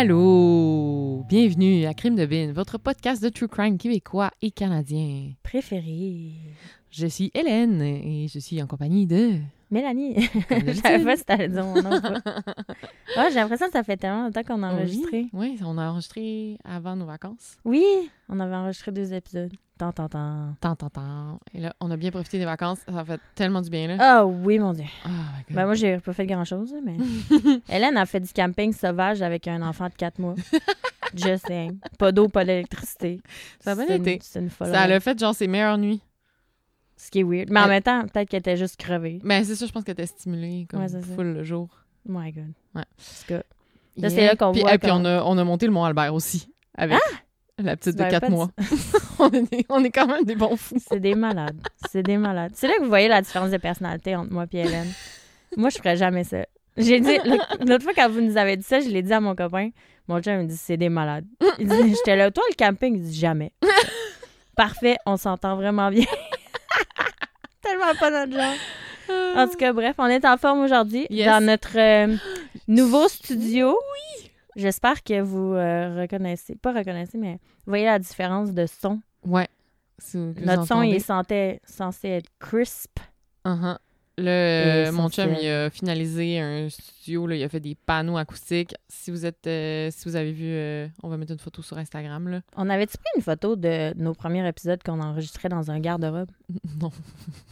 Allô! 0.00 1.24
Bienvenue 1.28 1.84
à 1.84 1.92
Crime 1.92 2.14
de 2.14 2.24
Bin, 2.24 2.52
votre 2.52 2.78
podcast 2.78 3.20
de 3.20 3.30
true 3.30 3.48
crime 3.48 3.76
québécois 3.78 4.30
et 4.40 4.52
canadien. 4.52 5.32
Préféré. 5.42 6.34
Je 6.92 7.08
suis 7.08 7.32
Hélène 7.34 7.82
et 7.82 8.28
je 8.32 8.38
suis 8.38 8.62
en 8.62 8.68
compagnie 8.68 9.08
de... 9.08 9.40
Mélanie. 9.72 10.14
Je 10.50 10.72
savais 10.74 11.02
pas 11.02 11.16
si 11.16 11.24
t'allais 11.24 11.48
dire 11.48 11.64
mon 11.64 11.82
nom. 11.82 11.90
Ouais, 13.16 13.30
j'ai 13.30 13.40
l'impression 13.40 13.66
que 13.66 13.72
ça 13.72 13.82
fait 13.82 13.96
tellement 13.96 14.26
longtemps 14.26 14.44
qu'on 14.44 14.62
a 14.62 14.72
enregistré. 14.72 15.26
Oui, 15.32 15.58
oui, 15.58 15.60
on 15.64 15.76
a 15.76 15.90
enregistré 15.90 16.58
avant 16.64 16.94
nos 16.94 17.06
vacances. 17.06 17.56
Oui, 17.64 17.84
on 18.28 18.38
avait 18.38 18.54
enregistré 18.54 18.92
deux 18.92 19.12
épisodes. 19.12 19.52
Tant, 19.78 19.92
tant, 19.92 20.08
tant. 20.08 20.54
Tant, 20.60 20.74
tant, 20.74 20.90
tant. 20.90 21.38
Et 21.54 21.60
là, 21.60 21.72
on 21.80 21.88
a 21.92 21.96
bien 21.96 22.10
profité 22.10 22.36
des 22.36 22.44
vacances. 22.44 22.80
Ça 22.92 23.04
fait 23.04 23.20
tellement 23.36 23.60
du 23.62 23.70
bien, 23.70 23.86
là. 23.86 23.96
Ah 24.00 24.26
oui, 24.26 24.58
mon 24.58 24.72
Dieu. 24.72 24.86
Oh 25.06 25.08
my 25.08 25.44
God. 25.46 25.54
Ben 25.56 25.66
moi, 25.66 25.74
j'ai 25.74 25.98
pas 25.98 26.12
fait 26.12 26.26
grand-chose, 26.26 26.74
mais... 26.84 26.96
Hélène 27.68 27.96
a 27.96 28.04
fait 28.04 28.18
du 28.18 28.32
camping 28.32 28.72
sauvage 28.72 29.22
avec 29.22 29.46
un 29.46 29.62
enfant 29.62 29.86
de 29.86 29.94
4 29.94 30.18
mois. 30.18 30.34
Just 31.14 31.46
saying. 31.46 31.78
Pas 31.96 32.10
d'eau, 32.10 32.28
pas 32.28 32.44
d'électricité. 32.44 33.20
Ça 33.60 33.70
a 33.70 33.74
bien 33.76 33.84
C'est 33.86 33.96
été. 33.98 34.18
C'est 34.20 34.40
une 34.40 34.50
folle. 34.50 34.72
Ça 34.72 34.88
l'a 34.88 34.98
fait, 34.98 35.16
genre, 35.16 35.34
ses 35.34 35.46
meilleures 35.46 35.78
nuits. 35.78 36.00
Ce 36.96 37.08
qui 37.08 37.20
est 37.20 37.24
weird. 37.24 37.48
Mais 37.50 37.60
en 37.60 37.64
Elle- 37.64 37.70
même 37.70 37.82
temps, 37.82 38.02
peut-être 38.08 38.28
qu'elle 38.28 38.40
était 38.40 38.56
juste 38.56 38.76
crevée. 38.78 39.20
Mais 39.22 39.44
c'est 39.44 39.54
ça, 39.54 39.64
je 39.64 39.70
pense 39.70 39.84
qu'elle 39.84 39.92
était 39.92 40.06
stimulée 40.06 40.66
comme 40.68 40.80
Ouais, 40.80 40.88
c'est 40.88 41.04
full 41.04 41.34
le 41.34 41.44
jour. 41.44 41.68
My 42.04 42.32
God. 42.32 42.52
Ouais. 42.74 42.82
Parce 42.96 43.24
que... 43.28 43.42
Là, 43.96 44.10
c'est 44.10 44.26
là 44.26 44.34
qu'on 44.34 44.50
voit 44.50 44.74
Et 44.74 44.78
puis 44.78 44.90
on 44.92 45.04
a, 45.04 45.22
on 45.22 45.38
a 45.38 45.44
monté 45.44 45.66
le 45.66 45.72
Mont 45.72 45.84
Albert 45.84 46.12
aussi. 46.12 46.48
Avec 46.76 46.98
la 47.58 47.76
petite 47.76 47.92
Tu 47.92 47.98
de 47.98 48.02
m'avais 48.02 48.12
4 48.12 48.20
pas 48.20 48.26
dit 48.28 48.34
mois. 48.34 48.50
on, 49.18 49.30
est, 49.32 49.66
on 49.68 49.84
est 49.84 49.90
quand 49.90 50.06
même 50.06 50.24
des 50.24 50.34
bons 50.36 50.56
fous. 50.56 50.76
C'est 50.88 51.00
des 51.00 51.14
malades. 51.14 51.58
C'est 51.90 52.02
des 52.02 52.16
malades. 52.16 52.52
C'est 52.54 52.68
là 52.68 52.74
que 52.76 52.82
vous 52.82 52.88
voyez 52.88 53.08
la 53.08 53.20
différence 53.22 53.50
de 53.50 53.56
personnalité 53.56 54.14
entre 54.16 54.32
moi 54.32 54.46
et 54.52 54.58
Hélène. 54.58 54.92
Moi, 55.56 55.70
je 55.70 55.78
ferais 55.78 55.96
jamais 55.96 56.24
ça. 56.24 56.38
J'ai 56.76 57.00
dit, 57.00 57.18
l'autre 57.66 57.82
fois, 57.82 57.92
quand 57.94 58.08
vous 58.08 58.20
nous 58.20 58.36
avez 58.36 58.56
dit 58.56 58.62
ça, 58.62 58.80
je 58.80 58.88
l'ai 58.88 59.02
dit 59.02 59.12
à 59.12 59.20
mon 59.20 59.34
copain. 59.34 59.70
Mon 60.06 60.20
chum 60.22 60.38
me 60.38 60.44
dit, 60.44 60.56
c'est 60.56 60.76
des 60.76 60.88
malades. 60.88 61.24
Il 61.58 61.68
dit, 61.68 61.94
j'étais 61.96 62.16
là, 62.16 62.30
toi, 62.30 62.44
le 62.48 62.54
camping, 62.54 62.94
il 62.96 63.02
dit, 63.02 63.18
jamais. 63.18 63.52
Parfait, 64.56 64.96
on 65.06 65.16
s'entend 65.16 65.56
vraiment 65.56 65.90
bien. 65.90 66.04
Tellement 67.62 67.94
pas 67.98 68.10
notre 68.10 68.32
genre. 68.32 68.54
En 69.36 69.48
tout 69.48 69.56
cas, 69.56 69.72
bref, 69.72 69.94
on 69.98 70.06
est 70.06 70.24
en 70.24 70.36
forme 70.36 70.60
aujourd'hui 70.60 71.06
Yes. 71.10 71.26
dans 71.26 71.44
notre 71.44 71.78
euh, 71.78 72.16
nouveau 72.68 73.08
studio. 73.08 73.70
Oui! 73.70 74.27
J'espère 74.58 75.04
que 75.04 75.20
vous 75.20 75.54
euh, 75.54 76.00
reconnaissez, 76.00 76.56
pas 76.56 76.72
reconnaissez, 76.72 77.16
mais 77.16 77.38
voyez 77.64 77.84
la 77.84 78.00
différence 78.00 78.52
de 78.52 78.66
son. 78.66 79.00
Ouais. 79.24 79.46
Si 79.98 80.16
Notre 80.16 80.66
son 80.66 80.82
il 80.82 80.94
est 80.96 81.10
entendez. 81.10 81.60
censé, 81.64 82.08
être 82.08 82.28
crisp. 82.40 82.98
Uh-huh. 83.44 83.76
Le, 83.76 83.78
Et 84.26 84.90
mon 84.92 85.08
chum, 85.08 85.34
il 85.40 85.48
a 85.48 85.70
finalisé 85.70 86.40
un 86.40 86.68
studio, 86.68 87.26
là, 87.26 87.36
il 87.36 87.42
a 87.44 87.48
fait 87.48 87.60
des 87.60 87.74
panneaux 87.74 88.16
acoustiques. 88.16 88.74
Si 88.88 89.10
vous 89.10 89.24
êtes, 89.24 89.46
euh, 89.46 89.88
si 89.92 90.08
vous 90.08 90.16
avez 90.16 90.32
vu, 90.32 90.46
euh, 90.46 90.86
on 91.02 91.08
va 91.08 91.16
mettre 91.16 91.32
une 91.32 91.38
photo 91.38 91.62
sur 91.62 91.78
Instagram, 91.78 92.28
là. 92.28 92.40
On 92.56 92.68
avait-tu 92.68 92.96
pris 92.98 93.10
une 93.16 93.22
photo 93.22 93.56
de 93.56 93.94
nos 93.96 94.14
premiers 94.14 94.46
épisodes 94.48 94.82
qu'on 94.82 95.00
enregistrait 95.00 95.48
dans 95.48 95.70
un 95.70 95.80
garde-robe? 95.80 96.28
Non. 96.80 96.90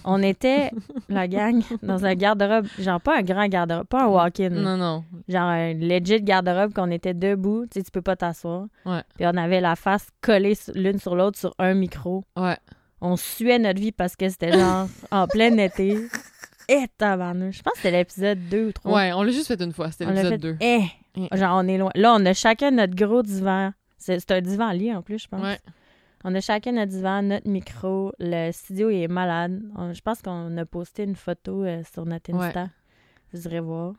On 0.04 0.22
était, 0.22 0.70
la 1.08 1.26
gang, 1.26 1.62
dans 1.82 2.04
un 2.04 2.14
garde-robe, 2.14 2.66
genre 2.78 3.00
pas 3.00 3.18
un 3.18 3.22
grand 3.22 3.48
garde-robe, 3.48 3.86
pas 3.86 4.04
un 4.04 4.08
walk-in, 4.08 4.50
Non, 4.50 4.76
non. 4.76 5.04
genre 5.28 5.42
un 5.48 5.72
legit 5.74 6.22
garde-robe 6.22 6.72
qu'on 6.72 6.90
était 6.90 7.14
debout, 7.14 7.64
tu 7.70 7.78
sais, 7.80 7.84
tu 7.84 7.90
peux 7.90 8.02
pas 8.02 8.14
t'asseoir. 8.16 8.66
Ouais. 8.84 9.02
Puis 9.16 9.26
on 9.26 9.36
avait 9.36 9.60
la 9.60 9.74
face 9.74 10.08
collée 10.20 10.56
l'une 10.74 10.98
sur 10.98 11.16
l'autre 11.16 11.38
sur 11.38 11.54
un 11.58 11.74
micro. 11.74 12.24
Ouais. 12.36 12.56
On 13.00 13.16
suait 13.16 13.58
notre 13.58 13.80
vie 13.80 13.92
parce 13.92 14.16
que 14.16 14.28
c'était 14.28 14.52
genre 14.52 14.88
en 15.10 15.26
plein 15.26 15.56
été. 15.58 15.98
Et 16.68 16.86
tabarnouche. 16.98 17.58
Je 17.58 17.62
pense 17.62 17.72
que 17.74 17.78
c'était 17.80 17.96
l'épisode 17.96 18.38
2 18.48 18.66
ou 18.66 18.72
3. 18.72 18.92
Ouais, 18.94 19.12
on 19.12 19.22
l'a 19.22 19.30
juste 19.32 19.46
fait 19.48 19.60
une 19.62 19.72
fois. 19.72 19.90
C'était 19.90 20.06
l'épisode 20.06 20.32
fait. 20.32 20.38
2. 20.38 20.56
Eh! 20.60 20.84
Genre, 21.36 21.56
on 21.62 21.66
est 21.68 21.78
loin. 21.78 21.90
Là, 21.94 22.14
on 22.18 22.24
a 22.26 22.34
chacun 22.34 22.70
notre 22.72 22.94
gros 22.94 23.22
divan. 23.22 23.72
C'est 23.98 24.30
un 24.30 24.40
divan 24.40 24.70
lit 24.72 24.92
en 24.92 25.02
plus, 25.02 25.18
je 25.22 25.28
pense. 25.28 25.42
Ouais. 25.42 25.58
On 26.24 26.34
a 26.34 26.40
chacun 26.40 26.72
notre 26.72 26.90
divan, 26.92 27.22
notre 27.22 27.48
micro. 27.48 28.12
Le 28.18 28.50
studio 28.52 28.90
il 28.90 29.02
est 29.02 29.08
malade. 29.08 29.62
On- 29.76 29.92
je 29.92 30.00
pense 30.00 30.20
qu'on 30.22 30.56
a 30.56 30.64
posté 30.66 31.04
une 31.04 31.14
photo 31.16 31.64
euh, 31.64 31.82
sur 31.92 32.04
notre 32.04 32.32
Ouais. 32.32 32.46
Insta. 32.46 32.68
Vous 33.32 33.46
irez 33.46 33.60
voir. 33.60 33.92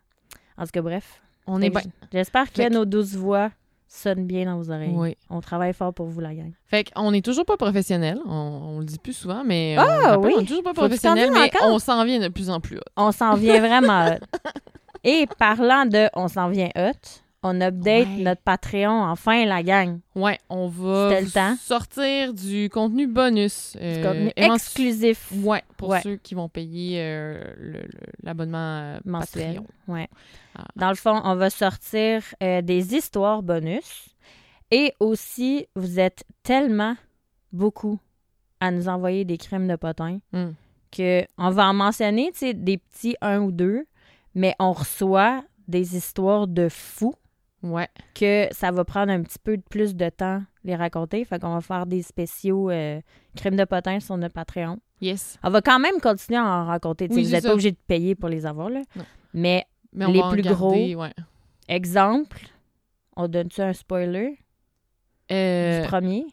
En 0.58 0.64
tout 0.66 0.72
cas, 0.72 0.82
bref. 0.82 1.22
On 1.48 1.62
est 1.62 1.66
Fait 1.72 1.82
bien. 1.82 1.92
J'espère 2.12 2.52
que 2.52 2.70
nos 2.70 2.84
douces 2.86 3.16
voix 3.16 3.52
sonnent 3.88 4.25
bien 4.25 4.46
dans 4.46 4.58
vos 4.58 4.70
oreilles. 4.72 4.94
Oui. 4.94 5.18
On 5.30 5.42
travaille 5.42 5.74
fort 5.74 5.94
pour 5.94 6.08
vous, 6.08 6.20
la 6.20 6.34
gang. 6.34 6.52
Fait 6.66 6.92
qu'on 6.92 7.14
est 7.14 7.24
toujours 7.24 7.46
pas 7.46 7.58
professionnel. 7.58 8.20
On, 8.25 8.31
on 8.31 8.80
le 8.80 8.86
dit 8.86 9.00
plus 9.00 9.14
souvent, 9.14 9.44
mais. 9.46 9.75
Ah, 9.78 9.86
on, 9.86 10.02
rappelle, 10.02 10.20
oui. 10.25 10.34
On 10.38 10.42
est 10.42 10.46
toujours 10.46 10.64
pas 10.64 10.74
professionnel, 10.74 11.31
mais 11.31 11.44
encore? 11.44 11.74
on 11.74 11.80
s'en 11.80 12.03
vient 12.06 12.20
de 12.20 12.28
plus 12.28 12.50
en 12.50 12.59
plus 12.59 12.78
haut. 12.78 12.92
On 12.96 13.12
s'en 13.12 13.36
vient 13.36 13.59
vraiment 13.59 14.08
hot. 14.08 14.20
Et 15.03 15.25
parlant 15.40 15.86
de 15.86 16.09
on 16.16 16.28
s'en 16.28 16.50
vient 16.50 16.70
hot, 16.75 17.22
on 17.44 17.62
update 17.62 18.08
Ouais. 18.08 18.24
notre 18.24 18.42
Patreon. 18.42 19.03
Enfin, 19.03 19.46
la 19.46 19.62
gang. 19.64 20.00
Ouais, 20.16 20.40
on 20.50 20.68
va 20.68 21.22
le 21.22 21.30
temps. 21.30 21.56
sortir 21.58 22.34
du 22.34 22.70
contenu 22.70 23.08
bonus. 23.08 23.74
Du 23.74 23.80
euh, 23.84 24.03
contenu 24.03 24.31
éventu- 24.36 24.53
exclusif. 24.56 25.31
Ouais, 25.44 25.64
pour 25.78 25.90
Ouais. 25.90 26.02
ceux 26.02 26.16
qui 26.18 26.34
vont 26.36 26.50
payer 26.50 27.00
euh, 27.02 27.84
l'abonnement 28.24 28.58
euh, 28.80 29.00
mensuel. 29.06 29.56
Patreon. 29.56 29.66
Ouais. 29.88 30.08
Ah. 30.58 30.66
Dans 30.75 30.90
le 30.90 30.96
fond, 30.96 31.22
on 31.24 31.36
va 31.36 31.50
sortir 31.50 32.24
des 32.42 32.96
histoires 32.96 33.44
bonus. 33.44 34.09
Et 34.72 34.94
aussi, 35.00 35.66
vous 35.75 36.00
êtes 36.00 36.25
tellement 36.44 36.96
beaucoup 37.54 38.00
à 38.59 38.72
nous 38.72 38.90
envoyer 38.90 39.24
des 39.24 39.38
crimes 39.38 39.68
de 39.68 39.75
potins 39.75 40.19
Hmm. 40.34 40.52
que 40.92 41.24
on 41.38 41.52
va 41.52 41.68
en 41.68 41.74
mentionner, 41.74 42.31
tu 42.34 42.40
sais, 42.40 42.54
des 42.54 42.78
petits 42.80 43.16
un 43.22 43.40
ou 43.40 43.52
deux, 43.52 43.86
mais 44.36 44.56
on 44.59 44.74
reçoit 44.74 45.44
des 45.68 45.96
histoires 45.96 46.48
de 46.48 46.68
fous 46.69 47.14
Ouais. 47.72 47.88
que 48.14 48.48
ça 48.52 48.72
va 48.72 48.84
prendre 48.86 49.12
un 49.12 49.22
petit 49.22 49.40
peu 49.44 49.58
plus 49.70 49.96
de 49.96 50.10
temps 50.10 50.42
les 50.64 50.76
raconter. 50.76 51.24
Fait 51.26 51.40
qu'on 51.40 51.54
va 51.54 51.62
faire 51.62 51.86
des 51.86 52.02
spéciaux 52.02 52.70
euh, 52.70 53.00
crimes 53.36 53.56
de 53.56 53.66
potins 53.66 54.00
sur 54.00 54.18
notre 54.18 54.34
Patreon. 54.34 54.80
Yes. 55.02 55.38
On 55.44 55.50
va 55.50 55.62
quand 55.62 55.80
même 55.80 56.00
continuer 56.02 56.40
à 56.40 56.44
en 56.46 56.66
raconter. 56.66 57.08
Oui, 57.10 57.24
vous 57.24 57.30
n'êtes 57.32 57.44
pas 57.44 57.54
obligé 57.54 57.72
de 57.72 57.78
payer 57.88 58.16
pour 58.16 58.30
les 58.30 58.46
avoir. 58.46 58.70
Là. 58.70 58.82
Non. 58.96 59.04
Mais 59.34 59.66
Mais 59.94 60.06
on 60.06 60.12
Les 60.12 60.22
va 60.22 60.30
plus 60.30 60.42
garder, 60.42 60.96
ouais. 60.96 61.14
Exemple, 61.68 62.40
on 63.16 63.28
donne-tu 63.28 63.62
un 63.62 63.74
spoiler? 63.74 64.40
Euh, 65.32 65.82
du 65.82 65.88
premier, 65.88 66.26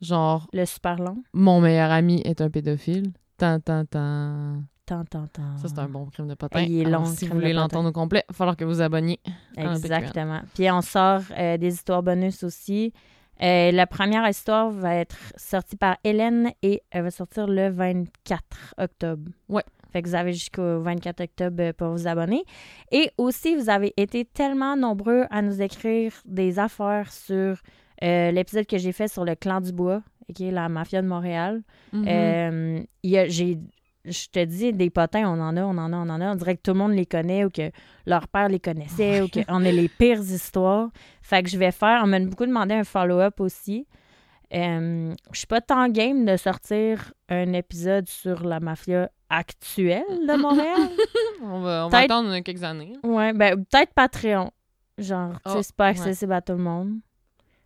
genre, 0.00 0.46
le 0.52 0.64
super 0.66 0.96
long? 0.96 1.16
mon 1.32 1.60
meilleur 1.60 1.90
ami 1.90 2.20
est 2.24 2.40
un 2.42 2.50
pédophile. 2.50 3.12
Tant, 3.38 3.58
tant, 3.60 3.84
tant. 3.86 4.62
Tant, 4.92 5.04
tant, 5.06 5.26
tant. 5.28 5.56
Ça, 5.56 5.68
c'est 5.68 5.78
un 5.78 5.88
bon 5.88 6.04
crime 6.06 6.28
de 6.28 6.34
potin. 6.34 6.60
Il 6.60 6.82
est 6.82 6.84
Alors, 6.84 7.00
long, 7.02 7.06
Si 7.06 7.26
vous 7.26 7.34
voulez 7.34 7.54
l'entendre 7.54 7.88
au 7.88 7.92
complet, 7.92 8.22
il 8.28 8.32
va 8.32 8.36
falloir 8.36 8.56
que 8.58 8.64
vous 8.64 8.82
abonniez. 8.82 9.20
Exactement. 9.56 10.40
Puis 10.54 10.70
on 10.70 10.82
sort 10.82 11.22
euh, 11.38 11.56
des 11.56 11.72
histoires 11.72 12.02
bonus 12.02 12.42
aussi. 12.42 12.92
Euh, 13.42 13.70
la 13.72 13.86
première 13.86 14.28
histoire 14.28 14.70
va 14.70 14.96
être 14.96 15.16
sortie 15.36 15.76
par 15.76 15.96
Hélène 16.04 16.50
et 16.62 16.82
elle 16.90 17.04
va 17.04 17.10
sortir 17.10 17.46
le 17.46 17.70
24 17.70 18.42
octobre. 18.78 19.30
Ouais. 19.48 19.64
Fait 19.92 20.02
que 20.02 20.08
vous 20.08 20.14
avez 20.14 20.32
jusqu'au 20.34 20.80
24 20.80 21.22
octobre 21.22 21.56
euh, 21.62 21.72
pour 21.72 21.88
vous 21.92 22.06
abonner. 22.06 22.44
Et 22.90 23.10
aussi, 23.16 23.56
vous 23.56 23.70
avez 23.70 23.94
été 23.96 24.26
tellement 24.26 24.76
nombreux 24.76 25.24
à 25.30 25.40
nous 25.40 25.62
écrire 25.62 26.12
des 26.26 26.58
affaires 26.58 27.10
sur 27.10 27.56
euh, 28.02 28.30
l'épisode 28.30 28.66
que 28.66 28.76
j'ai 28.78 28.92
fait 28.92 29.08
sur 29.08 29.24
le 29.24 29.34
clan 29.36 29.60
du 29.62 29.72
bois, 29.72 30.02
qui 30.34 30.48
est 30.48 30.50
la 30.52 30.68
mafia 30.68 31.00
de 31.02 31.06
Montréal. 31.08 31.62
Euh, 31.94 32.80
a- 33.04 33.28
j'ai, 33.28 33.58
je 34.04 34.26
te 34.28 34.44
dis, 34.44 34.72
des 34.72 34.90
potins, 34.90 35.28
on 35.28 35.40
en 35.40 35.56
a, 35.56 35.62
on 35.62 35.78
en 35.78 35.92
a, 35.92 35.96
on 35.96 36.08
en 36.08 36.20
a. 36.20 36.32
On 36.32 36.34
dirait 36.34 36.56
que 36.56 36.62
tout 36.62 36.72
le 36.72 36.78
monde 36.78 36.92
les 36.92 37.06
connaît 37.06 37.44
ou 37.44 37.50
que 37.50 37.70
leur 38.06 38.26
père 38.28 38.48
les 38.48 38.58
connaissait 38.60 39.20
ou 39.22 39.28
qu'on 39.28 39.64
a 39.64 39.70
les 39.70 39.88
pires 39.88 40.20
histoires. 40.20 40.88
Fait 41.22 41.42
que 41.42 41.48
je 41.48 41.56
vais 41.56 41.70
faire, 41.70 42.00
on 42.02 42.06
m'a 42.08 42.18
beaucoup 42.20 42.46
demandé 42.46 42.74
un 42.74 42.84
follow-up 42.84 43.40
aussi. 43.40 43.86
Euh, 44.54 45.14
je 45.32 45.38
suis 45.38 45.46
pas 45.46 45.60
tant 45.62 45.88
game 45.88 46.24
de 46.26 46.36
sortir 46.36 47.12
un 47.30 47.52
épisode 47.54 48.08
sur 48.08 48.44
la 48.44 48.60
mafia 48.60 49.08
actuelle 49.30 50.02
de 50.28 50.36
Montréal. 50.36 50.90
on 51.42 51.60
va, 51.60 51.86
on 51.86 51.88
va 51.88 51.98
attendre 51.98 52.38
quelques 52.40 52.62
années. 52.62 52.92
ouais, 53.02 53.32
ben 53.32 53.64
peut-être 53.64 53.94
Patreon. 53.94 54.50
Genre, 54.98 55.32
tu 55.46 55.50
sais, 55.52 55.56
Oh, 55.58 55.62
c'est 55.62 55.74
pas 55.74 55.84
ouais. 55.84 55.90
accessible 55.90 56.34
à 56.34 56.42
tout 56.42 56.52
le 56.52 56.58
monde. 56.58 56.96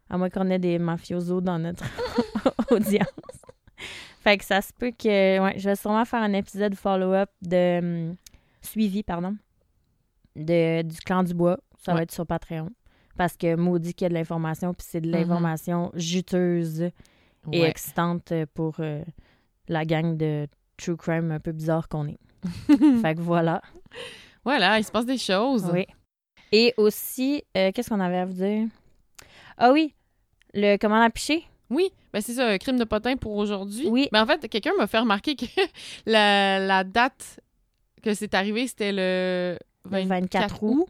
À 0.09 0.17
moins 0.17 0.31
qu'on 0.31 0.49
ait 0.51 0.61
des 0.61 0.79
mafiosos 0.79 1.41
dans 1.41 1.59
notre 1.59 1.85
audience. 2.71 3.09
Fait 4.27 4.39
que 4.39 4.45
ça 4.45 4.61
se 4.61 4.73
peut 4.73 4.91
que. 4.91 5.39
Ouais, 5.41 5.57
je 5.57 5.69
vais 5.69 5.77
sûrement 5.77 6.05
faire 6.05 6.21
un 6.23 6.33
épisode 6.33 6.75
follow-up 6.75 7.31
de. 7.43 7.79
hum, 8.11 8.17
suivi, 8.61 9.05
pardon. 9.05 9.37
De, 10.35 10.83
du 10.83 10.97
clan 10.99 11.23
du 11.23 11.33
bois. 11.33 11.59
Ça 11.79 11.95
va 11.95 12.03
être 12.03 12.11
sur 12.11 12.27
Patreon. 12.27 12.71
Parce 13.17 13.37
que 13.37 13.55
maudit 13.55 13.95
qu'il 13.95 14.05
y 14.05 14.07
a 14.07 14.09
de 14.09 14.15
l'information, 14.15 14.75
puis 14.75 14.85
c'est 14.91 15.01
de 15.01 15.07
Mhm. 15.07 15.13
l'information 15.13 15.93
juteuse 15.95 16.81
et 17.53 17.61
Ouais. 17.63 17.71
excitante 17.71 18.33
pour 18.53 18.75
euh, 18.81 19.05
la 19.69 19.85
gang 19.85 20.17
de 20.17 20.49
true 20.77 20.97
crime 20.97 21.31
un 21.31 21.39
peu 21.39 21.53
bizarre 21.53 21.89
qu'on 21.89 22.09
est. 22.09 22.19
fait 23.03 23.15
que 23.15 23.21
voilà. 23.21 23.63
Voilà, 24.45 24.79
il 24.79 24.85
se 24.85 24.91
passe 24.91 25.07
des 25.07 25.19
choses. 25.19 25.71
Oui. 25.73 25.87
Et 26.51 26.75
aussi, 26.77 27.45
euh, 27.57 27.71
qu'est-ce 27.73 27.89
qu'on 27.91 28.01
avait 28.01 28.19
à 28.19 28.25
vous 28.27 28.33
dire? 28.35 28.67
Ah 29.57 29.73
oui, 29.73 29.95
le 30.53 30.77
comment 30.77 31.01
à 31.01 31.09
picher? 31.11 31.45
Oui, 31.71 31.91
ben 32.13 32.21
c'est 32.21 32.35
ça, 32.35 32.49
un 32.49 32.59
crime 32.59 32.79
de 32.79 32.85
potin 32.85 33.17
pour 33.17 33.35
aujourd'hui. 33.37 33.89
Oui. 33.89 34.09
Mais 34.13 34.19
en 34.19 34.27
fait, 34.27 34.49
quelqu'un 34.49 34.73
m'a 34.79 34.87
fait 34.87 34.99
remarquer 34.99 35.35
que 35.37 35.47
la, 36.07 36.59
la 36.59 36.85
date 36.85 37.41
que 38.03 38.15
c'est 38.15 38.35
arrivé, 38.35 38.67
c'était 38.67 38.93
le 38.93 39.59
Le 39.85 39.91
24, 39.91 40.09
24 40.09 40.63
août. 40.63 40.87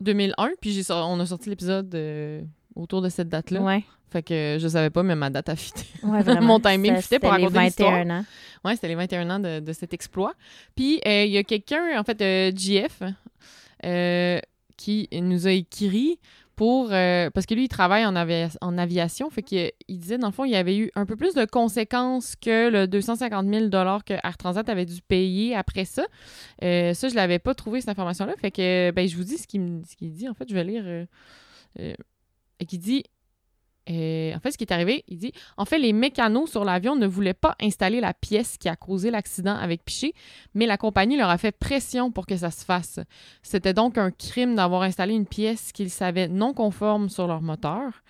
2001, 0.00 0.50
puis 0.60 0.86
on 0.90 1.20
a 1.20 1.26
sorti 1.26 1.48
l'épisode 1.48 1.94
euh, 1.94 2.42
autour 2.74 3.00
de 3.00 3.08
cette 3.08 3.28
date-là. 3.28 3.62
Ouais. 3.62 3.84
Fait 4.10 4.22
que 4.22 4.56
je 4.60 4.68
savais 4.68 4.90
pas, 4.90 5.02
mais 5.02 5.16
ma 5.16 5.30
date 5.30 5.48
a 5.48 5.56
fité. 5.56 5.84
Ouais. 6.02 6.22
Mon 6.40 6.60
timing 6.60 6.96
fitait 6.96 7.18
pour 7.18 7.30
c'était 7.30 7.38
les 7.40 7.46
raconter 7.46 7.64
l'histoire. 7.64 7.92
21 7.92 8.18
ans. 8.20 8.24
Ouais, 8.64 8.74
c'était 8.74 8.88
les 8.88 8.94
21 8.94 9.30
ans 9.30 9.40
de, 9.40 9.60
de 9.60 9.72
cet 9.72 9.94
exploit. 9.94 10.34
Puis 10.74 11.00
euh, 11.06 11.24
il 11.24 11.32
y 11.32 11.38
a 11.38 11.44
quelqu'un, 11.44 11.98
en 11.98 12.04
fait, 12.04 12.20
euh, 12.20 12.52
JF, 12.54 13.02
euh, 13.84 14.40
qui 14.76 15.08
nous 15.12 15.46
a 15.46 15.52
écrit 15.52 16.18
pour. 16.56 16.88
euh, 16.92 17.30
parce 17.30 17.46
que 17.46 17.54
lui, 17.54 17.64
il 17.64 17.68
travaille 17.68 18.04
en, 18.04 18.16
avia- 18.16 18.56
en 18.60 18.76
aviation. 18.78 19.30
Fait 19.30 19.42
qu'il 19.42 19.70
il 19.88 19.98
disait, 19.98 20.18
dans 20.18 20.26
le 20.28 20.32
fond, 20.32 20.44
il 20.44 20.50
y 20.52 20.56
avait 20.56 20.76
eu 20.76 20.90
un 20.94 21.06
peu 21.06 21.14
plus 21.16 21.34
de 21.34 21.44
conséquences 21.44 22.34
que 22.36 22.68
le 22.70 22.86
250 22.88 23.46
000 23.46 23.68
que 24.04 24.14
Air 24.14 24.36
Transat 24.38 24.68
avait 24.68 24.86
dû 24.86 25.00
payer 25.02 25.54
après 25.54 25.84
ça. 25.84 26.06
Euh, 26.64 26.94
ça, 26.94 27.08
je 27.08 27.14
l'avais 27.14 27.38
pas 27.38 27.54
trouvé, 27.54 27.80
cette 27.80 27.90
information-là. 27.90 28.34
Fait 28.40 28.50
que, 28.50 28.90
ben, 28.90 29.06
je 29.06 29.16
vous 29.16 29.24
dis 29.24 29.38
ce 29.38 29.46
qu'il 29.46 29.60
me- 29.60 29.84
ce 29.84 29.94
qu'il 29.94 30.12
dit. 30.12 30.28
En 30.28 30.34
fait, 30.34 30.48
je 30.48 30.54
vais 30.54 30.64
lire. 30.64 30.82
euh, 30.86 31.06
euh, 31.80 31.94
et 32.58 32.64
qui 32.66 32.78
dit. 32.78 33.04
Euh, 33.88 34.34
en 34.34 34.40
fait, 34.40 34.50
ce 34.50 34.58
qui 34.58 34.64
est 34.64 34.72
arrivé, 34.72 35.04
il 35.08 35.18
dit 35.18 35.32
En 35.56 35.64
fait, 35.64 35.78
les 35.78 35.92
mécanos 35.92 36.50
sur 36.50 36.64
l'avion 36.64 36.96
ne 36.96 37.06
voulaient 37.06 37.34
pas 37.34 37.54
installer 37.60 38.00
la 38.00 38.14
pièce 38.14 38.58
qui 38.58 38.68
a 38.68 38.76
causé 38.76 39.10
l'accident 39.10 39.54
avec 39.54 39.84
Piché, 39.84 40.12
mais 40.54 40.66
la 40.66 40.76
compagnie 40.76 41.16
leur 41.16 41.30
a 41.30 41.38
fait 41.38 41.52
pression 41.52 42.10
pour 42.10 42.26
que 42.26 42.36
ça 42.36 42.50
se 42.50 42.64
fasse. 42.64 42.98
C'était 43.42 43.74
donc 43.74 43.98
un 43.98 44.10
crime 44.10 44.56
d'avoir 44.56 44.82
installé 44.82 45.14
une 45.14 45.26
pièce 45.26 45.72
qu'ils 45.72 45.90
savaient 45.90 46.28
non 46.28 46.52
conforme 46.52 47.08
sur 47.08 47.26
leur 47.26 47.42
moteur. 47.42 48.02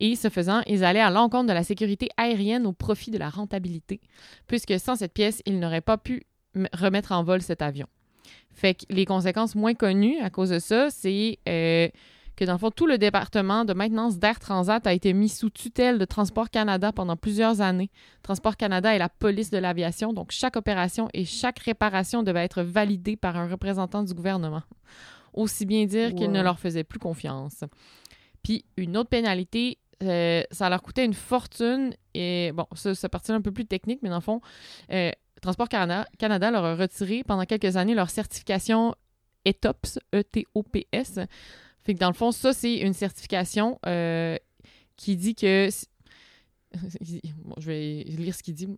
Et 0.00 0.14
ce 0.14 0.28
faisant, 0.28 0.62
ils 0.66 0.84
allaient 0.84 1.00
à 1.00 1.10
l'encontre 1.10 1.48
de 1.48 1.52
la 1.52 1.64
sécurité 1.64 2.08
aérienne 2.16 2.66
au 2.66 2.72
profit 2.72 3.10
de 3.10 3.18
la 3.18 3.28
rentabilité, 3.28 4.00
puisque 4.46 4.78
sans 4.78 4.94
cette 4.94 5.12
pièce, 5.12 5.42
ils 5.44 5.58
n'auraient 5.58 5.80
pas 5.80 5.98
pu 5.98 6.22
remettre 6.72 7.12
en 7.12 7.24
vol 7.24 7.42
cet 7.42 7.62
avion. 7.62 7.86
Fait 8.52 8.74
que 8.74 8.84
les 8.90 9.04
conséquences 9.04 9.54
moins 9.54 9.74
connues 9.74 10.18
à 10.20 10.30
cause 10.30 10.50
de 10.50 10.58
ça, 10.58 10.90
c'est 10.90 11.38
euh, 11.48 11.88
que 12.38 12.44
dans 12.44 12.52
le 12.52 12.58
fond, 12.58 12.70
tout 12.70 12.86
le 12.86 12.98
département 12.98 13.64
de 13.64 13.72
maintenance 13.72 14.18
d'Air 14.18 14.38
Transat 14.38 14.86
a 14.86 14.92
été 14.92 15.12
mis 15.12 15.28
sous 15.28 15.50
tutelle 15.50 15.98
de 15.98 16.04
Transport 16.04 16.50
Canada 16.50 16.92
pendant 16.92 17.16
plusieurs 17.16 17.60
années. 17.60 17.90
Transport 18.22 18.56
Canada 18.56 18.94
est 18.94 18.98
la 18.98 19.08
police 19.08 19.50
de 19.50 19.58
l'aviation, 19.58 20.12
donc 20.12 20.30
chaque 20.30 20.56
opération 20.56 21.08
et 21.14 21.24
chaque 21.24 21.58
réparation 21.58 22.22
devait 22.22 22.44
être 22.44 22.62
validée 22.62 23.16
par 23.16 23.36
un 23.36 23.48
représentant 23.48 24.04
du 24.04 24.14
gouvernement. 24.14 24.62
Aussi 25.32 25.66
bien 25.66 25.84
dire 25.86 26.14
qu'il 26.14 26.30
ne 26.30 26.40
leur 26.40 26.60
faisait 26.60 26.84
plus 26.84 27.00
confiance. 27.00 27.64
Puis 28.44 28.64
une 28.76 28.96
autre 28.96 29.10
pénalité, 29.10 29.78
euh, 30.04 30.44
ça 30.52 30.70
leur 30.70 30.80
coûtait 30.80 31.04
une 31.04 31.14
fortune. 31.14 31.92
Et 32.14 32.52
bon, 32.54 32.66
ça, 32.72 32.94
ça 32.94 33.08
partit 33.08 33.32
un 33.32 33.40
peu 33.40 33.50
plus 33.50 33.66
technique, 33.66 33.98
mais 34.02 34.10
dans 34.10 34.14
le 34.14 34.22
fond, 34.22 34.40
euh, 34.92 35.10
Transport 35.42 35.68
Canada, 35.68 36.08
Canada 36.18 36.52
leur 36.52 36.64
a 36.64 36.76
retiré 36.76 37.24
pendant 37.24 37.44
quelques 37.46 37.76
années 37.76 37.96
leur 37.96 38.10
certification 38.10 38.94
E 39.46 39.50
ETOPS, 39.50 39.98
E-T-O-P-S. 40.14 41.20
Dans 41.94 42.08
le 42.08 42.14
fond, 42.14 42.32
ça, 42.32 42.52
c'est 42.52 42.76
une 42.76 42.92
certification 42.92 43.78
euh, 43.86 44.36
qui 44.96 45.16
dit 45.16 45.34
que. 45.34 45.68
Je 47.00 47.66
vais 47.66 48.04
lire 48.06 48.34
ce 48.34 48.42
qu'il 48.42 48.54
dit. 48.54 48.68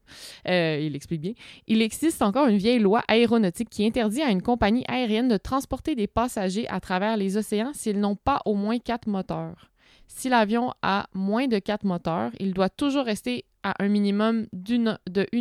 Euh, 0.46 0.78
il 0.80 0.94
explique 0.94 1.20
bien. 1.20 1.32
Il 1.66 1.82
existe 1.82 2.22
encore 2.22 2.46
une 2.46 2.56
vieille 2.56 2.78
loi 2.78 3.02
aéronautique 3.08 3.68
qui 3.68 3.84
interdit 3.84 4.22
à 4.22 4.30
une 4.30 4.42
compagnie 4.42 4.84
aérienne 4.86 5.26
de 5.26 5.36
transporter 5.36 5.96
des 5.96 6.06
passagers 6.06 6.68
à 6.68 6.78
travers 6.78 7.16
les 7.16 7.36
océans 7.36 7.72
s'ils 7.74 7.98
n'ont 7.98 8.14
pas 8.14 8.42
au 8.44 8.54
moins 8.54 8.78
quatre 8.78 9.08
moteurs. 9.08 9.70
Si 10.06 10.28
l'avion 10.28 10.72
a 10.82 11.08
moins 11.14 11.48
de 11.48 11.58
quatre 11.58 11.84
moteurs, 11.84 12.30
il 12.38 12.54
doit 12.54 12.68
toujours 12.68 13.04
rester 13.04 13.44
à 13.62 13.74
un 13.82 13.88
minimum 13.88 14.46
d'une 14.52 14.98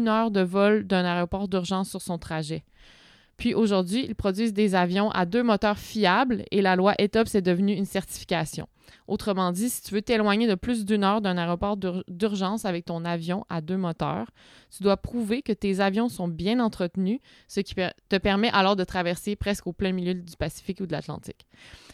heure 0.08 0.32
de 0.32 0.42
vol 0.42 0.86
d'un 0.86 1.06
aéroport 1.06 1.48
d'urgence 1.48 1.90
sur 1.90 2.02
son 2.02 2.18
trajet. 2.18 2.64
Puis 3.40 3.54
aujourd'hui, 3.54 4.06
ils 4.06 4.16
produisent 4.16 4.54
des 4.54 4.76
avions 4.76 5.10
à 5.12 5.26
deux 5.26 5.44
moteurs 5.44 5.78
fiables 5.80 6.44
et 6.52 6.62
la 6.62 6.76
loi 6.76 6.94
ETOPS 7.00 7.36
est 7.36 7.42
devenue 7.42 7.74
une 7.74 7.86
certification. 7.86 8.68
Autrement 9.08 9.52
dit, 9.52 9.70
si 9.70 9.82
tu 9.82 9.94
veux 9.94 10.02
t'éloigner 10.02 10.46
de 10.46 10.56
plus 10.56 10.84
d'une 10.84 11.06
heure 11.06 11.22
d'un 11.22 11.38
aéroport 11.38 11.78
d'ur- 11.78 12.04
d'urgence 12.10 12.66
avec 12.66 12.86
ton 12.86 13.06
avion 13.06 13.46
à 13.48 13.62
deux 13.62 13.78
moteurs, 13.78 14.28
tu 14.76 14.84
dois 14.84 14.98
prouver 14.98 15.42
que 15.42 15.54
tes 15.54 15.80
avions 15.80 16.10
sont 16.10 16.28
bien 16.28 16.60
entretenus, 16.60 17.20
ce 17.48 17.62
qui 17.62 17.76
te 17.76 18.18
permet 18.18 18.50
alors 18.52 18.76
de 18.76 18.84
traverser 18.84 19.38
presque 19.38 19.68
au 19.68 19.74
plein 19.74 19.94
milieu 19.94 20.14
du 20.14 20.36
Pacifique 20.38 20.82
ou 20.82 20.86
de 20.86 20.92
l'Atlantique. 20.92 21.48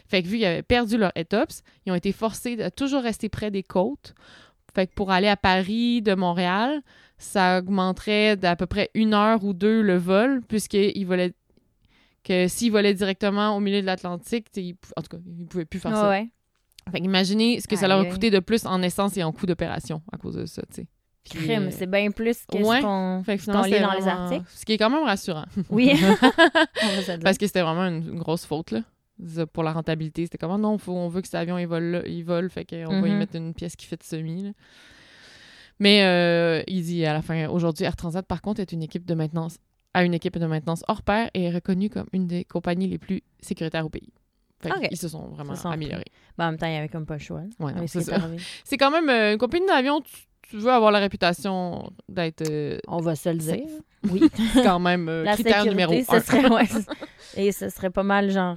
Fait 0.08 0.22
que 0.22 0.28
vu 0.28 0.38
qu'ils 0.38 0.46
avaient 0.46 0.62
perdu 0.62 0.98
leur 0.98 1.12
ETOPS, 1.14 1.62
ils 1.84 1.92
ont 1.92 1.96
été 1.96 2.12
forcés 2.12 2.56
de 2.56 2.68
toujours 2.70 3.02
rester 3.02 3.28
près 3.28 3.52
des 3.52 3.62
côtes. 3.62 4.14
Fait 4.74 4.88
que 4.88 4.94
pour 4.94 5.10
aller 5.10 5.28
à 5.28 5.36
Paris 5.36 6.02
de 6.02 6.14
Montréal, 6.14 6.82
ça 7.18 7.58
augmenterait 7.58 8.36
d'à 8.36 8.56
peu 8.56 8.66
près 8.66 8.90
une 8.94 9.14
heure 9.14 9.42
ou 9.44 9.52
deux 9.52 9.82
le 9.82 9.96
vol, 9.96 10.42
puisqu'ils 10.48 11.04
volaient 11.06 11.32
que 12.24 12.48
s'ils 12.48 12.72
volaient 12.72 12.94
directement 12.94 13.56
au 13.56 13.60
milieu 13.60 13.80
de 13.80 13.86
l'Atlantique, 13.86 14.48
en 14.96 15.02
tout 15.02 15.08
cas, 15.16 15.22
ils 15.38 15.46
pouvaient 15.46 15.64
plus 15.64 15.78
faire 15.78 15.94
ça. 15.94 16.08
ouais. 16.10 16.28
Fait 16.92 17.00
qu'imaginez 17.00 17.60
ce 17.60 17.66
que 17.66 17.74
ça 17.76 17.88
leur 17.88 17.98
a 18.00 18.04
coûté 18.04 18.30
de 18.30 18.38
plus 18.38 18.64
en 18.66 18.80
essence 18.82 19.16
et 19.16 19.22
en 19.24 19.32
coût 19.32 19.46
d'opération 19.46 20.02
à 20.12 20.18
cause 20.18 20.34
de 20.34 20.46
ça, 20.46 20.62
tu 20.68 20.82
sais. 20.82 20.86
Crime, 21.24 21.64
euh, 21.64 21.70
c'est 21.72 21.90
bien 21.90 22.12
plus 22.12 22.44
que 22.46 22.58
ouais. 22.58 22.76
ce 22.78 22.82
qu'on 22.82 23.18
lit 23.26 23.38
c'était 23.40 23.80
dans 23.80 23.92
les 23.94 24.06
articles. 24.06 24.44
Ce 24.54 24.64
qui 24.64 24.74
est 24.74 24.78
quand 24.78 24.90
même 24.90 25.02
rassurant. 25.02 25.46
Oui. 25.70 25.92
Parce 27.24 27.38
que 27.38 27.46
c'était 27.48 27.62
vraiment 27.62 27.86
une, 27.86 28.08
une 28.12 28.18
grosse 28.20 28.44
faute, 28.44 28.70
là. 28.70 28.82
Pour 29.52 29.64
la 29.64 29.72
rentabilité, 29.72 30.22
c'était 30.24 30.38
comme, 30.38 30.52
Ah 30.52 30.58
non, 30.58 30.78
faut, 30.78 30.92
on 30.92 31.08
veut 31.08 31.22
que 31.22 31.26
cet 31.26 31.36
avion, 31.36 31.58
il 31.58 31.66
vole, 31.66 31.82
là, 31.84 32.02
il 32.06 32.22
vole, 32.22 32.50
fait 32.50 32.64
qu'on 32.64 33.00
va 33.00 33.08
y 33.08 33.10
Mhm. 33.10 33.18
mettre 33.18 33.34
une 33.36 33.54
pièce 33.54 33.74
qui 33.74 33.86
fait 33.86 33.96
de 33.96 34.04
semi, 34.04 34.42
là. 34.44 34.50
Mais 35.78 36.04
euh, 36.04 36.62
il 36.66 36.82
dit 36.82 37.04
à 37.04 37.12
la 37.12 37.22
fin, 37.22 37.48
aujourd'hui, 37.48 37.84
Air 37.84 37.96
Transat, 37.96 38.24
par 38.26 38.42
contre, 38.42 38.60
est 38.60 38.72
une 38.72 38.82
équipe 38.82 39.04
de 39.04 39.14
maintenance, 39.14 39.58
a 39.94 40.04
une 40.04 40.14
équipe 40.14 40.38
de 40.38 40.46
maintenance 40.46 40.82
hors 40.88 41.02
pair 41.02 41.30
et 41.34 41.44
est 41.44 41.50
reconnue 41.50 41.90
comme 41.90 42.06
une 42.12 42.26
des 42.26 42.44
compagnies 42.44 42.88
les 42.88 42.98
plus 42.98 43.22
sécuritaires 43.40 43.84
au 43.84 43.90
pays. 43.90 44.12
Fait. 44.60 44.70
Ils 44.90 44.96
se 44.96 45.08
sont 45.08 45.28
vraiment 45.28 45.54
Se 45.54 45.62
sont 45.62 45.68
améliorés. 45.68 46.04
Ben, 46.38 46.46
en 46.46 46.50
même 46.50 46.58
temps, 46.58 46.66
il 46.66 46.72
y 46.72 46.76
avait 46.76 46.88
comme 46.88 47.04
pas 47.04 47.14
le 47.14 47.20
choix. 47.20 47.42
Ouais, 47.60 47.72
c'est 47.86 48.00
ça. 48.00 48.16
quand 48.78 48.90
même 48.90 49.08
euh, 49.10 49.32
une 49.32 49.38
compagnie 49.38 49.66
d'avion, 49.66 50.00
tu, 50.00 50.14
tu 50.48 50.56
veux 50.56 50.70
avoir 50.70 50.90
la 50.90 50.98
réputation 50.98 51.90
d'être 52.08 52.48
euh, 52.48 52.78
On 52.88 52.98
va 53.00 53.16
se 53.16 53.28
le 53.28 53.36
dire. 53.36 53.64
Oui. 54.08 54.20
quand 54.54 54.78
même 54.78 55.08
euh, 55.08 55.24
La 55.24 55.34
critère 55.34 55.62
sécurité, 55.64 55.70
numéro 55.70 56.04
ce 56.04 56.14
un. 56.14 56.20
serait, 56.20 56.48
ouais, 56.48 56.68
et 57.36 57.50
ce 57.50 57.68
serait 57.70 57.90
pas 57.90 58.04
mal, 58.04 58.30
genre, 58.30 58.56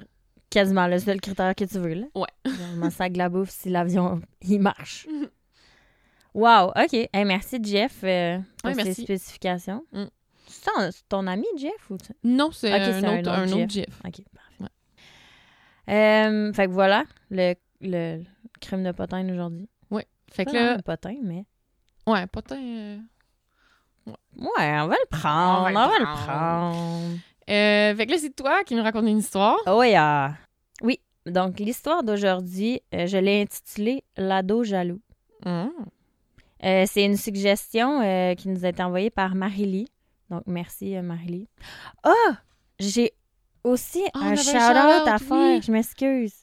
quasiment 0.51 0.85
le 0.85 0.99
seul 0.99 1.19
critère 1.19 1.55
que 1.55 1.63
tu 1.63 1.79
veux, 1.79 1.95
là. 1.95 2.05
Ouais. 2.13 2.27
Genre, 2.45 2.75
mon 2.77 2.91
sac 2.91 3.13
de 3.13 3.17
la 3.17 3.29
bouffe 3.29 3.49
si 3.49 3.69
l'avion, 3.69 4.21
il 4.43 4.59
marche. 4.59 5.07
Wow, 6.33 6.69
OK. 6.75 6.93
Hey, 6.93 7.25
merci, 7.25 7.59
Jeff, 7.63 7.99
euh, 8.03 8.39
pour 8.63 8.73
ces 8.75 8.93
spécifications. 8.93 9.83
Mm. 9.91 10.05
C'est 10.47 11.07
ton, 11.07 11.27
ami, 11.27 11.45
Jeff, 11.57 11.89
ou... 11.89 11.97
Non, 12.23 12.51
c'est 12.51 12.71
un, 12.71 12.97
autre, 12.99 13.19
autre 13.19 13.29
un 13.29 13.51
autre 13.51 13.69
Jeff. 13.69 14.01
OK, 14.05 14.23
parfait. 14.33 14.73
Euh, 15.89 16.53
fait 16.53 16.67
que 16.67 16.71
voilà, 16.71 17.03
le, 17.29 17.53
le 17.81 18.23
crime 18.59 18.83
de 18.83 18.91
potin 18.91 19.23
d'aujourd'hui. 19.23 19.69
Fait 20.31 20.45
Pas 20.45 20.51
que 20.51 20.57
là, 20.57 20.73
un 20.73 20.79
potin, 20.79 21.15
mais... 21.23 21.43
ouais, 22.05 22.27
potin. 22.27 22.57
euh, 22.57 22.97
Ouais, 24.07 24.79
on 24.81 24.87
va 24.87 24.95
le 24.95 25.07
prendre, 25.09 25.69
on 25.69 25.73
va, 25.73 25.99
le 25.99 26.05
prendre. 26.05 27.17
Euh, 27.49 27.95
fait 27.95 28.05
que 28.05 28.11
là, 28.11 28.17
c'est 28.19 28.35
toi 28.35 28.63
qui 28.63 28.75
me 28.75 28.81
raconte 28.81 29.07
une 29.07 29.17
histoire. 29.19 29.57
Oh 29.65 29.81
yeah. 29.83 30.35
Oui, 30.81 30.99
donc 31.25 31.59
l'histoire 31.59 32.03
d'aujourd'hui, 32.03 32.81
je 32.91 33.17
l'ai 33.17 33.41
intitulée 33.41 34.03
L'ado 34.17 34.63
jaloux. 34.63 35.01
Hum. 35.45 35.71
Euh, 36.63 36.85
c'est 36.87 37.05
une 37.05 37.17
suggestion 37.17 38.01
euh, 38.01 38.35
qui 38.35 38.49
nous 38.49 38.65
a 38.65 38.69
été 38.69 38.83
envoyée 38.83 39.09
par 39.09 39.35
Marily. 39.35 39.87
Donc, 40.29 40.43
merci, 40.45 40.95
euh, 40.95 41.01
Marily. 41.01 41.47
Ah! 42.03 42.37
j'ai 42.79 43.13
aussi 43.63 44.03
Ah, 44.13 44.29
un 44.29 44.35
shout-out 44.35 45.07
à 45.07 45.17
faire. 45.17 45.61
Je 45.61 45.71
m'excuse. 45.71 46.33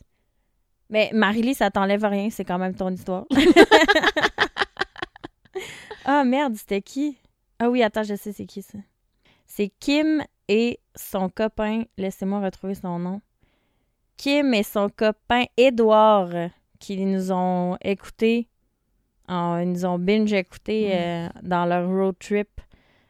Mais 0.90 1.10
Marily, 1.12 1.54
ça 1.54 1.70
t'enlève 1.70 2.04
rien. 2.04 2.30
C'est 2.30 2.44
quand 2.44 2.58
même 2.58 2.74
ton 2.74 2.90
histoire. 2.90 3.24
ah, 6.04 6.24
merde, 6.24 6.56
c'était 6.56 6.82
qui? 6.82 7.18
Ah 7.58 7.70
oui, 7.70 7.82
attends, 7.82 8.02
je 8.02 8.14
sais 8.14 8.32
c'est 8.32 8.46
qui 8.46 8.62
ça. 8.62 8.78
C'est 9.46 9.70
Kim 9.80 10.22
et 10.48 10.78
son 10.94 11.28
copain. 11.28 11.84
Laissez-moi 11.96 12.40
retrouver 12.40 12.74
son 12.74 12.98
nom. 12.98 13.20
Kim 14.16 14.54
et 14.54 14.62
son 14.62 14.88
copain 14.88 15.44
Édouard 15.56 16.34
euh, 16.34 16.48
qui 16.78 17.04
nous 17.04 17.32
ont 17.32 17.76
écoutés. 17.82 18.48
En- 19.28 19.58
ils 19.58 19.70
nous 19.72 19.84
ont 19.84 19.98
binge 19.98 20.32
écoutés 20.32 20.90
euh, 20.94 21.28
dans 21.42 21.64
leur 21.66 21.88
road 21.88 22.14
trip 22.18 22.48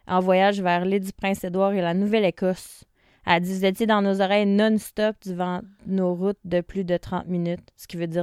en 0.06 0.20
voyage 0.20 0.60
vers 0.60 0.84
l'île 0.84 1.00
du 1.04 1.12
Prince-Édouard 1.12 1.72
et 1.74 1.80
la 1.80 1.94
Nouvelle-Écosse. 1.94 2.84
Elle 3.28 3.42
dit, 3.42 3.52
vous 3.52 3.64
étiez 3.64 3.86
dans 3.86 4.02
nos 4.02 4.20
oreilles 4.20 4.46
non-stop 4.46 5.16
devant 5.26 5.60
nos 5.86 6.14
routes 6.14 6.38
de 6.44 6.60
plus 6.60 6.84
de 6.84 6.96
30 6.96 7.26
minutes, 7.26 7.68
ce 7.76 7.88
qui 7.88 7.96
veut 7.96 8.06
dire 8.06 8.22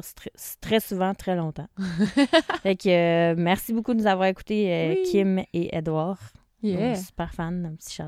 très 0.61 0.79
souvent 0.79 1.13
très 1.13 1.35
longtemps. 1.35 1.67
fait 2.63 2.77
que 2.77 2.87
euh, 2.87 3.35
merci 3.37 3.73
beaucoup 3.73 3.93
de 3.93 3.99
nous 3.99 4.07
avoir 4.07 4.29
écoutés, 4.29 4.73
euh, 4.73 4.93
Oui. 4.95 5.09
Kim 5.11 5.39
et 5.53 5.75
Edouard. 5.75 6.19
Yeah. 6.61 6.95
Super 6.95 7.33
fan, 7.33 7.65
un 7.65 7.75
petit 7.75 7.93
shout 7.93 8.03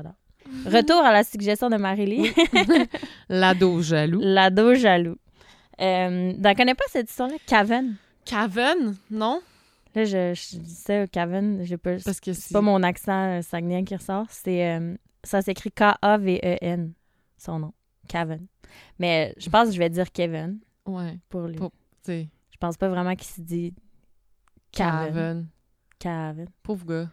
Retour 0.64 1.00
à 1.04 1.12
la 1.12 1.22
suggestion 1.24 1.68
de 1.68 1.76
Marie-Lee. 1.76 2.32
L'ado 3.28 3.82
jaloux. 3.82 4.20
L'ado 4.22 4.74
jaloux. 4.74 5.16
Euh, 5.80 6.32
T'en 6.42 6.54
connais 6.54 6.74
pas 6.74 6.84
cette 6.88 7.10
histoire-là? 7.10 7.34
Caven. 7.46 7.96
Caven, 8.24 8.94
non? 9.10 9.42
Là, 9.96 10.04
je, 10.04 10.34
je 10.34 10.58
dis 10.58 10.74
ça, 10.74 11.06
Caven. 11.06 11.64
J'ai 11.64 11.78
pas, 11.78 11.96
Parce 12.04 12.20
que 12.20 12.52
pas 12.52 12.60
mon 12.60 12.82
accent 12.82 13.38
euh, 13.38 13.42
saguenay 13.42 13.82
qui 13.82 13.96
ressort. 13.96 14.26
C'est, 14.30 14.68
euh, 14.68 14.94
ça 15.24 15.40
s'écrit 15.42 15.72
K-A-V-E-N, 15.72 16.92
son 17.38 17.58
nom. 17.58 17.72
Caven. 18.06 18.46
Mais 18.98 19.34
je 19.38 19.48
pense 19.48 19.68
que 19.68 19.74
je 19.74 19.78
vais 19.78 19.88
dire 19.90 20.12
Kevin. 20.12 20.58
Ouais. 20.84 21.18
pour 21.30 21.48
lui. 21.48 21.56
Pour- 21.56 21.72
Je 22.06 22.26
pense 22.60 22.76
pas 22.76 22.88
vraiment 22.88 23.14
qu'il 23.16 23.26
se 23.26 23.40
dit. 23.40 23.74
Caven. 24.70 25.48
Caven. 25.98 26.46
Pauvre 26.62 26.86
gars. 26.86 27.08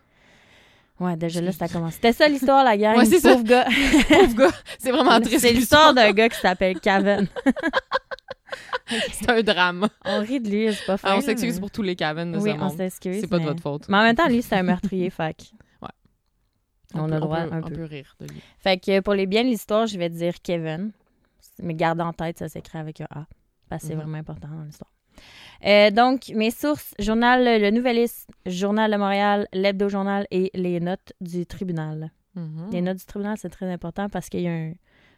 Ouais, 1.00 1.16
déjà 1.18 1.42
là, 1.42 1.52
ça 1.52 1.68
commence. 1.68 1.96
C'était 1.96 2.14
ça 2.14 2.28
l'histoire, 2.28 2.64
la 2.64 2.78
gang. 2.78 2.98
Ouais, 2.98 3.06
c'est 3.06 3.20
ça. 3.20 3.32
Pauvre 3.34 3.44
gars. 3.46 3.66
Pauvre 4.10 4.36
gars. 4.36 4.52
C'est 4.78 4.92
vraiment 4.92 5.20
triste. 5.22 5.40
C'est 5.40 5.54
l'histoire 5.54 5.94
d'un 5.94 6.12
gars 6.12 6.30
qui 6.30 6.40
s'appelle 6.40 6.80
Caven. 6.80 7.28
C'est 9.12 9.30
un 9.30 9.42
drame. 9.42 9.88
On 10.06 10.20
rit 10.20 10.40
de 10.40 10.50
lui, 10.50 10.74
c'est 10.74 10.86
pas 10.86 10.94
Ah, 10.94 10.98
fin. 10.98 11.16
on 11.18 11.22
s'excuse 11.22 11.56
mais- 11.56 11.60
pour 11.62 11.72
tous 11.72 11.82
les 11.82 11.96
Caven 11.96 12.32
de 12.32 12.38
Oui, 12.38 12.52
ce 12.52 12.56
on 12.56 12.60
monde. 12.60 12.78
s'excuse. 12.78 13.22
C'est 13.22 13.28
pas 13.28 13.40
de 13.40 13.46
votre 13.46 13.62
faute. 13.62 13.88
Mais 13.90 13.98
en 13.98 14.04
même 14.04 14.16
temps, 14.16 14.28
lui, 14.28 14.42
c'est 14.42 14.56
un 14.56 14.64
meurtrier, 14.64 15.10
fait 15.10 15.36
que 15.38 15.44
on 16.96 17.08
peut- 17.08 17.12
a 17.14 17.16
le 17.16 17.20
droit 17.22 17.42
peut, 17.48 17.54
un 17.54 17.60
on 17.60 17.68
peu. 17.68 17.74
peut 17.74 17.84
rire 17.86 18.16
de 18.20 18.28
lui. 18.28 18.42
Fait 18.60 18.78
que 18.78 19.00
pour 19.00 19.14
les 19.16 19.26
biens 19.26 19.44
de 19.44 19.50
l'histoire, 19.50 19.88
je 19.88 19.98
vais 19.98 20.10
dire 20.10 20.36
Kevin. 20.44 20.92
Mais 21.62 21.74
garde 21.74 22.02
en 22.02 22.14
tête, 22.14 22.38
ça 22.40 22.50
s'écrit 22.50 22.78
avec 22.78 23.02
un 23.02 23.08
A. 23.12 23.26
Parce 23.70 23.82
que 23.84 23.88
c'est 23.90 23.94
Mhm. 23.96 24.02
vraiment 24.02 24.18
important 24.18 24.48
dans 24.50 24.64
l'histoire. 24.64 24.92
Euh, 25.66 25.92
donc, 25.92 26.30
mes 26.36 26.52
sources, 26.52 26.94
journal 27.00 27.62
Le 27.62 27.70
Nouvelliste, 27.72 28.30
Journal 28.46 28.92
de 28.92 28.98
Montréal, 28.98 29.48
l'Hebdo-Journal 29.54 30.28
et 30.32 30.52
les 30.54 30.80
notes 30.80 31.14
du 31.22 31.46
tribunal. 31.46 32.12
Mhm. 32.36 32.70
Les 32.72 32.82
notes 32.82 32.98
du 32.98 33.06
tribunal, 33.06 33.38
c'est 33.40 33.50
très 33.50 33.72
important 33.72 34.10
parce 34.10 34.30
qu'il 34.30 34.42
y 34.42 34.48
a 34.48 34.52
un, 34.52 34.74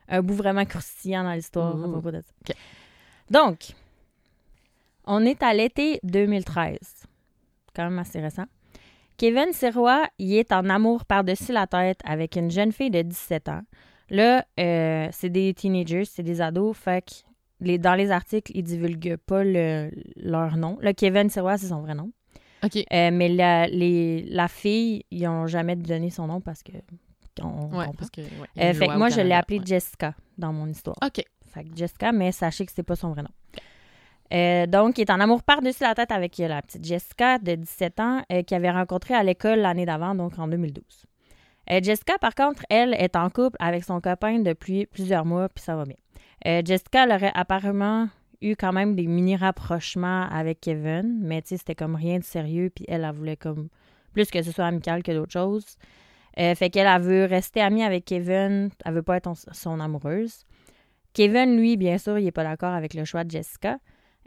un 0.10 0.22
bout 0.22 0.34
vraiment 0.36 0.65
croustillant 0.65 1.24
dans 1.24 1.34
l'histoire 1.34 1.75
à 1.82 1.88
propos 1.89 2.12
de 2.12 2.22
ça. 2.22 2.54
Donc, 3.29 3.74
on 5.05 5.25
est 5.25 5.41
à 5.44 5.53
l'été 5.53 6.00
2013. 6.03 6.77
Quand 7.75 7.84
même 7.84 8.00
assez 8.00 8.20
récent. 8.22 8.46
Kevin 9.17 9.53
Sirois, 9.53 10.08
il 10.20 10.34
est 10.36 10.51
en 10.51 10.70
amour 10.70 11.05
par-dessus 11.05 11.51
la 11.53 11.67
tête 11.67 12.00
avec 12.03 12.36
une 12.36 12.51
jeune 12.51 12.72
fille 12.72 12.91
de 12.91 13.01
17 13.01 13.50
ans. 13.50 13.62
Là, 14.10 14.46
euh, 14.60 15.08
c'est 15.12 15.29
des 15.29 15.53
teenagers, 15.53 16.05
c'est 16.05 16.24
des 16.24 16.41
ados, 16.41 16.75
fait 16.77 17.01
que 17.05 17.12
les, 17.62 17.77
dans 17.77 17.96
les 17.96 18.12
articles, 18.12 18.51
ils 18.53 18.63
divulguent 18.63 19.15
pas 19.17 19.44
le- 19.44 19.89
leur 20.17 20.58
nom. 20.58 20.77
Là, 20.82 20.94
Kevin 20.94 21.29
Sirois, 21.29 21.58
c'est 21.58 21.67
son 21.70 21.82
vrai 21.82 21.96
nom. 21.96 22.12
OK. 22.63 22.75
Euh, 22.77 23.10
mais 23.12 23.29
la, 23.29 23.67
les, 23.67 24.24
la 24.24 24.48
fille, 24.48 25.03
ils 25.12 25.27
ont 25.27 25.48
jamais 25.48 25.75
donné 25.75 26.10
son 26.10 26.27
nom 26.27 26.41
parce 26.41 26.62
que 26.62 26.72
on 27.41 27.77
Ouais, 27.77 27.86
parce 27.98 28.10
que. 28.10 28.22
ouais, 28.22 28.27
Euh, 28.60 28.74
fait 28.74 28.88
que 28.88 28.98
moi, 28.98 29.10
je 29.10 29.22
l'ai 29.22 29.34
appelée 29.34 29.60
ouais. 29.60 29.65
Jessica 29.65 30.13
dans 30.38 30.53
mon 30.53 30.67
histoire. 30.67 30.96
OK. 31.03 31.24
Que 31.63 31.75
Jessica, 31.75 32.12
mais 32.12 32.31
sachez 32.31 32.65
que 32.65 32.71
c'est 32.71 32.83
pas 32.83 32.95
son 32.95 33.09
vrai 33.12 33.24
nom. 33.24 33.29
Euh, 34.33 34.65
donc, 34.65 34.97
il 34.97 35.01
est 35.01 35.12
en 35.12 35.19
amour 35.19 35.43
par-dessus 35.43 35.83
la 35.83 35.93
tête 35.93 36.12
avec 36.12 36.39
euh, 36.39 36.47
la 36.47 36.62
petite 36.62 36.83
Jessica 36.83 37.38
de 37.38 37.55
17 37.55 38.00
ans 38.00 38.21
euh, 38.31 38.41
qu'il 38.41 38.57
avait 38.57 38.71
rencontrée 38.71 39.13
à 39.13 39.24
l'école 39.24 39.59
l'année 39.59 39.85
d'avant, 39.85 40.15
donc 40.15 40.39
en 40.39 40.47
2012. 40.47 40.83
Euh, 41.71 41.79
Jessica, 41.81 42.17
par 42.17 42.33
contre, 42.33 42.63
elle 42.69 42.93
est 42.95 43.15
en 43.15 43.29
couple 43.29 43.57
avec 43.59 43.83
son 43.83 44.01
copain 44.01 44.39
depuis 44.39 44.85
plusieurs 44.88 45.25
mois, 45.25 45.50
puis 45.50 45.63
ça 45.63 45.75
va 45.75 45.85
bien. 45.85 45.95
Jessica, 46.63 47.07
aurait 47.07 47.31
apparemment 47.33 48.07
eu 48.39 48.55
quand 48.55 48.71
même 48.71 48.95
des 48.95 49.07
mini-rapprochements 49.07 50.27
avec 50.29 50.62
Kevin, 50.62 51.17
mais 51.21 51.41
c'était 51.43 51.74
comme 51.74 51.95
rien 51.95 52.19
de 52.19 52.24
sérieux, 52.24 52.69
puis 52.69 52.85
elle, 52.88 53.03
elle 53.03 53.15
voulait 53.15 53.38
comme 53.38 53.69
plus 54.13 54.29
que 54.29 54.43
ce 54.43 54.51
soit 54.51 54.65
amical 54.65 55.01
que 55.01 55.12
d'autres 55.12 55.31
choses. 55.31 55.65
Fait 56.38 56.69
qu'elle, 56.69 56.85
elle 56.85 57.01
veut 57.01 57.25
rester 57.25 57.62
amie 57.62 57.83
avec 57.83 58.05
Kevin, 58.05 58.69
elle 58.85 58.93
veut 58.93 59.01
pas 59.01 59.17
être 59.17 59.33
son 59.53 59.79
amoureuse. 59.79 60.45
Kevin, 61.15 61.57
lui, 61.57 61.77
bien 61.77 61.98
sûr, 61.98 62.19
il 62.19 62.27
est 62.27 62.31
pas 62.31 62.43
d'accord 62.43 62.74
avec 62.74 62.93
le 62.93 63.05
choix 63.05 63.24
de 63.24 63.31
Jessica. 63.31 63.79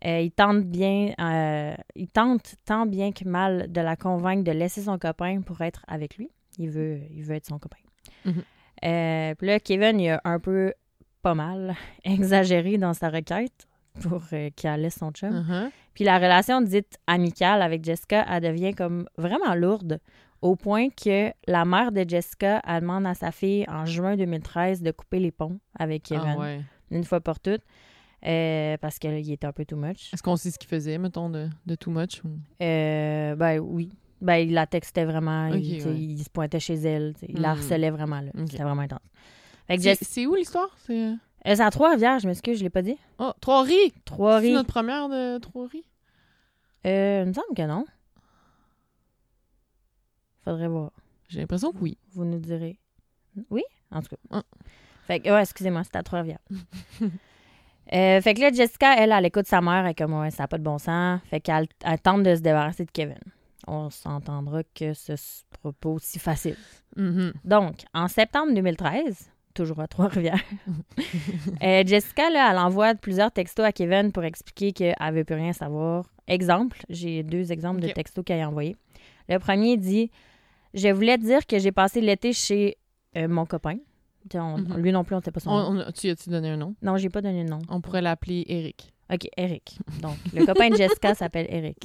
Euh, 0.06 0.20
il 0.20 0.30
tente 0.30 0.64
bien, 0.64 1.12
euh, 1.20 1.74
il 1.94 2.08
tente 2.08 2.54
tant 2.64 2.86
bien 2.86 3.12
que 3.12 3.28
mal 3.28 3.70
de 3.70 3.80
la 3.82 3.94
convaincre 3.94 4.42
de 4.42 4.52
laisser 4.52 4.82
son 4.82 4.98
copain 4.98 5.42
pour 5.42 5.60
être 5.60 5.84
avec 5.86 6.16
lui. 6.16 6.30
Il 6.56 6.70
veut, 6.70 7.00
il 7.10 7.22
veut 7.22 7.34
être 7.34 7.46
son 7.46 7.58
copain. 7.58 7.76
Mhm. 8.24 8.42
Euh, 8.84 9.34
Puis 9.34 9.46
là, 9.46 9.60
Kevin, 9.60 10.00
il 10.00 10.08
a 10.10 10.20
un 10.24 10.40
peu, 10.40 10.72
pas 11.20 11.34
mal, 11.34 11.74
exagéré 12.04 12.78
dans 12.78 12.94
sa 12.94 13.10
requête 13.10 13.66
pour 14.00 14.22
qu'elle 14.56 14.80
laisse 14.80 14.98
son 14.98 15.10
chum. 15.10 15.30
Mhm. 15.30 15.70
Puis 15.92 16.04
la 16.04 16.16
relation 16.16 16.62
dite 16.62 16.96
amicale 17.06 17.60
avec 17.60 17.84
Jessica, 17.84 18.24
elle 18.30 18.44
devient 18.44 18.72
comme 18.72 19.06
vraiment 19.18 19.54
lourde 19.54 20.00
au 20.40 20.56
point 20.56 20.88
que 20.88 21.32
la 21.46 21.64
mère 21.64 21.92
de 21.92 22.04
Jessica, 22.08 22.62
elle 22.66 22.80
demande 22.80 23.06
à 23.06 23.14
sa 23.14 23.32
fille 23.32 23.66
en 23.68 23.84
juin 23.84 24.16
2013 24.16 24.82
de 24.82 24.92
couper 24.92 25.18
les 25.18 25.32
ponts 25.32 25.58
avec 25.76 26.04
Kevin 26.04 26.34
Ah 26.36 26.38
ouais. 26.38 26.60
Une 26.90 27.04
fois 27.04 27.20
pour 27.20 27.40
toutes 27.40 27.62
euh, 28.26 28.76
parce 28.78 28.98
qu'il 28.98 29.30
était 29.30 29.46
un 29.46 29.52
peu 29.52 29.64
too 29.64 29.76
much. 29.76 30.12
Est-ce 30.12 30.22
qu'on 30.22 30.36
sait 30.36 30.50
ce 30.50 30.58
qu'il 30.58 30.68
faisait, 30.68 30.98
mettons, 30.98 31.30
de, 31.30 31.48
de 31.66 31.74
too 31.74 31.90
much? 31.90 32.22
ou- 32.24 32.28
Euh, 32.62 33.34
ben 33.36 33.58
oui. 33.60 33.90
Ben, 34.20 34.36
il 34.36 34.52
la 34.52 34.66
textait 34.66 35.04
vraiment. 35.04 35.46
Il, 35.54 35.86
ouais. 35.86 36.16
se 36.24 36.28
pointait 36.30 36.58
chez 36.58 36.74
elle. 36.74 37.14
Il 37.28 37.40
la 37.40 37.50
Hmm. 37.54 37.58
harcelait 37.58 37.90
vraiment. 37.90 38.20
là. 38.20 38.32
C'était 38.48 38.64
vraiment 38.64 38.82
intense. 38.82 38.98
C'est 39.68 39.94
c'est 40.02 40.26
où 40.26 40.34
l'histoire? 40.34 40.74
C'est. 40.86 41.04
euh, 41.04 41.14
c'est 41.44 41.60
à 41.60 41.70
Trois-Rivières, 41.70 42.18
je 42.18 42.26
m'excuse, 42.26 42.58
je 42.58 42.64
l'ai 42.64 42.70
pas 42.70 42.82
dit. 42.82 42.96
Oh, 43.20 43.32
Trois-Rives! 43.40 43.92
C'est 43.94 44.04
Trois-Rivières. 44.06 44.56
notre 44.56 44.68
première 44.72 45.08
de 45.08 45.38
Trois-Rives? 45.38 45.84
Euh, 46.86 47.22
il 47.24 47.28
me 47.28 47.32
semble 47.32 47.54
que 47.56 47.62
non. 47.62 47.84
Faudrait 50.44 50.68
voir. 50.68 50.90
J'ai 51.28 51.40
l'impression 51.40 51.72
que 51.72 51.78
oui. 51.78 51.98
Vous 52.12 52.24
nous 52.24 52.38
direz. 52.38 52.78
Oui? 53.50 53.62
En 53.90 54.00
tout 54.02 54.08
cas. 54.08 54.16
Ah. 54.30 54.42
Fait 55.08 55.20
que, 55.20 55.30
ouais, 55.30 55.40
excusez-moi, 55.40 55.84
c'était 55.84 55.98
à 55.98 56.02
Trois-Rivières. 56.02 56.38
Euh, 57.90 58.20
fait 58.20 58.34
que 58.34 58.42
là, 58.42 58.52
Jessica, 58.52 58.96
elle, 58.98 59.12
elle 59.12 59.24
écoute 59.24 59.46
sa 59.46 59.62
mère, 59.62 59.86
elle 59.86 59.92
est 59.92 59.94
comme, 59.94 60.12
ouais, 60.12 60.30
ça 60.30 60.42
n'a 60.42 60.46
pas 60.46 60.58
de 60.58 60.62
bon 60.62 60.76
sens. 60.76 61.22
Fait 61.30 61.40
qu'elle 61.40 61.66
elle 61.82 61.98
tente 61.98 62.22
de 62.22 62.34
se 62.34 62.42
débarrasser 62.42 62.84
de 62.84 62.90
Kevin. 62.90 63.16
On 63.66 63.88
s'entendra 63.88 64.62
que 64.74 64.92
ce 64.92 65.16
sera 65.16 65.72
pas 65.80 65.88
aussi 65.88 66.18
facile. 66.18 66.56
Mhm. 66.96 67.32
Donc, 67.44 67.76
en 67.94 68.06
septembre 68.08 68.52
2013, 68.52 69.30
toujours 69.54 69.80
à 69.80 69.88
Trois-Rivières, 69.88 70.44
euh, 71.62 71.82
Jessica, 71.86 72.28
là, 72.28 72.50
elle 72.50 72.58
envoie 72.58 72.94
plusieurs 72.94 73.32
textos 73.32 73.64
à 73.64 73.72
Kevin 73.72 74.12
pour 74.12 74.24
expliquer 74.24 74.72
qu'elle 74.72 74.94
ne 75.00 75.12
veut 75.12 75.24
plus 75.24 75.36
rien 75.36 75.54
savoir. 75.54 76.04
Exemple, 76.26 76.82
j'ai 76.90 77.22
deux 77.22 77.52
exemples 77.52 77.80
de 77.80 77.88
textos 77.88 78.22
qu'elle 78.22 78.42
a 78.42 78.48
envoyés. 78.48 78.76
Le 79.30 79.38
premier 79.38 79.78
dit 79.78 80.10
Je 80.74 80.88
voulais 80.88 81.16
te 81.16 81.22
dire 81.22 81.46
que 81.46 81.58
j'ai 81.58 81.72
passé 81.72 82.02
l'été 82.02 82.34
chez 82.34 82.76
euh, 83.16 83.28
mon 83.28 83.46
copain. 83.46 83.78
Mhm. 84.34 84.76
Lui 84.78 84.92
non 84.92 85.04
plus, 85.04 85.14
on 85.14 85.18
ne 85.18 85.22
sait 85.24 85.30
pas 85.32 85.40
son 85.40 85.50
On- 85.50 85.72
nom. 85.74 85.84
on 85.88 85.92
tu 85.92 86.08
as-tu 86.10 86.30
donné 86.30 86.50
un 86.50 86.56
nom? 86.56 86.74
Non, 86.82 86.96
j'ai 86.96 87.08
pas 87.08 87.20
donné 87.22 87.44
de 87.44 87.48
nom. 87.50 87.58
On 87.68 87.80
pourrait 87.80 88.02
l'appeler 88.02 88.44
Eric. 88.48 88.92
OK, 89.12 89.28
Eric. 89.36 89.78
Donc, 90.02 90.16
le 90.34 90.44
copain 90.44 90.68
de 90.70 90.76
Jessica 90.76 91.14
s'appelle 91.14 91.46
Eric. 91.48 91.78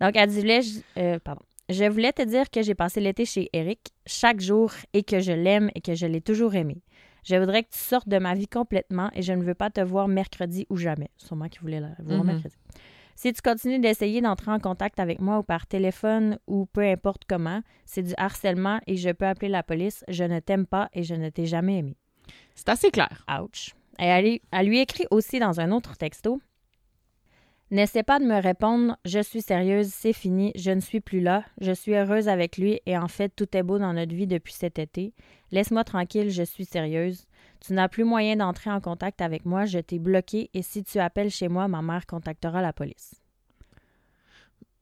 Donc, 0.00 0.12
elle 0.16 0.28
dit, 0.28 0.40
voulais- 0.40 0.62
je, 0.62 0.80
euh, 0.98 1.18
pardon. 1.18 1.40
Je 1.70 1.84
voulais 1.84 2.12
te 2.12 2.20
dire 2.22 2.50
que 2.50 2.62
j'ai 2.62 2.74
passé 2.74 3.00
l'été 3.00 3.24
chez 3.24 3.48
Eric 3.54 3.80
chaque 4.04 4.40
jour 4.40 4.70
et 4.92 5.02
que 5.02 5.20
je 5.20 5.32
l'aime 5.32 5.70
et 5.74 5.80
que 5.80 5.94
je 5.94 6.04
l'ai 6.06 6.20
toujours 6.20 6.54
aimé. 6.54 6.82
Je 7.24 7.36
voudrais 7.36 7.62
que 7.62 7.70
tu 7.70 7.78
sortes 7.78 8.06
de 8.08 8.18
ma 8.18 8.34
vie 8.34 8.46
complètement 8.48 9.08
et 9.14 9.22
je 9.22 9.32
ne 9.32 9.42
veux 9.42 9.54
pas 9.54 9.70
te 9.70 9.80
voir 9.80 10.06
mercredi 10.06 10.66
ou 10.68 10.76
jamais. 10.76 11.08
Sûrement 11.16 11.48
qu'il 11.48 11.62
voulait 11.62 11.80
la 11.80 11.92
voir 12.00 12.18
Mhm. 12.22 12.26
mercredi. 12.26 12.54
Si 13.16 13.32
tu 13.32 13.42
continues 13.42 13.78
d'essayer 13.78 14.20
d'entrer 14.20 14.50
en 14.50 14.58
contact 14.58 14.98
avec 14.98 15.20
moi 15.20 15.38
ou 15.38 15.42
par 15.42 15.66
téléphone 15.66 16.38
ou 16.46 16.66
peu 16.66 16.82
importe 16.82 17.22
comment, 17.28 17.60
c'est 17.84 18.02
du 18.02 18.14
harcèlement 18.16 18.80
et 18.86 18.96
je 18.96 19.10
peux 19.10 19.26
appeler 19.26 19.48
la 19.48 19.62
police. 19.62 20.04
Je 20.08 20.24
ne 20.24 20.40
t'aime 20.40 20.66
pas 20.66 20.88
et 20.92 21.02
je 21.02 21.14
ne 21.14 21.28
t'ai 21.30 21.46
jamais 21.46 21.78
aimé. 21.78 21.96
C'est 22.54 22.68
assez 22.68 22.90
clair. 22.90 23.24
Ouch. 23.40 23.74
Et 23.98 24.06
elle, 24.06 24.40
elle 24.50 24.66
lui 24.66 24.80
écrit 24.80 25.06
aussi 25.10 25.38
dans 25.38 25.60
un 25.60 25.70
autre 25.70 25.96
texto 25.96 26.40
N'essaie 27.70 28.02
pas 28.02 28.20
de 28.20 28.24
me 28.24 28.40
répondre, 28.40 28.96
je 29.04 29.20
suis 29.20 29.40
sérieuse, 29.40 29.88
c'est 29.88 30.12
fini, 30.12 30.52
je 30.54 30.70
ne 30.70 30.80
suis 30.80 31.00
plus 31.00 31.20
là, 31.20 31.44
je 31.60 31.72
suis 31.72 31.94
heureuse 31.94 32.28
avec 32.28 32.58
lui 32.58 32.80
et 32.84 32.96
en 32.98 33.08
fait 33.08 33.30
tout 33.34 33.56
est 33.56 33.62
beau 33.62 33.78
dans 33.78 33.94
notre 33.94 34.14
vie 34.14 34.26
depuis 34.26 34.52
cet 34.52 34.78
été. 34.78 35.14
Laisse-moi 35.50 35.82
tranquille, 35.82 36.30
je 36.30 36.42
suis 36.42 36.66
sérieuse. 36.66 37.26
Tu 37.60 37.72
n'as 37.72 37.88
plus 37.88 38.04
moyen 38.04 38.36
d'entrer 38.36 38.70
en 38.70 38.80
contact 38.80 39.20
avec 39.22 39.44
moi, 39.46 39.64
je 39.64 39.78
t'ai 39.78 39.98
bloqué 39.98 40.50
et 40.54 40.62
si 40.62 40.84
tu 40.84 40.98
appelles 40.98 41.30
chez 41.30 41.48
moi, 41.48 41.66
ma 41.68 41.80
mère 41.82 42.06
contactera 42.06 42.60
la 42.60 42.72
police. 42.72 43.14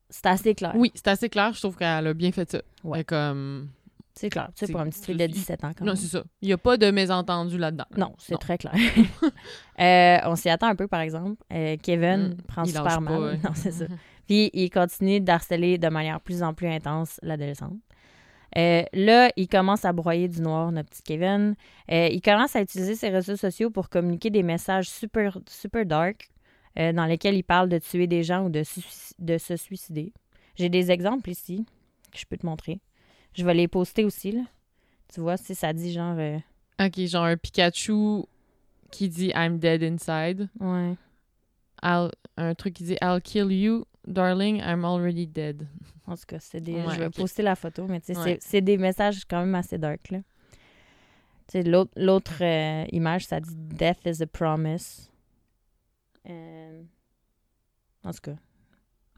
C'est 0.09 0.25
assez 0.27 0.53
clair. 0.53 0.73
Oui, 0.75 0.91
c'est 0.95 1.07
assez 1.07 1.29
clair. 1.29 1.53
Je 1.53 1.59
trouve 1.59 1.75
qu'elle 1.77 2.05
a 2.07 2.13
bien 2.13 2.31
fait 2.31 2.49
ça. 2.51 2.61
Ouais. 2.83 3.03
Comme... 3.03 3.69
C'est 4.15 4.29
clair. 4.29 4.49
Tu 4.53 4.59
sais, 4.59 4.65
C'est- 4.67 4.71
pour 4.73 4.81
une 4.81 4.89
petite 4.91 5.05
fille 5.05 5.15
de 5.17 5.25
17 5.25 5.63
ans, 5.63 5.71
quand 5.75 5.85
Non, 5.85 5.93
même. 5.93 5.95
c'est 5.95 6.07
ça. 6.07 6.23
Il 6.41 6.47
n'y 6.47 6.53
a 6.53 6.57
pas 6.59 6.77
de 6.77 6.91
mésentendu 6.91 7.57
là-dedans. 7.57 7.85
Non, 7.97 8.13
c'est 8.19 8.33
Non. 8.33 8.37
très 8.37 8.57
clair. 8.57 8.73
Euh, 9.79 10.17
on 10.25 10.35
s'y 10.35 10.49
attend 10.49 10.67
un 10.67 10.75
peu, 10.75 10.87
par 10.87 10.99
exemple. 10.99 11.41
Euh, 11.51 11.77
Kevin 11.81 12.35
Mm, 12.35 12.41
prend 12.43 12.63
super 12.63 12.83
pas, 12.83 12.99
mal. 12.99 13.19
ouais. 13.19 13.37
Non, 13.43 13.49
c'est 13.55 13.71
ça. 13.71 13.85
Puis 14.27 14.51
il 14.53 14.69
continue 14.69 15.19
d'harceler 15.19 15.79
de 15.79 15.87
manière 15.89 16.21
plus 16.21 16.43
en 16.43 16.53
plus 16.53 16.67
intense 16.67 17.19
l'adolescente. 17.23 17.73
Euh, 18.57 18.83
là, 18.93 19.31
il 19.35 19.47
commence 19.47 19.85
à 19.85 19.93
broyer 19.93 20.27
du 20.27 20.41
noir, 20.41 20.71
notre 20.71 20.89
petit 20.89 21.01
Kevin. 21.01 21.55
Euh, 21.91 22.07
il 22.11 22.21
commence 22.21 22.55
à 22.55 22.61
utiliser 22.61 22.95
ses 22.95 23.09
réseaux 23.09 23.35
sociaux 23.35 23.69
pour 23.69 23.89
communiquer 23.89 24.29
des 24.29 24.43
messages 24.43 24.89
super, 24.89 25.39
super 25.47 25.85
dark 25.85 26.29
euh, 26.77 26.93
dans 26.93 27.05
lesquels 27.05 27.35
il 27.35 27.43
parle 27.43 27.69
de 27.69 27.79
tuer 27.79 28.07
des 28.07 28.23
gens 28.23 28.45
ou 28.45 28.49
de, 28.49 28.63
se 28.63 29.57
suicider. 29.57 30.13
J'ai 30.55 30.69
des 30.69 30.91
exemples 30.91 31.29
ici 31.29 31.65
que 32.11 32.19
je 32.19 32.25
peux 32.25 32.37
te 32.37 32.45
montrer. 32.45 32.79
Je 33.33 33.43
vais 33.43 33.55
les 33.55 33.67
poster 33.67 34.05
aussi. 34.05 34.31
Là. 34.31 34.43
Tu 35.11 35.19
vois, 35.19 35.37
si 35.37 35.55
ça 35.55 35.73
dit 35.73 35.91
genre... 35.91 36.17
OK, 36.79 36.99
genre 37.05 37.25
un 37.25 37.37
Pikachu 37.37 38.23
qui 38.91 39.09
dit 39.09 39.31
«I'm 39.35 39.57
dead 39.57 39.81
inside 39.83 40.49
ouais.». 40.59 40.95
Un 41.81 42.55
truc 42.55 42.75
qui 42.75 42.83
dit 42.83 42.97
«I'll 43.01 43.21
kill 43.21 43.51
you, 43.51 43.85
darling, 44.07 44.57
I'm 44.57 44.83
already 44.85 45.27
dead 45.27 45.67
En 46.07 46.15
tout 46.15 46.23
cas, 46.27 46.39
c'est 46.39 46.59
des... 46.61 46.73
Ouais, 46.75 46.93
je 46.95 46.99
vais 46.99 47.09
poster 47.09 47.41
la 47.43 47.55
photo, 47.55 47.85
mais 47.87 48.01
tu 48.01 48.13
sais, 48.13 48.19
Ouais. 48.19 48.37
c'est- 48.41 48.61
des 48.61 48.77
messages 48.77 49.23
quand 49.25 49.39
même 49.39 49.55
assez 49.55 49.77
dark, 49.77 50.09
là. 50.11 50.19
Tu 51.47 51.61
sais, 51.61 51.63
l'autre 51.95 52.41
euh, 52.41 52.85
image, 52.91 53.25
ça 53.25 53.39
dit 53.39 53.53
«Death 53.55 54.05
is 54.05 54.21
a 54.23 54.27
promise 54.27 55.09
Euh, 56.29 56.81
En 58.05 58.11
tout 58.11 58.19
cas, 58.21 58.35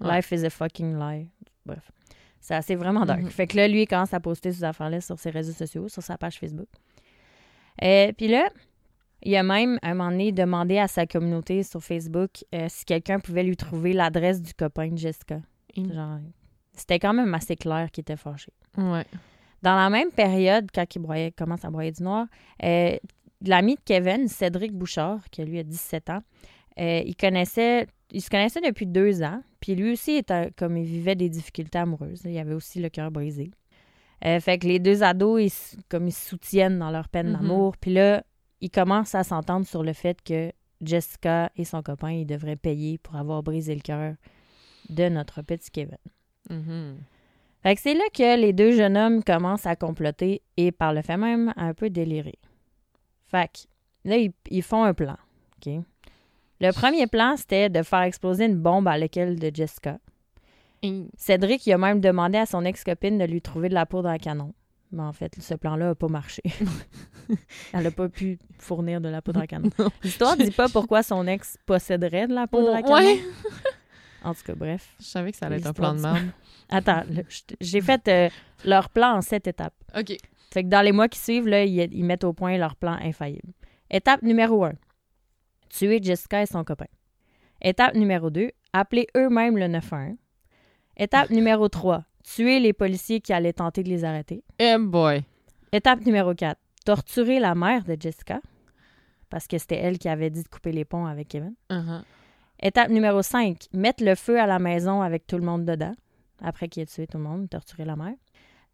Ouais. 0.01 0.15
life 0.18 0.32
is 0.32 0.46
a 0.46 0.50
fucking 0.50 0.98
lie. 1.00 1.30
Bref, 1.65 1.92
c'est 2.39 2.54
assez 2.56 2.75
vraiment 2.75 3.06
dark. 3.06 3.22
Mhm. 3.22 3.30
Fait 3.32 3.48
que 3.48 3.56
là, 3.58 3.68
lui, 3.68 3.84
il 3.84 3.88
commence 3.88 4.13
à 4.13 4.20
poster 4.20 4.51
ces 4.51 4.63
affaires-là 4.63 5.01
sur 5.01 5.18
ses 5.20 5.30
réseaux 5.32 5.54
sociaux, 5.54 5.88
sur 5.88 6.04
sa 6.04 6.18
page 6.18 6.38
Facebook. 6.39 6.68
Euh, 7.84 8.12
Puis 8.18 8.27
là, 8.27 8.50
il 9.25 9.36
a 9.36 9.44
même, 9.44 9.77
à 9.82 9.89
un 9.89 9.94
moment 9.96 10.12
donné, 10.12 10.32
demandé 10.32 10.77
à 10.77 10.88
sa 10.88 11.05
communauté 11.05 11.63
sur 11.63 11.84
Facebook 11.84 12.46
euh, 12.53 12.67
si 12.70 12.86
quelqu'un 12.86 13.20
pouvait 13.20 13.44
lui 13.44 13.58
trouver 13.58 13.91
l'adresse 13.94 14.41
du 14.41 14.53
copain 14.53 14.88
de 14.89 14.98
Jessica. 14.98 15.41
Mm. 15.75 15.94
Genre, 15.94 16.20
c'était 16.74 17.00
quand 17.00 17.13
même 17.13 17.34
assez 17.34 17.55
clair 17.55 17.89
qu'il 17.91 18.01
était 18.03 18.15
fâché. 18.17 18.51
Ouais. 18.77 19.05
Dans 19.62 19.75
la 19.75 19.89
même 19.89 20.12
période, 20.12 20.67
quand 20.74 20.86
il 20.96 21.00
broyait, 21.00 21.32
commence 21.32 21.65
à 21.65 21.70
broyer 21.72 21.91
du 21.91 22.03
noir, 22.03 22.27
euh, 22.63 22.96
l'ami 23.46 23.75
de 23.75 23.82
Kevin, 23.84 24.27
Cédric 24.27 24.72
Bouchard, 24.74 25.27
qui 25.32 25.44
lui 25.44 25.60
a 25.60 25.63
17 25.63 26.10
ans, 26.12 26.22
euh, 26.79 27.01
il 27.05 27.15
connaissait, 27.15 27.88
il 28.12 28.22
se 28.22 28.29
connaissait 28.29 28.62
depuis 28.62 28.86
deux 28.86 29.24
ans. 29.24 29.41
Puis 29.60 29.75
lui 29.75 29.94
aussi, 29.94 30.12
était, 30.17 30.51
comme 30.58 30.77
il 30.77 30.86
vivait 30.86 31.15
des 31.15 31.29
difficultés 31.29 31.79
amoureuses, 31.79 32.22
il 32.25 32.38
avait 32.38 32.53
aussi 32.53 32.79
le 32.79 32.89
cœur 32.89 33.10
brisé. 33.12 33.50
Euh, 34.25 34.39
fait 34.39 34.60
que 34.60 34.67
les 34.67 34.79
deux 34.79 35.01
ados, 35.03 35.41
ils, 35.41 35.79
comme 35.89 36.08
ils 36.08 36.12
se 36.13 36.29
soutiennent 36.29 36.77
dans 36.79 36.91
leur 36.91 37.10
peine 37.10 37.27
Mhm. 37.27 37.34
d'amour. 37.34 37.77
Puis 37.77 37.94
là, 37.94 38.24
ils 38.62 38.70
commencent 38.72 39.16
à 39.16 39.24
s'entendre 39.24 39.66
sur 39.66 39.84
le 39.84 39.94
fait 39.94 40.22
que 40.22 40.52
Jessica 40.82 41.52
et 41.56 41.66
son 41.66 41.82
copain, 41.82 42.12
ils 42.12 42.26
devraient 42.26 42.56
payer 42.56 42.98
pour 42.98 43.16
avoir 43.16 43.44
brisé 43.44 43.74
le 43.76 43.82
cœur 43.82 44.16
de 44.90 45.10
notre 45.10 45.42
petit 45.42 45.72
Kevin. 45.72 45.98
Fait 47.64 47.76
que 47.76 47.82
c'est 47.82 47.94
là 47.96 48.04
que 48.14 48.40
les 48.40 48.54
deux 48.54 48.72
jeunes 48.72 48.96
hommes 48.98 49.24
commencent 49.24 49.66
à 49.66 49.76
comploter 49.76 50.42
et 50.58 50.72
par 50.72 50.94
le 50.94 51.02
fait 51.02 51.18
même 51.18 51.52
à 51.56 51.66
un 51.66 51.74
peu 51.74 51.90
délirer. 51.90 52.38
Fait 53.28 53.48
que 53.48 54.10
là, 54.10 54.18
ils, 54.18 54.32
ils 54.52 54.62
font 54.62 54.84
un 54.84 54.94
plan. 54.94 55.18
Le 56.62 56.72
premier 56.72 57.08
plan, 57.08 57.36
c'était 57.38 57.70
de 57.70 57.82
faire 57.82 58.02
exploser 58.04 58.46
une 58.46 58.60
bombe 58.60 58.88
à 58.88 58.98
laquelle 58.98 59.40
de 59.40 59.52
Jessica. 59.54 59.98
Cédric, 61.18 61.66
il 61.66 61.74
a 61.74 61.78
même 61.80 62.00
demandé 62.00 62.38
à 62.38 62.46
son 62.46 62.64
ex-copine 62.64 63.18
de 63.18 63.26
lui 63.26 63.42
trouver 63.42 63.70
de 63.70 63.74
la 63.74 63.88
poudre 63.88 64.10
à 64.10 64.20
canon. 64.20 64.54
Mais 64.92 65.04
en 65.04 65.13
fait, 65.13 65.36
ce 65.39 65.54
plan-là 65.56 65.88
n'a 65.88 65.96
pas 65.96 66.08
marché. 66.08 66.42
Elle 67.74 67.84
n'a 67.84 67.92
pas 67.92 68.08
pu 68.08 68.38
fournir 68.60 69.01
de 69.01 69.10
la 69.10 69.22
poudre 69.22 69.42
à 69.42 69.48
canon. 69.48 69.70
Non. 69.80 69.89
L'histoire 70.04 70.38
ne 70.38 70.46
dit 70.46 70.51
pas 70.51 70.70
pourquoi 70.70 71.04
son 71.04 71.27
ex 71.27 71.58
posséderait 71.65 72.27
de 72.27 72.34
la 72.34 72.48
poudre 72.48 72.74
à 72.74 72.82
canon. 72.82 72.96
Ouais. 72.96 73.20
En 74.24 74.34
tout 74.34 74.44
cas, 74.44 74.56
bref. 74.56 74.96
Je 75.00 75.06
savais 75.06 75.32
que 75.32 75.38
ça 75.38 75.48
allait 75.48 75.58
être 75.58 75.68
un 75.68 75.74
plan 75.74 75.94
de 75.94 76.01
merde. 76.01 76.30
Attends, 76.70 77.04
j'ai 77.62 77.82
fait 77.82 78.08
euh, 78.08 78.30
leur 78.63 78.89
plan 78.89 79.18
en 79.18 79.22
sept 79.22 79.48
étapes. 79.48 79.75
OK. 79.98 80.18
Fait 80.51 80.63
que 80.63 80.70
dans 80.70 80.82
les 80.82 80.92
mois 80.92 81.08
qui 81.08 81.20
suivent, 81.20 81.48
là, 81.48 81.63
ils, 81.63 81.94
ils 81.94 82.04
mettent 82.04 82.24
au 82.24 82.34
point 82.34 82.58
leur 82.58 82.75
plan 82.75 82.98
infaillible. 83.01 83.54
Étape 83.89 84.22
numéro 84.24 84.63
1. 84.63 84.72
Tuer 85.70 86.00
Jessica 86.01 86.42
et 86.42 86.46
son 86.46 86.63
copain. 86.63 86.88
Étape 87.62 87.94
numéro 87.96 88.30
2. 88.30 88.51
Appeler 88.74 89.08
eux-mêmes 89.15 89.58
le 89.58 89.68
911. 89.68 90.15
Étape 90.98 91.30
numéro 91.30 91.68
3. 91.68 92.04
Tuer 92.25 92.60
les 92.60 92.74
policiers 92.74 93.22
qui 93.22 93.34
allaient 93.34 93.53
tenter 93.53 93.84
de 93.84 93.89
les 93.89 94.03
arrêter. 94.03 94.44
Eh 94.60 94.77
boy. 94.79 95.24
Étape 95.72 96.05
numéro 96.05 96.34
4. 96.34 96.60
Torturer 96.86 97.39
la 97.39 97.53
mère 97.55 97.84
de 97.84 97.96
Jessica. 98.00 98.39
Parce 99.29 99.48
que 99.48 99.58
c'était 99.58 99.77
elle 99.77 99.98
qui 100.00 100.08
avait 100.10 100.29
dit 100.29 100.44
de 100.44 100.48
couper 100.48 100.72
les 100.72 100.86
ponts 100.86 101.05
avec 101.05 101.27
Kevin. 101.29 101.53
Uh-huh. 101.70 102.01
Étape 102.60 102.89
numéro 102.89 103.22
5. 103.22 103.67
Mettre 103.74 104.03
le 104.03 104.15
feu 104.15 104.39
à 104.39 104.47
la 104.47 104.60
maison 104.60 105.02
avec 105.02 105.28
tout 105.28 105.38
le 105.38 105.43
monde 105.45 105.65
dedans. 105.65 105.93
Après 106.41 106.67
qu'il 106.67 106.84
ait 106.84 106.86
tué 106.88 107.08
tout 107.08 107.17
le 107.17 107.23
monde, 107.23 107.50
torturer 107.50 107.86
la 107.86 107.95
mère. 107.95 108.15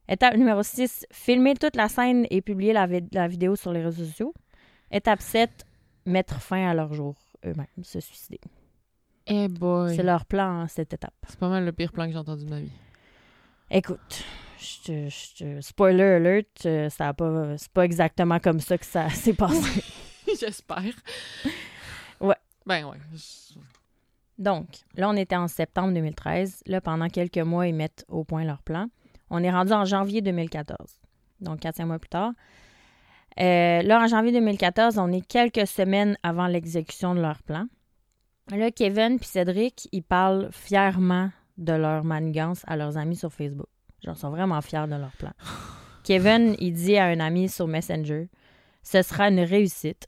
Étape 0.07 0.35
numéro 0.35 0.63
6. 0.63 1.05
Filmer 1.11 1.55
toute 1.55 1.75
la 1.75 1.89
scène 1.89 2.25
et 2.29 2.41
publier 2.41 2.73
la, 2.73 2.87
vid- 2.87 3.07
la 3.13 3.27
vidéo 3.27 3.55
sur 3.55 3.71
les 3.71 3.83
réseaux 3.83 4.05
sociaux. 4.05 4.33
Étape 4.91 5.21
7. 5.21 5.65
Mettre 6.05 6.41
fin 6.41 6.67
à 6.69 6.73
leur 6.73 6.93
jour 6.93 7.15
eux-mêmes, 7.45 7.67
se 7.83 7.99
suicider. 7.99 8.39
Eh 9.27 9.47
boy. 9.47 9.95
C'est 9.95 10.03
leur 10.03 10.25
plan, 10.25 10.61
hein, 10.61 10.67
cette 10.67 10.93
étape. 10.93 11.13
C'est 11.27 11.39
pas 11.39 11.49
mal 11.49 11.63
le 11.65 11.71
pire 11.71 11.91
plan 11.91 12.05
que 12.07 12.11
j'ai 12.11 12.17
entendu 12.17 12.45
de 12.45 12.49
ma 12.49 12.59
vie. 12.59 12.71
Écoute, 13.73 14.23
je 14.59 14.81
te- 14.83 15.09
je 15.09 15.35
te- 15.37 15.61
spoiler 15.61 16.03
alert, 16.03 16.65
euh, 16.65 16.89
ça 16.89 17.07
a 17.09 17.13
pas, 17.13 17.57
c'est 17.57 17.71
pas 17.71 17.85
exactement 17.85 18.39
comme 18.39 18.59
ça 18.59 18.77
que 18.77 18.85
ça 18.85 19.09
s'est 19.09 19.33
passé. 19.33 19.81
J'espère. 20.39 20.83
Ouais. 22.19 22.35
Ben 22.65 22.85
ouais. 22.85 22.97
Donc, 24.37 24.67
là, 24.95 25.09
on 25.09 25.15
était 25.15 25.35
en 25.35 25.47
septembre 25.47 25.93
2013. 25.93 26.63
Là, 26.65 26.81
pendant 26.81 27.07
quelques 27.07 27.37
mois, 27.37 27.67
ils 27.67 27.75
mettent 27.75 28.05
au 28.07 28.23
point 28.23 28.43
leur 28.43 28.61
plan. 28.61 28.87
On 29.29 29.43
est 29.43 29.51
rendu 29.51 29.71
en 29.71 29.85
janvier 29.85 30.21
2014. 30.21 30.77
Donc, 31.39 31.59
4-5 31.61 31.85
mois 31.85 31.99
plus 31.99 32.09
tard. 32.09 32.31
Euh, 33.39 33.81
là, 33.81 34.01
en 34.03 34.07
janvier 34.07 34.31
2014, 34.33 34.97
on 34.97 35.11
est 35.11 35.25
quelques 35.25 35.65
semaines 35.67 36.17
avant 36.23 36.47
l'exécution 36.47 37.15
de 37.15 37.21
leur 37.21 37.41
plan. 37.43 37.65
Là, 38.49 38.71
Kevin 38.71 39.17
puis 39.17 39.27
Cédric, 39.29 39.87
ils 39.91 40.03
parlent 40.03 40.49
fièrement 40.51 41.29
de 41.61 41.73
leur 41.73 42.03
manigance 42.03 42.63
à 42.67 42.75
leurs 42.75 42.97
amis 42.97 43.15
sur 43.15 43.31
Facebook. 43.31 43.67
Genre, 44.03 44.17
sont 44.17 44.29
vraiment 44.31 44.59
fiers 44.61 44.87
de 44.87 44.95
leur 44.95 45.11
plan. 45.13 45.31
Kevin, 46.03 46.55
il 46.59 46.73
dit 46.73 46.97
à 46.97 47.05
un 47.05 47.19
ami 47.19 47.47
sur 47.47 47.67
Messenger, 47.67 48.29
ce 48.83 49.01
sera 49.03 49.29
une 49.29 49.39
réussite. 49.41 50.07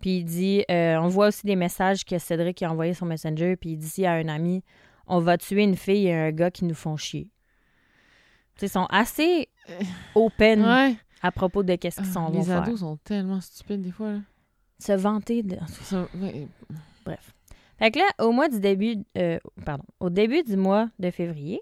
Puis 0.00 0.18
il 0.18 0.24
dit, 0.24 0.64
euh, 0.70 0.96
on 0.96 1.08
voit 1.08 1.28
aussi 1.28 1.44
des 1.46 1.56
messages 1.56 2.04
que 2.06 2.18
Cédric 2.18 2.62
a 2.62 2.70
envoyés 2.70 2.94
sur 2.94 3.04
Messenger, 3.04 3.56
puis 3.56 3.72
il 3.72 3.76
dit 3.76 4.06
à 4.06 4.12
un 4.14 4.28
ami, 4.28 4.64
on 5.06 5.18
va 5.20 5.36
tuer 5.36 5.62
une 5.64 5.76
fille 5.76 6.06
et 6.06 6.14
un 6.14 6.30
gars 6.32 6.50
qui 6.50 6.64
nous 6.64 6.74
font 6.74 6.96
chier. 6.96 7.30
Ils 8.62 8.68
sont 8.68 8.86
assez 8.90 9.48
open 10.14 10.62
Ouais. 10.64 10.96
à 11.22 11.32
propos 11.32 11.62
de 11.62 11.74
qu'est-ce 11.76 12.00
qu'ils 12.00 12.10
sont 12.12 12.26
vont 12.30 12.38
les 12.38 12.44
faire. 12.44 12.62
ados 12.62 12.80
sont 12.80 12.96
tellement 13.04 13.40
stupides 13.40 13.82
des 13.82 13.90
fois. 13.90 14.12
Là. 14.12 14.18
Se 14.78 14.92
vanter 14.92 15.42
de... 15.42 15.56
Ça- 15.82 16.06
ouais. 16.14 16.48
Bref. 17.04 17.34
Fait 17.80 17.90
que 17.90 17.98
là, 17.98 18.04
au 18.24 18.30
mois 18.30 18.48
du 18.48 18.60
début, 18.60 18.96
euh, 19.18 19.38
pardon, 19.64 19.84
au 19.98 20.10
début 20.10 20.42
du 20.44 20.56
mois 20.56 20.88
de 20.98 21.10
février 21.10 21.60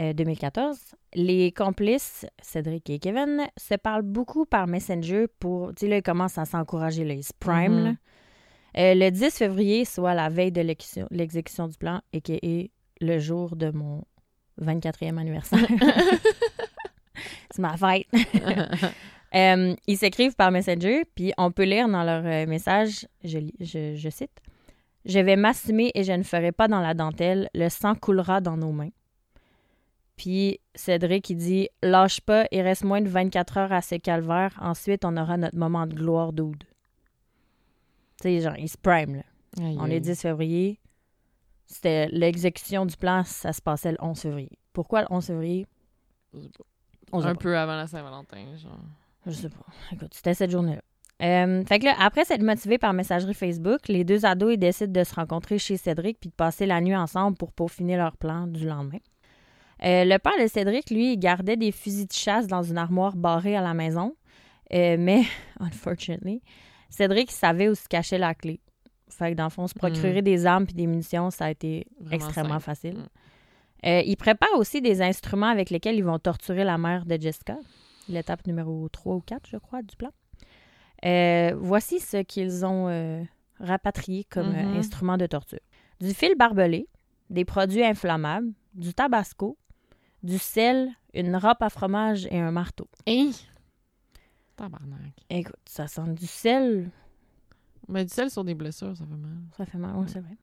euh, 0.00 0.12
2014, 0.12 0.78
les 1.14 1.52
complices, 1.52 2.26
Cédric 2.40 2.88
et 2.90 2.98
Kevin, 2.98 3.46
se 3.56 3.74
parlent 3.74 4.02
beaucoup 4.02 4.46
par 4.46 4.66
Messenger 4.66 5.26
pour, 5.38 5.74
tu 5.74 5.80
sais, 5.84 5.88
là, 5.88 5.96
ils 5.98 6.02
commencent 6.02 6.38
à 6.38 6.44
s'encourager, 6.46 7.04
là, 7.04 7.14
ils 7.14 7.22
se 7.24 7.32
prime, 7.38 7.72
Mhm. 7.74 7.84
là. 7.84 7.92
Euh, 8.78 8.94
le 8.94 9.10
10 9.10 9.36
février, 9.36 9.84
soit 9.84 10.14
la 10.14 10.28
veille 10.28 10.52
de 10.52 10.60
l'exécution, 10.60 11.68
du 11.68 11.76
plan, 11.78 12.00
et 12.12 12.20
qui 12.20 12.38
est 12.42 12.70
le 13.00 13.18
jour 13.18 13.56
de 13.56 13.70
mon 13.70 14.04
24e 14.60 15.18
anniversaire. 15.18 15.66
C'est 17.50 17.62
ma 17.62 17.76
fête. 17.76 18.06
Euh, 19.34 19.74
ils 19.86 19.98
s'écrivent 19.98 20.34
par 20.36 20.50
Messenger, 20.50 21.02
puis 21.14 21.34
on 21.36 21.50
peut 21.50 21.64
lire 21.64 21.86
dans 21.86 22.02
leur 22.02 22.24
euh, 22.24 22.46
message, 22.46 23.06
je, 23.22 23.40
je 23.60 24.08
cite, 24.08 24.30
Je 25.08 25.18
vais 25.18 25.36
m'assumer 25.36 25.90
et 25.94 26.04
je 26.04 26.12
ne 26.12 26.22
ferai 26.22 26.52
pas 26.52 26.68
dans 26.68 26.80
la 26.80 26.94
dentelle, 26.94 27.48
le 27.54 27.68
sang 27.70 27.94
coulera 27.94 28.40
dans 28.40 28.58
nos 28.58 28.72
mains. 28.72 28.90
Puis 30.16 30.60
Cédric, 30.74 31.30
il 31.30 31.36
dit 31.36 31.68
Lâche 31.82 32.20
pas, 32.20 32.46
il 32.52 32.60
reste 32.60 32.84
moins 32.84 33.00
de 33.00 33.08
24 33.08 33.56
heures 33.56 33.72
à 33.72 33.80
ce 33.80 33.94
calvaire, 33.94 34.56
ensuite 34.60 35.04
on 35.04 35.16
aura 35.16 35.36
notre 35.36 35.56
moment 35.56 35.86
de 35.86 35.94
gloire 35.94 36.32
d'oude. 36.32 36.64
Tu 38.20 38.22
sais, 38.22 38.40
genre, 38.40 38.56
il 38.58 38.68
se 38.68 38.76
prime, 38.76 39.16
là. 39.16 39.22
Aïe, 39.64 39.76
On 39.80 39.86
est 39.86 40.00
10 40.00 40.20
février. 40.20 40.78
C'était 41.66 42.08
l'exécution 42.08 42.84
du 42.84 42.96
plan, 42.96 43.22
ça 43.24 43.52
se 43.52 43.62
passait 43.62 43.92
le 43.92 43.98
11 44.00 44.18
février. 44.20 44.58
Pourquoi 44.72 45.02
le 45.02 45.06
11 45.10 45.26
février? 45.26 45.66
Je 46.34 46.40
sais 46.40 46.48
pas. 46.48 46.64
On 47.12 47.24
Un 47.24 47.34
peu 47.34 47.56
avant 47.56 47.76
la 47.76 47.86
Saint-Valentin. 47.86 48.56
Genre. 48.56 48.78
Je 49.26 49.32
sais 49.32 49.48
pas. 49.48 49.64
Écoute, 49.92 50.12
c'était 50.12 50.34
cette 50.34 50.50
journée-là. 50.50 50.82
Euh, 51.20 51.64
fait 51.64 51.80
que 51.80 51.86
là, 51.86 51.96
après 51.98 52.24
s'être 52.24 52.42
motivés 52.42 52.78
par 52.78 52.92
messagerie 52.92 53.34
Facebook, 53.34 53.88
les 53.88 54.04
deux 54.04 54.24
ados 54.24 54.54
ils 54.54 54.58
décident 54.58 54.92
de 54.92 55.04
se 55.04 55.14
rencontrer 55.14 55.58
chez 55.58 55.76
Cédric 55.76 56.18
puis 56.20 56.30
de 56.30 56.34
passer 56.34 56.64
la 56.64 56.80
nuit 56.80 56.94
ensemble 56.94 57.36
pour 57.36 57.52
peaufiner 57.52 57.96
leur 57.96 58.16
plan 58.16 58.46
du 58.46 58.66
lendemain. 58.66 58.98
Euh, 59.84 60.04
le 60.04 60.18
père 60.18 60.32
de 60.40 60.46
Cédric, 60.46 60.90
lui, 60.90 61.12
il 61.12 61.18
gardait 61.18 61.56
des 61.56 61.72
fusils 61.72 62.06
de 62.06 62.12
chasse 62.12 62.46
dans 62.46 62.62
une 62.62 62.78
armoire 62.78 63.16
barrée 63.16 63.56
à 63.56 63.60
la 63.60 63.74
maison. 63.74 64.14
Euh, 64.72 64.96
mais, 64.98 65.22
unfortunately, 65.60 66.42
Cédric 66.90 67.30
savait 67.30 67.68
où 67.68 67.74
se 67.74 67.88
cachait 67.88 68.18
la 68.18 68.34
clé. 68.34 68.60
Fait 69.08 69.30
que 69.30 69.36
dans 69.36 69.44
le 69.44 69.50
fond, 69.50 69.66
se 69.66 69.74
procurer 69.74 70.22
des 70.22 70.46
armes 70.46 70.66
puis 70.66 70.74
des 70.74 70.86
munitions, 70.86 71.30
ça 71.30 71.46
a 71.46 71.50
été 71.50 71.86
Vraiment 72.00 72.14
extrêmement 72.14 72.54
simple. 72.54 72.64
facile. 72.64 72.94
Mm. 72.94 73.06
Euh, 73.86 74.02
ils 74.04 74.16
préparent 74.16 74.58
aussi 74.58 74.82
des 74.82 75.00
instruments 75.00 75.46
avec 75.46 75.70
lesquels 75.70 75.96
ils 75.96 76.04
vont 76.04 76.18
torturer 76.18 76.64
la 76.64 76.78
mère 76.78 77.06
de 77.06 77.18
Jessica. 77.20 77.56
L'étape 78.08 78.46
numéro 78.46 78.88
3 78.88 79.14
ou 79.14 79.20
4, 79.20 79.48
je 79.50 79.56
crois, 79.56 79.82
du 79.82 79.96
plan. 79.96 80.10
Euh, 81.04 81.54
voici 81.58 82.00
ce 82.00 82.18
qu'ils 82.22 82.64
ont 82.66 82.88
euh, 82.88 83.22
rapatrié 83.60 84.24
comme 84.24 84.50
Mhm. 84.52 84.76
instrument 84.76 85.16
de 85.16 85.26
torture. 85.26 85.60
Du 86.00 86.12
fil 86.14 86.34
barbelé, 86.36 86.88
des 87.30 87.44
produits 87.44 87.84
inflammables, 87.84 88.52
du 88.74 88.92
tabasco, 88.94 89.56
du 90.22 90.38
sel, 90.38 90.90
une 91.14 91.36
râpe 91.36 91.62
à 91.62 91.70
fromage 91.70 92.26
et 92.30 92.38
un 92.38 92.50
marteau. 92.50 92.88
Hey! 93.06 93.32
Tabarnak. 94.56 95.12
Écoute, 95.30 95.54
ça 95.66 95.86
sent 95.86 96.12
du 96.14 96.26
sel, 96.26 96.90
Mais 97.88 98.04
du 98.04 98.12
sel 98.12 98.30
sur 98.30 98.44
des 98.44 98.54
blessures, 98.54 98.96
ça 98.96 99.04
fait 99.06 99.16
mal. 99.16 99.36
Ça 99.56 99.64
fait 99.66 99.78
mal, 99.78 99.92
oui, 99.96 100.06
c'est 100.08 100.20
vrai. 100.20 100.36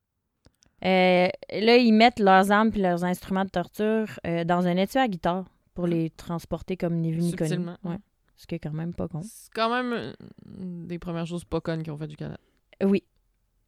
Euh, 0.84 1.28
là, 1.62 1.78
ils 1.78 1.92
mettent 1.94 2.20
leurs 2.20 2.52
armes 2.52 2.72
puis 2.72 2.82
leurs 2.82 3.04
instruments 3.04 3.46
de 3.46 3.50
torture 3.50 4.08
euh, 4.26 4.44
dans 4.44 4.66
un 4.68 4.78
étui 4.78 5.00
à 5.00 5.08
guitare 5.08 5.46
pour 5.74 5.86
les 5.88 6.10
transporter 6.12 6.76
comme 6.78 6.96
ni 6.96 7.12
vu 7.12 7.22
ni 7.22 7.34
connu. 7.36 7.68
Ouais. 7.84 7.98
Ce 8.38 8.46
qui 8.48 8.56
est 8.56 8.60
quand 8.60 8.74
même 8.74 8.94
pas 8.94 9.08
con. 9.08 9.22
C'est 9.24 9.52
quand 9.54 9.70
même 9.70 9.94
euh, 9.94 10.14
des 10.46 11.00
premières 11.00 11.26
choses 11.26 11.46
pas 11.46 11.62
connes 11.62 11.84
qu'ils 11.84 11.94
ont 11.94 11.98
fait 11.98 12.08
du 12.08 12.16
Canada. 12.18 12.40
Oui. 12.84 13.04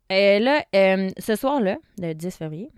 Et 0.09 0.39
là, 0.39 0.63
euh, 0.75 1.09
ce 1.17 1.35
soir-là, 1.35 1.77
le 1.99 2.13
10 2.13 2.35
février, 2.35 2.69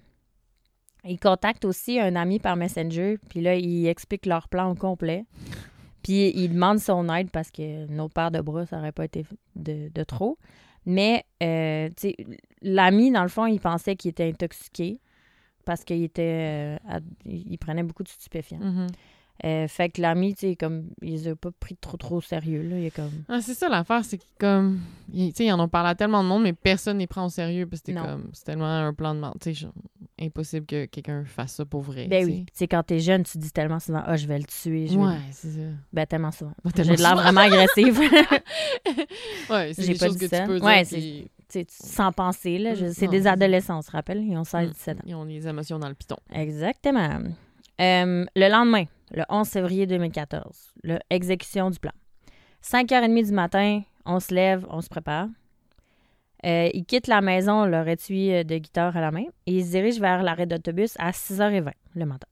il 1.05 1.19
contacte 1.19 1.65
aussi 1.65 1.99
un 1.99 2.15
ami 2.15 2.39
par 2.39 2.55
Messenger, 2.55 3.17
puis 3.29 3.41
là, 3.41 3.55
il 3.55 3.87
explique 3.87 4.25
leur 4.25 4.49
plan 4.49 4.69
au 4.71 4.75
complet. 4.75 5.25
Puis 6.03 6.29
il 6.33 6.53
demande 6.53 6.79
son 6.79 7.13
aide 7.13 7.29
parce 7.29 7.51
que 7.51 7.85
notre 7.87 8.13
paire 8.13 8.31
de 8.31 8.39
bras, 8.39 8.65
ça 8.65 8.77
n'aurait 8.77 8.93
pas 8.93 9.03
été 9.05 9.25
de, 9.55 9.89
de 9.89 10.03
trop. 10.05 10.37
Mais, 10.85 11.25
euh, 11.43 11.89
tu 11.89 11.93
sais, 12.09 12.15
l'ami, 12.61 13.11
dans 13.11 13.21
le 13.23 13.27
fond, 13.27 13.45
il 13.45 13.59
pensait 13.59 13.97
qu'il 13.97 14.09
était 14.11 14.23
intoxiqué 14.29 15.01
parce 15.65 15.83
qu'il 15.83 16.01
était. 16.03 16.21
euh, 16.23 16.77
à- 16.87 17.01
il 17.25 17.57
prenait 17.57 17.83
beaucoup 17.83 18.03
de 18.03 18.07
stupéfiants. 18.07 18.59
Mhm. 18.59 18.87
Euh, 19.45 19.67
fait 19.69 19.89
que 19.89 20.01
l'ami, 20.01 20.33
tu 20.35 20.49
sais, 20.49 20.55
comme, 20.57 20.89
il 21.01 21.11
les 21.13 21.27
a 21.29 21.35
pas 21.35 21.51
pris 21.57 21.77
trop, 21.77 21.95
trop 21.95 22.17
au 22.17 22.21
sérieux, 22.21 22.61
là. 22.61 22.77
Il 22.77 22.85
est 22.85 22.91
comme. 22.95 23.09
Ah, 23.29 23.39
c'est 23.41 23.53
ça 23.53 23.69
l'affaire, 23.69 24.03
c'est 24.03 24.17
que 24.17 24.23
comme. 24.37 24.81
ils- 25.13 25.29
Tu 25.31 25.37
sais, 25.37 25.45
ils 25.45 25.51
en 25.53 25.59
ont 25.61 25.69
parlé 25.69 25.89
à 25.91 25.95
tellement 25.95 26.21
de 26.23 26.27
monde, 26.27 26.43
mais 26.43 26.51
personne 26.53 26.97
ne 26.97 27.01
les 27.01 27.07
prend 27.07 27.25
au 27.25 27.29
sérieux 27.29 27.65
parce 27.65 27.81
que 27.81 27.93
comme. 27.93 28.29
C'est 28.33 28.43
tellement 28.43 28.65
un 28.65 28.93
plan 28.93 29.15
de 29.15 29.21
mort. 29.21 29.35
Tu 29.39 29.55
sais, 29.55 29.67
impossible 30.21 30.65
que 30.65 30.85
quelqu'un 30.87 31.23
fasse 31.23 31.53
ça 31.53 31.65
pour 31.65 31.81
vrai. 31.81 32.07
Ben 32.07 32.25
oui. 32.25 32.45
Tu 32.47 32.51
sais, 32.57 32.67
quand 32.67 32.83
t'es 32.83 32.99
jeune, 32.99 33.23
tu 33.23 33.37
dis 33.37 33.51
tellement 33.51 33.79
souvent, 33.79 34.03
ah, 34.05 34.17
je 34.17 34.27
vais 34.27 34.37
le 34.39 34.43
tuer. 34.43 34.87
Je 34.87 34.97
Ouais, 34.97 35.15
c'est 35.31 35.51
ça. 35.51 35.59
Ben, 35.93 36.05
tellement 36.05 36.31
souvent. 36.31 36.51
Tellement 36.75 36.91
J'ai 36.91 36.97
de 36.97 37.01
l'air 37.01 37.15
vraiment 37.15 37.41
agressive. 37.41 37.97
Ouais, 39.49 39.71
c'est 39.73 39.87
des 39.87 39.95
pas 39.95 40.07
choses 40.07 40.17
que 40.17 40.27
ça. 40.27 40.41
tu 40.41 40.47
peux 40.47 40.59
Ouais, 40.59 40.83
dire. 40.83 41.25
puis 41.49 41.65
sans 41.69 42.11
penser, 42.11 42.57
là. 42.59 42.73
Mm, 42.73 42.91
C'est 42.93 43.07
des 43.07 43.25
adolescents, 43.25 43.79
on 43.79 43.81
se 43.81 43.91
rappelle. 43.91 44.21
Ils 44.23 44.37
ont 44.37 44.43
16-17 44.43 44.97
ans. 44.97 45.01
Ils 45.05 45.15
ont 45.15 45.23
les 45.23 45.47
émotions 45.47 45.79
dans 45.79 45.87
le 45.89 45.95
piton. 45.95 46.17
Exactement. 46.33 47.19
Euh, 47.81 48.25
le 48.35 48.49
lendemain, 48.51 48.83
le 49.11 49.23
11 49.29 49.47
février 49.47 49.87
2014, 49.87 50.73
le 50.83 50.99
exécution 51.09 51.69
du 51.69 51.79
plan. 51.79 51.91
5h30 52.63 53.25
du 53.25 53.31
matin, 53.31 53.81
on 54.05 54.19
se 54.19 54.33
lève, 54.33 54.65
on 54.69 54.81
se 54.81 54.89
prépare. 54.89 55.27
Euh, 56.45 56.69
ils 56.73 56.85
quittent 56.85 57.07
la 57.07 57.21
maison, 57.21 57.65
leur 57.65 57.87
étui 57.87 58.33
euh, 58.33 58.43
de 58.43 58.57
guitare 58.57 58.95
à 58.95 59.01
la 59.01 59.11
main, 59.11 59.25
et 59.45 59.57
ils 59.57 59.65
se 59.65 59.71
dirigent 59.71 59.99
vers 59.99 60.23
l'arrêt 60.23 60.45
d'autobus 60.45 60.95
à 60.97 61.11
6h20 61.11 61.71
le 61.95 62.05
matin. 62.05 62.27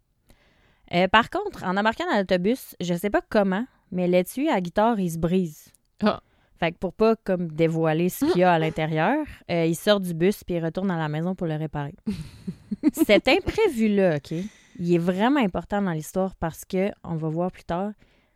Euh, 0.93 1.07
par 1.07 1.29
contre, 1.29 1.63
en 1.65 1.75
embarquant 1.75 2.05
dans 2.09 2.17
l'autobus, 2.17 2.75
je 2.79 2.93
sais 2.93 3.09
pas 3.09 3.21
comment, 3.27 3.65
mais 3.91 4.07
l'étui 4.07 4.49
à 4.49 4.61
guitare, 4.61 4.99
il 4.99 5.11
se 5.11 5.17
brise. 5.17 5.71
Ah. 6.01 6.21
Fait 6.59 6.71
que 6.71 6.77
pour 6.77 6.93
pas 6.93 7.15
comme 7.15 7.51
dévoiler 7.51 8.09
ce 8.09 8.25
qu'il 8.25 8.39
y 8.39 8.43
a 8.43 8.53
à 8.53 8.59
l'intérieur, 8.59 9.25
euh, 9.51 9.65
il 9.65 9.75
sort 9.75 9.99
du 9.99 10.13
bus 10.13 10.43
puis 10.43 10.55
il 10.55 10.65
retourne 10.65 10.89
à 10.89 10.97
la 10.97 11.07
maison 11.07 11.35
pour 11.35 11.45
le 11.45 11.55
réparer. 11.55 11.93
Cet 12.93 13.27
imprévu-là, 13.27 14.17
OK, 14.17 14.33
il 14.79 14.93
est 14.93 14.97
vraiment 14.99 15.39
important 15.39 15.81
dans 15.81 15.91
l'histoire 15.91 16.35
parce 16.35 16.65
que, 16.65 16.91
on 17.03 17.15
va 17.15 17.29
voir 17.29 17.51
plus 17.51 17.63
tard, 17.63 17.91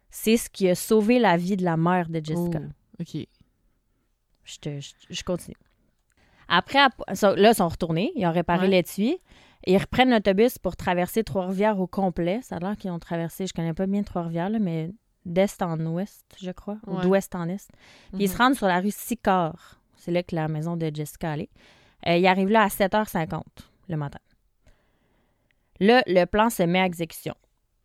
c'est 0.10 0.38
ce 0.38 0.50
qui 0.50 0.68
a 0.70 0.76
sauvé 0.76 1.20
la 1.20 1.38
vie 1.38 1.56
de 1.58 1.64
la 1.64 1.78
mère 1.78 2.10
de 2.10 2.20
Jessica. 2.24 2.60
Oh, 2.64 3.02
OK. 3.02 3.26
Je, 4.44 4.58
te- 4.58 4.80
je, 4.80 4.92
je 5.10 5.24
continue. 5.24 5.56
Après, 6.48 6.80
là, 6.80 6.90
ils 7.08 7.56
sont 7.56 7.68
retournés. 7.70 8.12
Ils 8.16 8.26
ont 8.26 8.32
réparé 8.32 8.66
Ouais. 8.66 8.72
l'étui. 8.72 9.18
Ils 9.68 9.78
reprennent 9.78 10.10
l'autobus 10.10 10.58
pour 10.58 10.76
traverser 10.76 11.24
Trois-Rivières 11.24 11.80
au 11.80 11.88
complet. 11.88 12.40
Ça 12.42 12.56
a 12.58 12.60
l'air 12.60 12.76
qu'ils 12.78 12.92
ont 12.92 13.00
traversé, 13.00 13.46
je 13.48 13.54
connais 13.54 13.74
pas 13.74 13.86
bien 13.88 14.04
Trois-Rivières, 14.04 14.50
mais 14.60 14.92
d'est 15.24 15.62
en 15.62 15.80
ouest, 15.86 16.26
je 16.42 16.50
crois, 16.52 16.78
ou 16.88 17.00
d'ouest 17.02 17.36
en 17.36 17.48
est. 17.48 17.70
Puis 18.14 18.24
ils 18.24 18.28
se 18.28 18.34
Mhm. 18.34 18.40
rendent 18.42 18.56
sur 18.56 18.68
la 18.68 18.80
rue 18.80 18.92
Sicard. 18.92 19.80
C'est 19.96 20.12
là 20.12 20.24
que 20.24 20.36
la 20.36 20.48
maison 20.48 20.76
de 20.76 20.90
Jessica 20.94 21.34
allait. 21.34 21.50
Euh, 22.08 22.18
ils 22.18 22.26
arrivent 22.26 22.50
là 22.50 22.64
à 22.64 22.70
7h50 22.70 23.44
le 23.88 23.98
matin. 23.98 24.18
Là, 25.82 26.04
le 26.06 26.26
plan 26.26 26.50
se 26.50 26.64
met 26.64 26.80
à 26.80 26.86
exécution. 26.86 27.34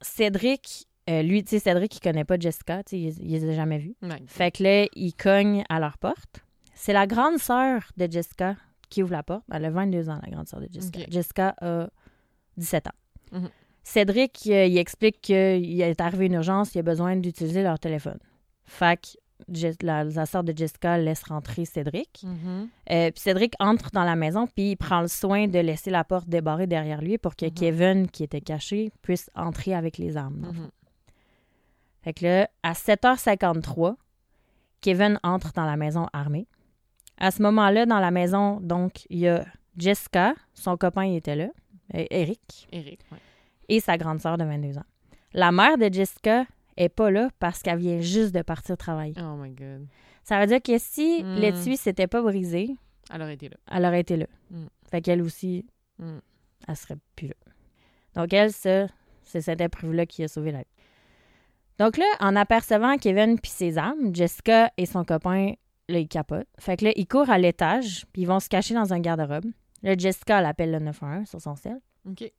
Cédric, 0.02 0.86
euh, 1.08 1.22
lui, 1.22 1.42
tu 1.42 1.50
sais, 1.50 1.58
Cédric, 1.58 1.96
il 1.96 2.00
connaît 2.00 2.24
pas 2.24 2.38
Jessica, 2.38 2.84
tu 2.84 2.90
sais, 2.90 3.00
il, 3.00 3.24
il 3.24 3.32
les 3.32 3.48
a 3.48 3.52
jamais 3.54 3.78
vus. 3.78 3.96
Ouais. 4.02 4.22
Fait 4.26 4.50
que 4.50 4.62
là, 4.62 4.86
il 4.94 5.14
cogne 5.14 5.64
à 5.70 5.80
leur 5.80 5.96
porte. 5.96 6.44
C'est 6.74 6.92
la 6.92 7.06
grande 7.06 7.38
sœur 7.38 7.82
de 7.96 8.06
Jessica 8.10 8.54
qui 8.90 9.02
ouvre 9.02 9.12
la 9.12 9.22
porte. 9.22 9.44
Elle 9.50 9.64
a 9.64 9.70
22 9.70 10.10
ans, 10.10 10.20
la 10.22 10.30
grande 10.30 10.46
sœur 10.46 10.60
de 10.60 10.68
Jessica. 10.70 11.00
Jessica 11.08 11.54
a 11.60 11.88
17 12.58 12.86
ans. 12.88 12.90
Mhm. 13.32 13.48
Cédric, 13.82 14.42
euh, 14.48 14.66
il 14.66 14.76
explique 14.78 15.20
qu'il 15.22 15.80
est 15.80 16.00
arrivé 16.00 16.26
une 16.26 16.34
urgence, 16.34 16.74
il 16.74 16.80
a 16.80 16.82
besoin 16.82 17.16
d'utiliser 17.16 17.62
leur 17.62 17.78
téléphone. 17.78 18.18
Fait 18.64 19.00
que 19.00 19.16
la, 19.82 20.04
la 20.04 20.26
sœur 20.26 20.42
de 20.44 20.56
Jessica 20.56 20.98
laisse 20.98 21.22
rentrer 21.24 21.64
Cédric. 21.64 22.22
Mhm. 22.24 22.68
Euh, 22.90 23.10
puis 23.10 23.20
Cédric 23.20 23.54
entre 23.60 23.90
dans 23.92 24.04
la 24.04 24.16
maison, 24.16 24.46
puis 24.46 24.70
il 24.72 24.76
prend 24.76 25.00
le 25.00 25.08
soin 25.08 25.46
de 25.48 25.58
laisser 25.58 25.90
la 25.90 26.04
porte 26.04 26.28
débarrée 26.28 26.66
derrière 26.66 27.02
lui 27.02 27.18
pour 27.18 27.36
que 27.36 27.46
Mhm. 27.46 27.52
Kevin, 27.54 28.08
qui 28.08 28.24
était 28.24 28.40
caché, 28.40 28.92
puisse 29.02 29.30
entrer 29.34 29.74
avec 29.74 29.98
les 29.98 30.16
armes. 30.16 30.46
Mhm. 30.52 30.70
Fait 32.02 32.12
que 32.14 32.24
là, 32.24 32.48
à 32.62 32.72
7h53, 32.74 33.96
Kevin 34.80 35.18
entre 35.22 35.52
dans 35.52 35.64
la 35.64 35.76
maison 35.76 36.06
armé. 36.12 36.46
À 37.18 37.30
ce 37.30 37.42
moment-là, 37.42 37.86
dans 37.86 37.98
la 37.98 38.10
maison, 38.10 38.60
donc, 38.60 39.06
il 39.10 39.18
y 39.20 39.28
a 39.28 39.44
Jessica, 39.76 40.34
son 40.54 40.76
copain 40.76 41.04
il 41.04 41.16
était 41.16 41.34
là, 41.36 41.48
euh, 41.94 42.04
Eric, 42.10 42.68
Eric, 42.72 43.00
ouais. 43.10 43.18
et 43.68 43.80
sa 43.80 43.96
grande 43.96 44.20
sœur 44.20 44.38
de 44.38 44.44
22 44.44 44.78
ans. 44.78 44.84
La 45.32 45.50
mère 45.52 45.76
de 45.78 45.92
Jessica 45.92 46.44
est 46.76 46.88
pas 46.88 47.10
là 47.10 47.28
parce 47.38 47.62
qu'elle 47.62 47.78
vient 47.78 48.00
juste 48.00 48.34
de 48.34 48.42
partir 48.42 48.76
travailler. 48.76 49.14
Oh 49.20 49.36
my 49.36 49.50
God. 49.50 49.86
Ça 50.24 50.40
veut 50.40 50.46
dire 50.46 50.62
que 50.62 50.78
si 50.78 51.22
Mm. 51.22 51.34
l'étui 51.36 51.76
s'était 51.76 52.06
pas 52.06 52.22
brisé, 52.22 52.76
Elle 53.12 53.22
aurait 53.22 53.34
été 53.34 53.48
là. 53.48 53.56
elle 53.70 53.84
aurait 53.84 54.00
été 54.00 54.16
là. 54.16 54.26
Mm. 54.50 54.66
Fait 54.90 55.00
qu'elle 55.00 55.22
aussi, 55.22 55.64
Mm. 55.98 56.18
elle 56.68 56.76
serait 56.76 56.96
plus 57.14 57.28
là. 57.28 57.34
Donc 58.14 58.32
elle, 58.32 58.52
ça, 58.52 58.86
c'est 59.22 59.40
cet 59.40 59.60
imprévu-là 59.60 60.06
qui 60.06 60.22
a 60.24 60.28
sauvé 60.28 60.52
la 60.52 60.58
vie. 60.58 60.64
Donc 61.78 61.96
là, 61.98 62.06
en 62.20 62.34
apercevant 62.36 62.96
Kevin 62.96 63.38
puis 63.38 63.50
ses 63.50 63.76
armes, 63.78 64.14
Jessica 64.14 64.72
et 64.76 64.86
son 64.86 65.04
copain, 65.04 65.52
là, 65.88 65.98
ils 65.98 66.08
capotent. 66.08 66.46
Fait 66.58 66.76
que 66.76 66.86
là, 66.86 66.92
ils 66.96 67.06
courent 67.06 67.28
à 67.30 67.38
l'étage, 67.38 68.06
puis 68.12 68.22
ils 68.22 68.26
vont 68.26 68.40
se 68.40 68.48
cacher 68.48 68.74
dans 68.74 68.92
un 68.94 68.98
garde-robe. 69.00 69.46
Là, 69.82 69.94
Jessica, 69.96 70.38
elle 70.38 70.46
appelle 70.46 70.70
le 70.72 70.78
911 70.78 71.28
sur 71.28 71.40
son 71.40 71.54
cell. 71.54 71.78
OK. 72.08 72.32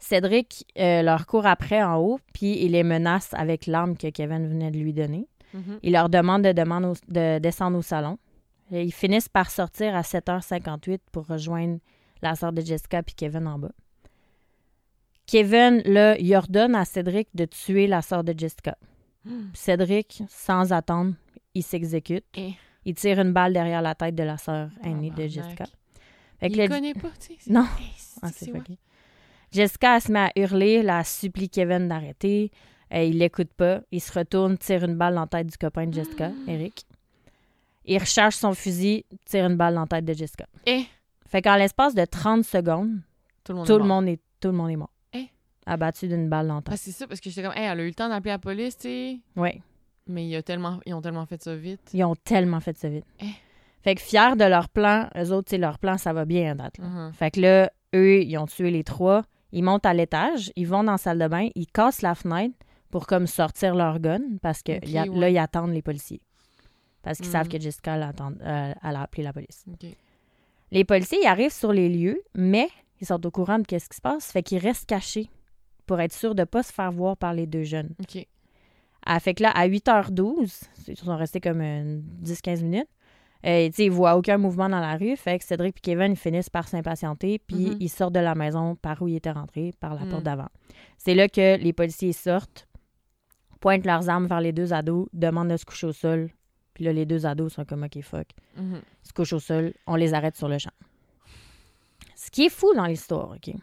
Cédric 0.00 0.66
euh, 0.78 1.02
leur 1.02 1.26
court 1.26 1.46
après 1.46 1.82
en 1.82 1.96
haut, 1.98 2.18
puis 2.32 2.64
il 2.64 2.72
les 2.72 2.82
menace 2.82 3.32
avec 3.34 3.66
l'arme 3.66 3.96
que 3.96 4.08
Kevin 4.08 4.48
venait 4.48 4.70
de 4.70 4.78
lui 4.78 4.92
donner. 4.92 5.28
Mhm. 5.54 5.78
Il 5.82 5.92
leur 5.92 6.08
demande 6.08 6.42
de, 6.42 6.52
demande 6.52 6.84
au- 6.86 7.12
de 7.12 7.38
descendre 7.38 7.76
au 7.78 7.82
salon. 7.82 8.18
Et 8.72 8.82
ils 8.84 8.92
finissent 8.92 9.28
par 9.28 9.50
sortir 9.50 9.94
à 9.96 10.02
7h58 10.02 11.00
pour 11.12 11.26
rejoindre 11.26 11.78
la 12.22 12.34
sœur 12.36 12.52
de 12.52 12.60
Jessica 12.60 13.02
puis 13.02 13.14
Kevin 13.14 13.46
en 13.46 13.58
bas. 13.58 13.72
Kevin, 15.26 15.82
là, 15.84 16.16
il 16.18 16.34
ordonne 16.34 16.74
à 16.74 16.84
Cédric 16.84 17.28
de 17.34 17.44
tuer 17.44 17.86
la 17.86 18.02
sœur 18.02 18.24
de 18.24 18.34
Jessica. 18.36 18.76
Cédric, 19.54 20.22
sans 20.28 20.72
attendre, 20.72 21.14
il 21.54 21.62
s'exécute. 21.62 22.24
Eh. 22.36 22.52
Il 22.84 22.94
tire 22.94 23.20
une 23.20 23.32
balle 23.32 23.52
derrière 23.52 23.82
la 23.82 23.94
tête 23.94 24.14
de 24.14 24.22
la 24.22 24.38
sœur 24.38 24.70
aînée 24.82 25.10
de. 25.10 25.28
Jessica. 25.28 25.66
Fait 26.38 26.48
que 26.48 26.54
Il 26.54 26.58
là, 26.58 26.64
le 26.66 26.74
connaît 26.74 26.94
pas, 26.94 27.10
tu 27.20 27.34
sais. 27.38 27.52
Non. 27.52 27.66
C'est- 27.96 28.20
ah, 28.22 28.28
c'est 28.32 28.50
fucké. 28.50 28.78
Jessica, 29.52 29.96
elle 29.96 30.02
se 30.02 30.12
met 30.12 30.18
à 30.20 30.32
hurler, 30.36 30.84
elle 30.86 31.04
supplie 31.04 31.48
Kevin 31.48 31.88
d'arrêter. 31.88 32.50
Euh, 32.92 33.02
il 33.04 33.18
l'écoute 33.18 33.52
pas. 33.52 33.80
Il 33.92 34.00
se 34.00 34.12
retourne, 34.16 34.58
tire 34.58 34.84
une 34.84 34.96
balle 34.96 35.14
dans 35.14 35.22
la 35.22 35.26
tête 35.26 35.46
du 35.48 35.56
copain 35.56 35.86
de 35.86 35.94
Jessica, 35.94 36.30
Eric. 36.48 36.84
Il 37.84 37.98
recharge 37.98 38.34
son 38.34 38.52
fusil, 38.52 39.04
tire 39.24 39.46
une 39.46 39.56
balle 39.56 39.74
dans 39.74 39.82
la 39.82 39.86
tête 39.86 40.04
de 40.04 40.12
Jessica. 40.12 40.46
Eh. 40.66 40.84
Fait 41.26 41.42
qu'en 41.42 41.56
l'espace 41.56 41.94
de 41.94 42.04
30 42.04 42.44
secondes, 42.44 42.98
Tout 43.44 43.52
le 43.52 43.58
monde 43.58 43.66
tout 43.66 43.72
est 43.72 43.78
le, 43.78 43.84
mort. 43.84 43.86
monde 44.02 44.08
est, 44.08 44.20
tout 44.40 44.48
le 44.48 44.54
monde 44.54 44.70
est 44.70 44.76
mort. 44.76 44.90
Eh. 45.12 45.26
Abattu 45.66 46.08
d'une 46.08 46.28
balle 46.28 46.48
dans 46.48 46.54
la 46.54 46.60
Ah, 46.66 46.70
tête. 46.70 46.78
c'est 46.80 46.90
ça, 46.92 47.06
parce 47.06 47.20
que 47.20 47.30
j'étais 47.30 47.42
comme, 47.46 47.56
hey, 47.56 47.64
elle 47.70 47.80
a 47.80 47.82
eu 47.82 47.88
le 47.88 47.94
temps 47.94 48.08
d'appeler 48.08 48.30
la 48.32 48.38
police, 48.38 48.76
tu 48.76 48.82
sais. 48.82 49.18
Oui. 49.36 49.62
Mais 50.06 50.26
il 50.26 50.34
a 50.36 50.42
tellement, 50.42 50.80
ils 50.86 50.94
ont 50.94 51.00
tellement 51.00 51.26
fait 51.26 51.40
ça 51.42 51.54
vite. 51.54 51.80
Ils 51.94 52.02
ont 52.04 52.16
tellement 52.16 52.60
fait 52.60 52.76
ça 52.76 52.88
vite. 52.88 53.04
Eh. 53.20 53.26
Fait 53.82 53.94
que 53.94 54.00
fiers 54.00 54.36
de 54.36 54.44
leur 54.44 54.68
plan, 54.68 55.08
eux 55.16 55.32
autres, 55.32 55.48
tu 55.48 55.50
sais, 55.52 55.58
leur 55.58 55.78
plan, 55.78 55.96
ça 55.96 56.12
va 56.12 56.24
bien 56.24 56.52
à 56.52 56.54
date. 56.54 56.78
là. 56.78 56.84
Mhm. 56.86 57.12
Fait 57.14 57.30
que 57.30 57.40
là, 57.40 57.70
eux, 57.94 58.20
ils 58.22 58.36
ont 58.36 58.46
tué 58.46 58.70
les 58.70 58.84
trois. 58.84 59.22
Ils 59.52 59.62
montent 59.64 59.86
à 59.86 59.94
l'étage, 59.94 60.52
ils 60.56 60.66
vont 60.66 60.84
dans 60.84 60.92
la 60.92 60.98
salle 60.98 61.18
de 61.18 61.26
bain, 61.28 61.48
ils 61.54 61.66
cassent 61.66 62.02
la 62.02 62.14
fenêtre 62.14 62.56
pour 62.90 63.06
comme 63.06 63.26
sortir 63.26 63.74
leur 63.74 63.98
gun 64.00 64.20
parce 64.42 64.62
que 64.62 64.76
Ok, 64.76 64.88
y 64.88 64.98
a- 64.98 65.06
là, 65.06 65.28
ils 65.30 65.38
attendent 65.38 65.72
les 65.72 65.82
policiers. 65.82 66.20
Parce 67.02 67.18
qu'ils 67.18 67.30
savent 67.30 67.48
que 67.48 67.58
Jessica 67.58 67.94
elle, 67.96 68.12
euh, 68.42 68.72
elle 68.82 68.96
a 68.96 69.02
appelé 69.02 69.22
la 69.22 69.32
police. 69.32 69.64
Les 70.70 70.84
policiers, 70.84 71.18
ils 71.22 71.26
arrivent 71.26 71.52
sur 71.52 71.72
les 71.72 71.88
lieux, 71.88 72.22
mais 72.34 72.68
ils 73.00 73.06
sont 73.06 73.24
au 73.26 73.30
courant 73.30 73.58
de 73.58 73.64
ce 73.70 73.88
qui 73.88 73.96
se 73.96 74.00
passe, 74.00 74.30
fait 74.30 74.42
qu'ils 74.42 74.58
restent 74.58 74.86
cachés 74.86 75.30
pour 75.86 75.98
être 76.00 76.12
sûrs 76.12 76.34
de 76.34 76.42
ne 76.42 76.44
pas 76.44 76.62
se 76.62 76.72
faire 76.72 76.92
voir 76.92 77.16
par 77.16 77.32
les 77.32 77.46
deux 77.46 77.64
jeunes. 77.64 77.90
OK. 78.00 78.26
Ah, 79.06 79.18
fait 79.18 79.34
que 79.34 79.42
là, 79.42 79.50
à 79.50 79.66
8h12, 79.66 80.60
ils 80.86 80.96
sont 80.96 81.16
restés 81.16 81.40
comme 81.40 81.60
euh, 81.62 82.00
10-15 82.22 82.62
minutes. 82.62 82.88
Euh, 83.46 83.66
tu 83.68 83.72
sais, 83.74 83.84
ils 83.86 83.90
voient 83.90 84.16
aucun 84.16 84.36
mouvement 84.36 84.68
dans 84.68 84.80
la 84.80 84.96
rue. 84.96 85.16
Fait 85.16 85.38
que 85.38 85.44
Cédric 85.44 85.78
et 85.78 85.80
Kevin 85.80 86.12
ils 86.12 86.16
finissent 86.16 86.50
par 86.50 86.68
s'impatienter, 86.68 87.38
puis 87.38 87.70
Mhm. 87.70 87.76
ils 87.80 87.88
sortent 87.88 88.14
de 88.14 88.20
la 88.20 88.34
maison 88.34 88.76
par 88.76 89.00
où 89.00 89.08
ils 89.08 89.16
étaient 89.16 89.30
rentrés, 89.30 89.72
par 89.80 89.94
la 89.94 90.04
porte 90.06 90.22
d'avant. 90.24 90.48
C'est 90.98 91.14
là 91.14 91.28
que 91.28 91.56
les 91.56 91.72
policiers 91.72 92.12
sortent, 92.12 92.68
pointent 93.60 93.86
leurs 93.86 94.08
armes 94.10 94.26
vers 94.26 94.40
les 94.40 94.52
deux 94.52 94.72
ados, 94.72 95.08
demandent 95.12 95.48
de 95.50 95.56
se 95.56 95.64
coucher 95.64 95.86
au 95.86 95.92
sol. 95.92 96.30
Puis 96.74 96.84
là, 96.84 96.92
les 96.92 97.06
deux 97.06 97.24
ados 97.26 97.52
sont 97.54 97.64
comme, 97.64 97.82
OK, 97.84 98.00
fuck. 98.02 98.28
Mhm. 98.56 98.80
Ils 99.04 99.08
se 99.08 99.12
couchent 99.12 99.32
au 99.32 99.40
sol, 99.40 99.72
on 99.86 99.96
les 99.96 100.12
arrête 100.14 100.36
sur 100.36 100.48
le 100.48 100.58
champ. 100.58 100.70
Ce 102.14 102.30
qui 102.30 102.44
est 102.44 102.50
fou 102.50 102.72
dans 102.74 102.84
l'histoire, 102.86 103.30
OK, 103.30 103.54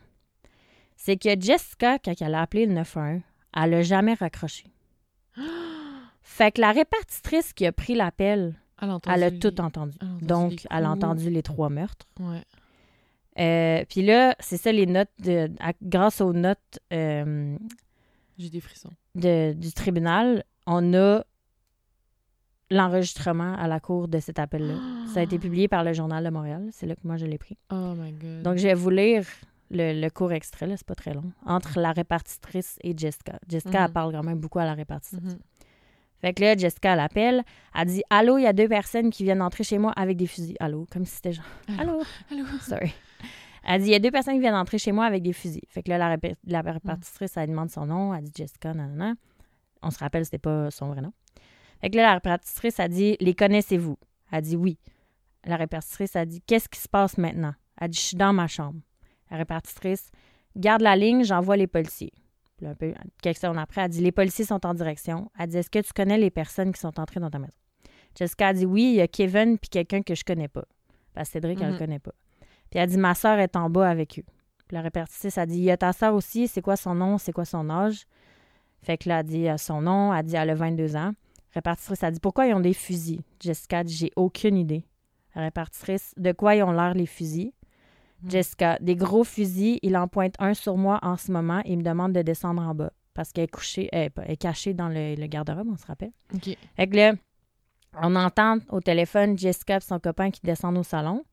c'est 0.95 1.17
que 1.17 1.39
Jessica, 1.39 1.99
quand 1.99 2.19
elle 2.19 2.33
a 2.33 2.41
appelé 2.41 2.65
le 2.65 2.73
911, 2.73 3.21
elle 3.55 3.69
n'a 3.69 3.81
jamais 3.83 4.15
raccroché. 4.15 4.65
Fait 6.23 6.51
que 6.51 6.61
la 6.61 6.71
répartitrice 6.71 7.53
qui 7.53 7.65
a 7.65 7.71
pris 7.71 7.95
l'appel, 7.95 8.59
Elle 8.81 8.89
a 8.89 8.95
entendu. 8.95 9.15
Elle 9.15 9.23
a 9.23 9.29
les- 9.29 9.39
tout 9.39 9.61
entendu. 9.61 9.97
elle 10.01 10.27
Donc, 10.27 10.67
elle 10.69 10.85
a 10.85 10.91
entendu 10.91 11.29
les 11.29 11.43
trois 11.43 11.69
meurtres. 11.69 12.05
Ouais. 12.19 12.43
Euh, 13.39 13.85
Puis 13.89 14.01
là, 14.03 14.35
c'est 14.39 14.57
ça, 14.57 14.71
les 14.71 14.85
notes, 14.87 15.09
de, 15.19 15.51
à- 15.59 15.73
grâce 15.81 16.21
aux 16.21 16.33
notes 16.33 16.79
euh, 16.93 17.55
J'ai 18.37 18.49
des 18.49 18.61
frissons. 18.61 18.91
de- 19.15 19.53
du 19.53 19.71
tribunal, 19.73 20.43
on 20.65 20.93
a 20.95 21.23
l'enregistrement 22.69 23.55
à 23.55 23.67
la 23.67 23.79
cour 23.79 24.07
de 24.07 24.19
cet 24.19 24.39
appel-là. 24.39 24.73
Ça 25.13 25.21
a 25.21 25.23
été 25.23 25.39
publié 25.39 25.67
par 25.67 25.83
le 25.83 25.93
Journal 25.93 26.23
de 26.23 26.29
Montréal. 26.29 26.67
C'est 26.71 26.85
là 26.85 26.95
que 26.95 27.01
moi, 27.05 27.17
je 27.17 27.25
l'ai 27.25 27.37
pris. 27.37 27.57
Oh 27.71 27.93
my 27.97 28.11
god. 28.11 28.41
Donc, 28.43 28.57
je 28.57 28.63
vais 28.63 28.73
vous 28.73 28.89
lire 28.89 29.25
le, 29.71 29.99
le 29.99 30.09
court 30.09 30.31
extrait, 30.33 30.67
là, 30.67 30.75
c'est 30.77 30.85
pas 30.85 30.95
très 30.95 31.13
long, 31.13 31.31
entre 31.45 31.79
la 31.79 31.91
répartitrice 31.91 32.77
et 32.83 32.93
Jessica. 32.97 33.39
Jessica, 33.47 33.79
Mhm. 33.79 33.85
elle 33.87 33.91
parle 33.93 34.11
quand 34.13 34.23
même 34.23 34.39
beaucoup 34.39 34.59
à 34.59 34.65
la 34.65 34.73
répartitrice. 34.73 35.21
Mhm. 35.33 35.39
Fait 36.21 36.33
que 36.33 36.41
là, 36.43 36.57
Jessica 36.57 36.95
l'appelle. 36.95 37.43
Elle 37.75 37.87
dit 37.87 38.03
Allô, 38.09 38.37
il 38.37 38.43
y 38.43 38.47
a 38.47 38.53
deux 38.53 38.67
personnes 38.67 39.09
qui 39.11 39.23
viennent 39.23 39.41
entrer 39.41 39.63
chez 39.63 39.77
moi 39.77 39.91
avec 39.95 40.17
des 40.17 40.25
fusils. 40.27 40.55
Allô, 40.59 40.87
comme 40.91 41.05
si 41.05 41.15
c'était 41.15 41.33
genre. 41.33 41.45
Allô? 41.77 42.01
Allô? 42.31 42.45
Sorry. 42.61 42.91
Elle 43.63 43.81
dit 43.81 43.89
Il 43.89 43.91
y 43.91 43.95
a 43.95 43.99
deux 43.99 44.11
personnes 44.11 44.33
qui 44.35 44.39
viennent 44.39 44.55
entrer 44.55 44.77
chez 44.79 44.91
moi 44.91 45.05
avec 45.05 45.21
des 45.23 45.33
fusils. 45.33 45.61
Fait 45.69 45.83
que 45.83 45.89
là, 45.89 45.97
la, 45.97 46.15
répé- 46.15 46.35
la 46.45 46.61
répartitrice, 46.61 47.37
elle 47.37 47.49
demande 47.49 47.69
son 47.69 47.85
nom. 47.85 48.13
Elle 48.13 48.23
dit 48.23 48.31
Jessica, 48.35 48.73
nanana. 48.73 49.13
On 49.83 49.91
se 49.91 49.99
rappelle, 49.99 50.25
c'était 50.25 50.39
pas 50.39 50.71
son 50.71 50.87
vrai 50.87 51.01
nom. 51.01 51.13
Fait 51.81 51.91
que 51.91 51.97
là, 51.97 52.03
la 52.03 52.13
répartitrice, 52.15 52.79
a 52.79 52.87
dit 52.87 53.15
Les 53.19 53.35
connaissez-vous? 53.35 53.97
Elle 54.31 54.41
dit 54.41 54.55
Oui. 54.55 54.79
La 55.45 55.55
répartitrice, 55.55 56.15
a 56.15 56.25
dit 56.25 56.41
Qu'est-ce 56.41 56.67
qui 56.67 56.79
se 56.79 56.87
passe 56.89 57.17
maintenant? 57.19 57.53
Elle 57.79 57.89
dit 57.89 57.97
Je 57.99 58.03
suis 58.03 58.17
dans 58.17 58.33
ma 58.33 58.47
chambre. 58.47 58.79
La 59.29 59.37
répartitrice 59.37 60.09
Garde 60.55 60.81
la 60.81 60.95
ligne, 60.95 61.23
j'envoie 61.23 61.57
les 61.57 61.67
policiers. 61.67 62.11
Là, 62.61 62.69
un 62.71 62.75
peu, 62.75 62.93
quelques 63.21 63.37
secondes 63.37 63.57
après, 63.59 63.81
elle 63.81 63.89
dit 63.91 64.01
Les 64.01 64.11
policiers 64.11 64.45
sont 64.45 64.65
en 64.65 64.73
direction. 64.73 65.29
Elle 65.37 65.47
dit 65.49 65.57
Est-ce 65.57 65.69
que 65.69 65.79
tu 65.79 65.93
connais 65.93 66.17
les 66.17 66.31
personnes 66.31 66.71
qui 66.73 66.79
sont 66.79 66.99
entrées 66.99 67.19
dans 67.19 67.29
ta 67.29 67.39
maison? 67.39 67.53
Jessica 68.15 68.47
a 68.47 68.53
dit 68.53 68.65
Oui, 68.65 68.83
il 68.83 68.95
y 68.95 69.01
a 69.01 69.07
Kevin 69.07 69.57
puis 69.57 69.69
quelqu'un 69.69 70.01
que 70.01 70.15
je 70.15 70.23
connais 70.23 70.47
pas. 70.47 70.65
Parce 71.13 71.29
que 71.29 71.33
Cédric, 71.33 71.59
elle 71.61 71.67
le 71.67 71.73
Mhm. 71.73 71.79
connaît 71.79 71.99
pas. 71.99 72.13
Puis 72.69 72.79
elle 72.79 72.89
dit 72.89 72.97
Ma 72.97 73.13
soeur 73.15 73.37
est 73.39 73.55
en 73.55 73.69
bas 73.69 73.87
avec 73.89 74.17
eux. 74.19 74.23
Puis 74.67 74.75
la 74.75 74.81
répartitrice 74.81 75.37
a 75.37 75.45
dit 75.45 75.57
Il 75.57 75.63
y 75.63 75.71
a 75.71 75.77
ta 75.77 75.93
soeur 75.93 76.13
aussi, 76.15 76.47
c'est 76.47 76.61
quoi 76.61 76.75
son 76.75 76.95
nom, 76.95 77.17
c'est 77.17 77.31
quoi 77.31 77.45
son 77.45 77.69
âge? 77.69 78.05
Fait 78.81 78.97
que 78.97 79.09
là, 79.09 79.19
elle 79.19 79.25
dit 79.25 79.47
euh, 79.49 79.57
son 79.57 79.81
nom, 79.81 80.13
elle 80.13 80.25
dit 80.25 80.35
Elle 80.35 80.49
a 80.49 80.55
22 80.55 80.95
ans. 80.95 81.11
La 81.53 81.59
répartitrice 81.61 82.03
a 82.03 82.11
dit 82.11 82.19
Pourquoi 82.19 82.47
ils 82.47 82.53
ont 82.53 82.59
des 82.59 82.73
fusils? 82.73 83.21
Jessica 83.39 83.79
a 83.79 83.83
dit 83.83 83.93
J'ai 83.95 84.11
aucune 84.15 84.57
idée. 84.57 84.83
La 85.35 85.43
répartitrice 85.43 86.13
De 86.17 86.31
quoi 86.31 86.55
ils 86.55 86.63
ont 86.63 86.71
l'air 86.71 86.93
les 86.95 87.05
fusils? 87.05 87.51
Jessica, 88.25 88.77
des 88.81 88.95
gros 88.95 89.23
fusils, 89.23 89.79
il 89.81 89.95
en 89.97 90.07
pointe 90.07 90.35
un 90.39 90.53
sur 90.53 90.77
moi 90.77 90.99
en 91.01 91.17
ce 91.17 91.31
moment 91.31 91.61
et 91.65 91.73
il 91.73 91.77
me 91.77 91.83
demande 91.83 92.13
de 92.13 92.21
descendre 92.21 92.61
en 92.61 92.73
bas 92.73 92.91
parce 93.13 93.31
qu'elle 93.31 93.45
est 93.45 93.47
couchée, 93.51 93.89
elle, 93.91 94.03
est 94.05 94.09
pas- 94.09 94.23
elle 94.25 94.31
est 94.31 94.37
cachée 94.37 94.73
dans 94.73 94.89
le, 94.89 95.15
le 95.15 95.27
garde-robe, 95.27 95.67
on 95.71 95.77
se 95.77 95.85
rappelle. 95.85 96.11
OK. 96.33 96.49
Fait 96.75 96.87
que 96.87 96.95
là, 96.95 97.13
on 98.01 98.15
entend 98.15 98.57
au 98.69 98.79
téléphone 98.79 99.37
Jessica 99.37 99.77
et 99.77 99.81
son 99.81 99.99
copain 99.99 100.29
qui 100.31 100.41
descendent 100.43 100.77
au 100.77 100.83
salon. 100.83 101.23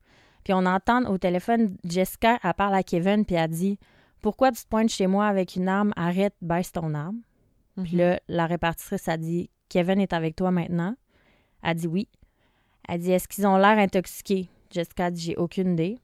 Puis 0.43 0.53
on 0.53 0.65
entend 0.65 1.03
au 1.05 1.17
téléphone 1.17 1.75
Jessica, 1.83 2.39
elle 2.43 2.53
parle 2.53 2.75
à 2.75 2.83
Kevin, 2.83 3.25
puis 3.25 3.35
elle 3.35 3.49
dit 3.49 3.77
Pourquoi 4.21 4.51
tu 4.51 4.63
te 4.63 4.67
pointes 4.67 4.89
chez 4.89 5.07
moi 5.07 5.27
avec 5.27 5.55
une 5.55 5.67
arme? 5.67 5.91
Arrête, 5.95 6.35
baisse 6.41 6.71
ton 6.71 6.93
arme. 6.93 7.19
Puis 7.83 7.93
Mhm. 7.93 7.97
là, 7.99 8.19
la 8.27 8.45
répartitrice 8.45 9.07
a 9.07 9.17
dit 9.17 9.49
Kevin 9.69 9.99
est 9.99 10.13
avec 10.13 10.35
toi 10.35 10.49
maintenant. 10.51 10.95
Elle 11.63 11.75
dit 11.77 11.87
oui. 11.87 12.07
Elle 12.87 13.01
dit 13.01 13.11
Est-ce 13.11 13.27
qu'ils 13.27 13.45
ont 13.47 13.57
l'air 13.57 13.77
intoxiqués 13.77 14.49
Jessica 14.71 15.09
dit 15.11 15.21
J'ai 15.21 15.35
aucune 15.35 15.73
idée. 15.73 15.97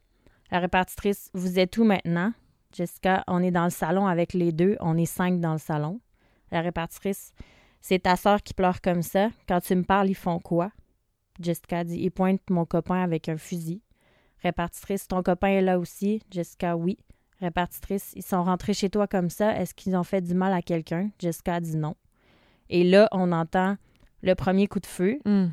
La 0.52 0.60
répartitrice 0.60 1.30
Vous 1.34 1.60
êtes 1.60 1.78
où 1.78 1.84
maintenant? 1.86 2.34
Jessica 2.74 3.24
On 3.28 3.42
est 3.42 3.52
dans 3.52 3.64
le 3.64 3.70
salon 3.70 4.06
avec 4.08 4.34
les 4.34 4.52
deux. 4.52 4.76
On 4.82 4.98
est 4.98 5.06
cinq 5.06 5.40
dans 5.40 5.54
le 5.54 5.58
salon. 5.60 6.02
La 6.52 6.62
répartitrice 6.62 7.34
C'est 7.80 8.00
ta 8.04 8.18
soeur 8.18 8.44
qui 8.44 8.54
pleure 8.54 8.82
comme 8.82 9.02
ça. 9.02 9.30
Quand 9.48 9.62
tu 9.62 9.76
me 9.76 9.84
parles, 9.84 10.10
ils 10.10 10.16
font 10.16 10.40
quoi? 10.40 10.72
Jessica 11.40 11.84
dit 11.86 12.00
Ils 12.02 12.12
pointent 12.12 12.50
mon 12.50 12.66
copain 12.66 13.02
avec 13.02 13.30
un 13.30 13.38
fusil. 13.38 13.82
Répartitrice 14.44 15.08
Ton 15.08 15.24
copain 15.24 15.48
est 15.50 15.62
là 15.62 15.80
aussi? 15.80 16.22
Jessica 16.30 16.76
Oui. 16.76 16.98
Répartitrice 17.40 18.12
Ils 18.16 18.24
sont 18.24 18.44
rentrés 18.44 18.74
chez 18.74 18.90
toi 18.90 19.08
comme 19.08 19.30
ça. 19.30 19.58
Est-ce 19.58 19.74
qu'ils 19.74 19.96
ont 19.96 20.04
fait 20.04 20.22
du 20.22 20.34
mal 20.34 20.52
à 20.52 20.62
quelqu'un? 20.62 21.12
Jessica 21.18 21.62
dit 21.62 21.78
non. 21.78 21.96
Et 22.70 22.84
là, 22.84 23.08
on 23.14 23.32
entend 23.32 23.78
le 24.22 24.36
premier 24.36 24.68
coup 24.68 24.80
de 24.80 24.86
feu. 24.86 25.20
Mm. 25.26 25.48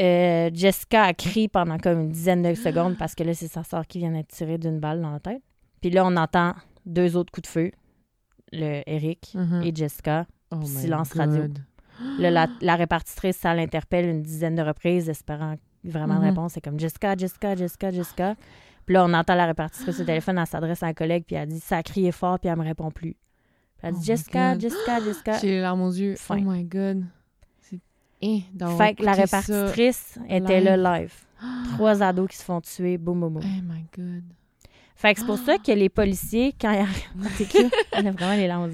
Euh, 0.00 0.50
Jessica 0.54 1.04
a 1.04 1.12
crié 1.14 1.48
pendant 1.48 1.78
comme 1.78 2.00
une 2.00 2.08
dizaine 2.10 2.42
de 2.42 2.54
secondes 2.54 2.96
parce 2.98 3.14
que 3.14 3.22
là, 3.24 3.34
c'est 3.34 3.48
sa 3.48 3.62
soeur 3.62 3.86
qui 3.86 3.98
vient 3.98 4.12
d'être 4.12 4.28
tirée 4.28 4.58
d'une 4.58 4.80
balle 4.80 5.00
dans 5.02 5.10
la 5.12 5.20
tête. 5.20 5.42
Puis 5.80 5.90
là, 5.90 6.04
on 6.06 6.16
entend 6.16 6.54
deux 6.86 7.16
autres 7.16 7.30
coups 7.30 7.48
de 7.48 7.52
feu. 7.52 7.70
Le 8.52 8.82
Eric 8.86 9.32
Mhm. 9.34 9.62
et 9.64 9.74
Jessica. 9.74 10.26
Oh 10.50 10.62
silence 10.64 11.12
radio. 11.14 11.44
Là, 12.18 12.30
la, 12.30 12.46
la 12.60 12.76
répartitrice, 12.76 13.36
ça 13.36 13.54
l'interpelle 13.54 14.06
une 14.08 14.22
dizaine 14.22 14.54
de 14.54 14.62
reprises, 14.62 15.08
espérant 15.08 15.56
vraiment 15.84 16.14
Mhm. 16.14 16.22
une 16.22 16.28
réponse. 16.28 16.52
C'est 16.54 16.60
comme 16.60 16.78
Jessica, 16.78 17.16
Jessica, 17.16 17.54
Jessica, 17.56 17.90
Jessica. 17.90 18.34
Puis 18.86 18.94
là, 18.94 19.04
on 19.04 19.12
entend 19.14 19.34
la 19.34 19.46
répartitrice 19.46 20.00
au 20.00 20.04
téléphone, 20.04 20.38
elle 20.38 20.46
s'adresse 20.46 20.82
à 20.82 20.86
un 20.86 20.92
collègue, 20.94 21.24
puis 21.26 21.36
elle 21.36 21.48
dit 21.48 21.60
Ça 21.60 21.78
a 21.78 21.82
crié 21.82 22.12
fort, 22.12 22.38
puis 22.38 22.48
elle 22.50 22.58
me 22.58 22.64
répond 22.64 22.90
plus. 22.90 23.12
Puis 23.14 23.82
elle 23.82 23.94
Oh 23.94 23.98
dit 23.98 24.00
my 24.00 24.06
Jessica. 24.06 24.58
Jessica, 24.58 25.00
Jessica. 25.00 25.38
J'ai 25.40 25.46
les 25.48 25.60
larmes 25.60 25.82
aux 25.82 25.92
yeux. 25.92 26.14
Fin. 26.16 26.38
Oh 26.38 26.50
my 26.50 26.64
god. 26.64 27.04
D'avoir 28.54 28.78
Fait 28.78 28.94
que 28.94 29.02
la 29.04 29.14
ça. 29.14 29.22
répartitrice 29.22 30.18
était 30.28 30.60
live. 30.60 30.76
là 30.80 31.00
live. 31.00 31.14
Trois 31.74 32.02
ados 32.02 32.28
qui 32.30 32.36
se 32.36 32.44
font 32.44 32.60
tuer, 32.60 32.98
boum, 32.98 33.18
boum, 33.20 33.34
boum. 33.34 33.42
Oh 33.44 33.62
my 33.72 33.84
god. 33.96 34.22
Fait 34.94 35.14
que 35.14 35.20
c'est 35.20 35.26
pour 35.26 35.38
ça 35.38 35.58
que 35.58 35.72
les 35.72 35.88
policiers, 35.88 36.54
quand 36.60 36.70
ils 36.70 36.78
arrivent. 36.78 37.72
A 37.92 38.02
vraiment 38.02 38.36
les 38.36 38.46
larmes. 38.46 38.70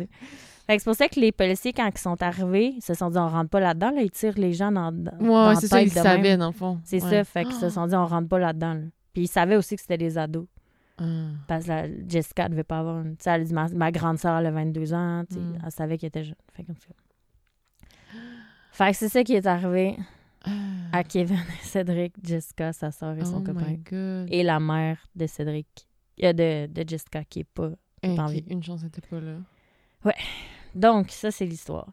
Fait 0.66 0.76
que 0.76 0.82
c'est 0.82 0.84
pour 0.90 0.94
ça 0.94 1.08
que 1.08 1.18
les 1.18 1.32
policiers, 1.32 1.72
quand 1.72 1.88
ils 1.88 1.98
sont 1.98 2.22
arrivés, 2.22 2.74
ils 2.76 2.82
se 2.82 2.92
sont 2.92 3.08
dit 3.08 3.16
on 3.16 3.28
rentre 3.28 3.48
pas 3.48 3.60
là-dedans, 3.60 3.90
là, 3.92 4.02
ils 4.02 4.10
tirent 4.10 4.36
les 4.38 4.52
gens 4.52 4.70
dans, 4.70 4.92
dans, 4.92 5.12
Ouais, 5.20 5.54
c'est 5.56 5.66
ça, 5.68 5.80
ils 5.80 5.90
savaient, 5.90 6.36
dans 6.36 6.48
le 6.48 6.52
fond. 6.52 6.78
C'est 6.84 7.02
Ouais. 7.02 7.10
ça, 7.10 7.24
fait 7.24 7.44
qu'ils 7.44 7.54
se 7.54 7.70
sont 7.70 7.86
dit 7.86 7.94
on 7.94 8.04
rentre 8.06 8.28
pas 8.28 8.38
là-dedans. 8.38 8.74
là. 8.74 8.80
Puis 9.14 9.22
ils 9.22 9.28
savaient 9.28 9.56
aussi 9.56 9.76
que 9.76 9.80
c'était 9.80 9.96
des 9.96 10.18
ados. 10.18 10.46
Ah. 11.00 11.04
Parce 11.46 11.64
que 11.64 11.68
la- 11.70 11.86
Jessica 12.06 12.50
devait 12.50 12.64
pas 12.64 12.80
avoir 12.80 12.98
une. 13.00 13.16
Tu 13.16 13.22
sais, 13.24 13.30
elle 13.30 13.44
dit 13.44 13.54
ma, 13.54 13.68
ma 13.68 13.90
grande 13.90 14.18
sœur, 14.18 14.36
elle 14.38 14.46
a 14.46 14.50
22 14.50 14.92
ans, 14.92 15.22
Mm. 15.30 15.58
elle 15.64 15.72
savait 15.72 15.96
qu'elle 15.96 16.08
était 16.08 16.24
jeune. 16.24 16.34
Fait, 16.52 16.64
comme 16.64 16.76
ça. 16.76 16.88
Fait 18.84 18.92
que 18.92 18.96
c'est 18.96 19.08
ça 19.08 19.24
qui 19.24 19.34
est 19.34 19.46
arrivé 19.46 19.96
à 20.92 21.04
Kevin 21.04 21.36
et 21.36 21.64
Cédric, 21.64 22.14
Jessica, 22.22 22.72
sa 22.72 22.90
sœur 22.90 23.16
et 23.18 23.24
son 23.24 23.38
oh 23.38 23.42
copain. 23.42 23.66
my 23.66 23.76
god. 23.78 24.28
Et 24.30 24.42
la 24.42 24.60
mère 24.60 24.98
de 25.14 25.26
Cédric, 25.26 25.88
euh, 26.22 26.32
de, 26.32 26.66
de 26.72 26.88
Jessica 26.88 27.24
qui 27.24 27.40
est 27.40 27.44
pas. 27.44 27.70
Hein, 28.02 28.14
pas 28.14 28.24
ok, 28.24 28.30
envie. 28.30 28.44
Une 28.48 28.62
chance 28.62 28.82
n'était 28.82 29.00
pas 29.00 29.20
là. 29.20 29.38
Donc, 30.74 31.10
ça, 31.10 31.30
c'est 31.30 31.46
l'histoire. 31.46 31.88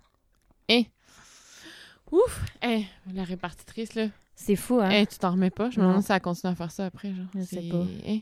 Ouf! 2.12 2.46
Hey, 2.62 2.88
la 3.14 3.24
répartitrice, 3.24 3.96
là. 3.96 4.08
C'est 4.36 4.56
fou, 4.56 4.80
hein? 4.80 4.90
Hey, 4.90 5.08
tu 5.08 5.18
t'en 5.18 5.32
remets 5.32 5.50
pas? 5.50 5.70
Je 5.70 5.80
me 5.80 5.86
demande 5.86 6.04
si 6.04 6.12
elle 6.12 6.22
continue 6.22 6.52
à 6.52 6.56
faire 6.56 6.72
ça 6.72 6.86
après, 6.86 7.14
genre. 7.14 7.26
Je 7.34 7.42
sais 7.42 7.68
pas. 7.70 7.84
Hein? 8.08 8.20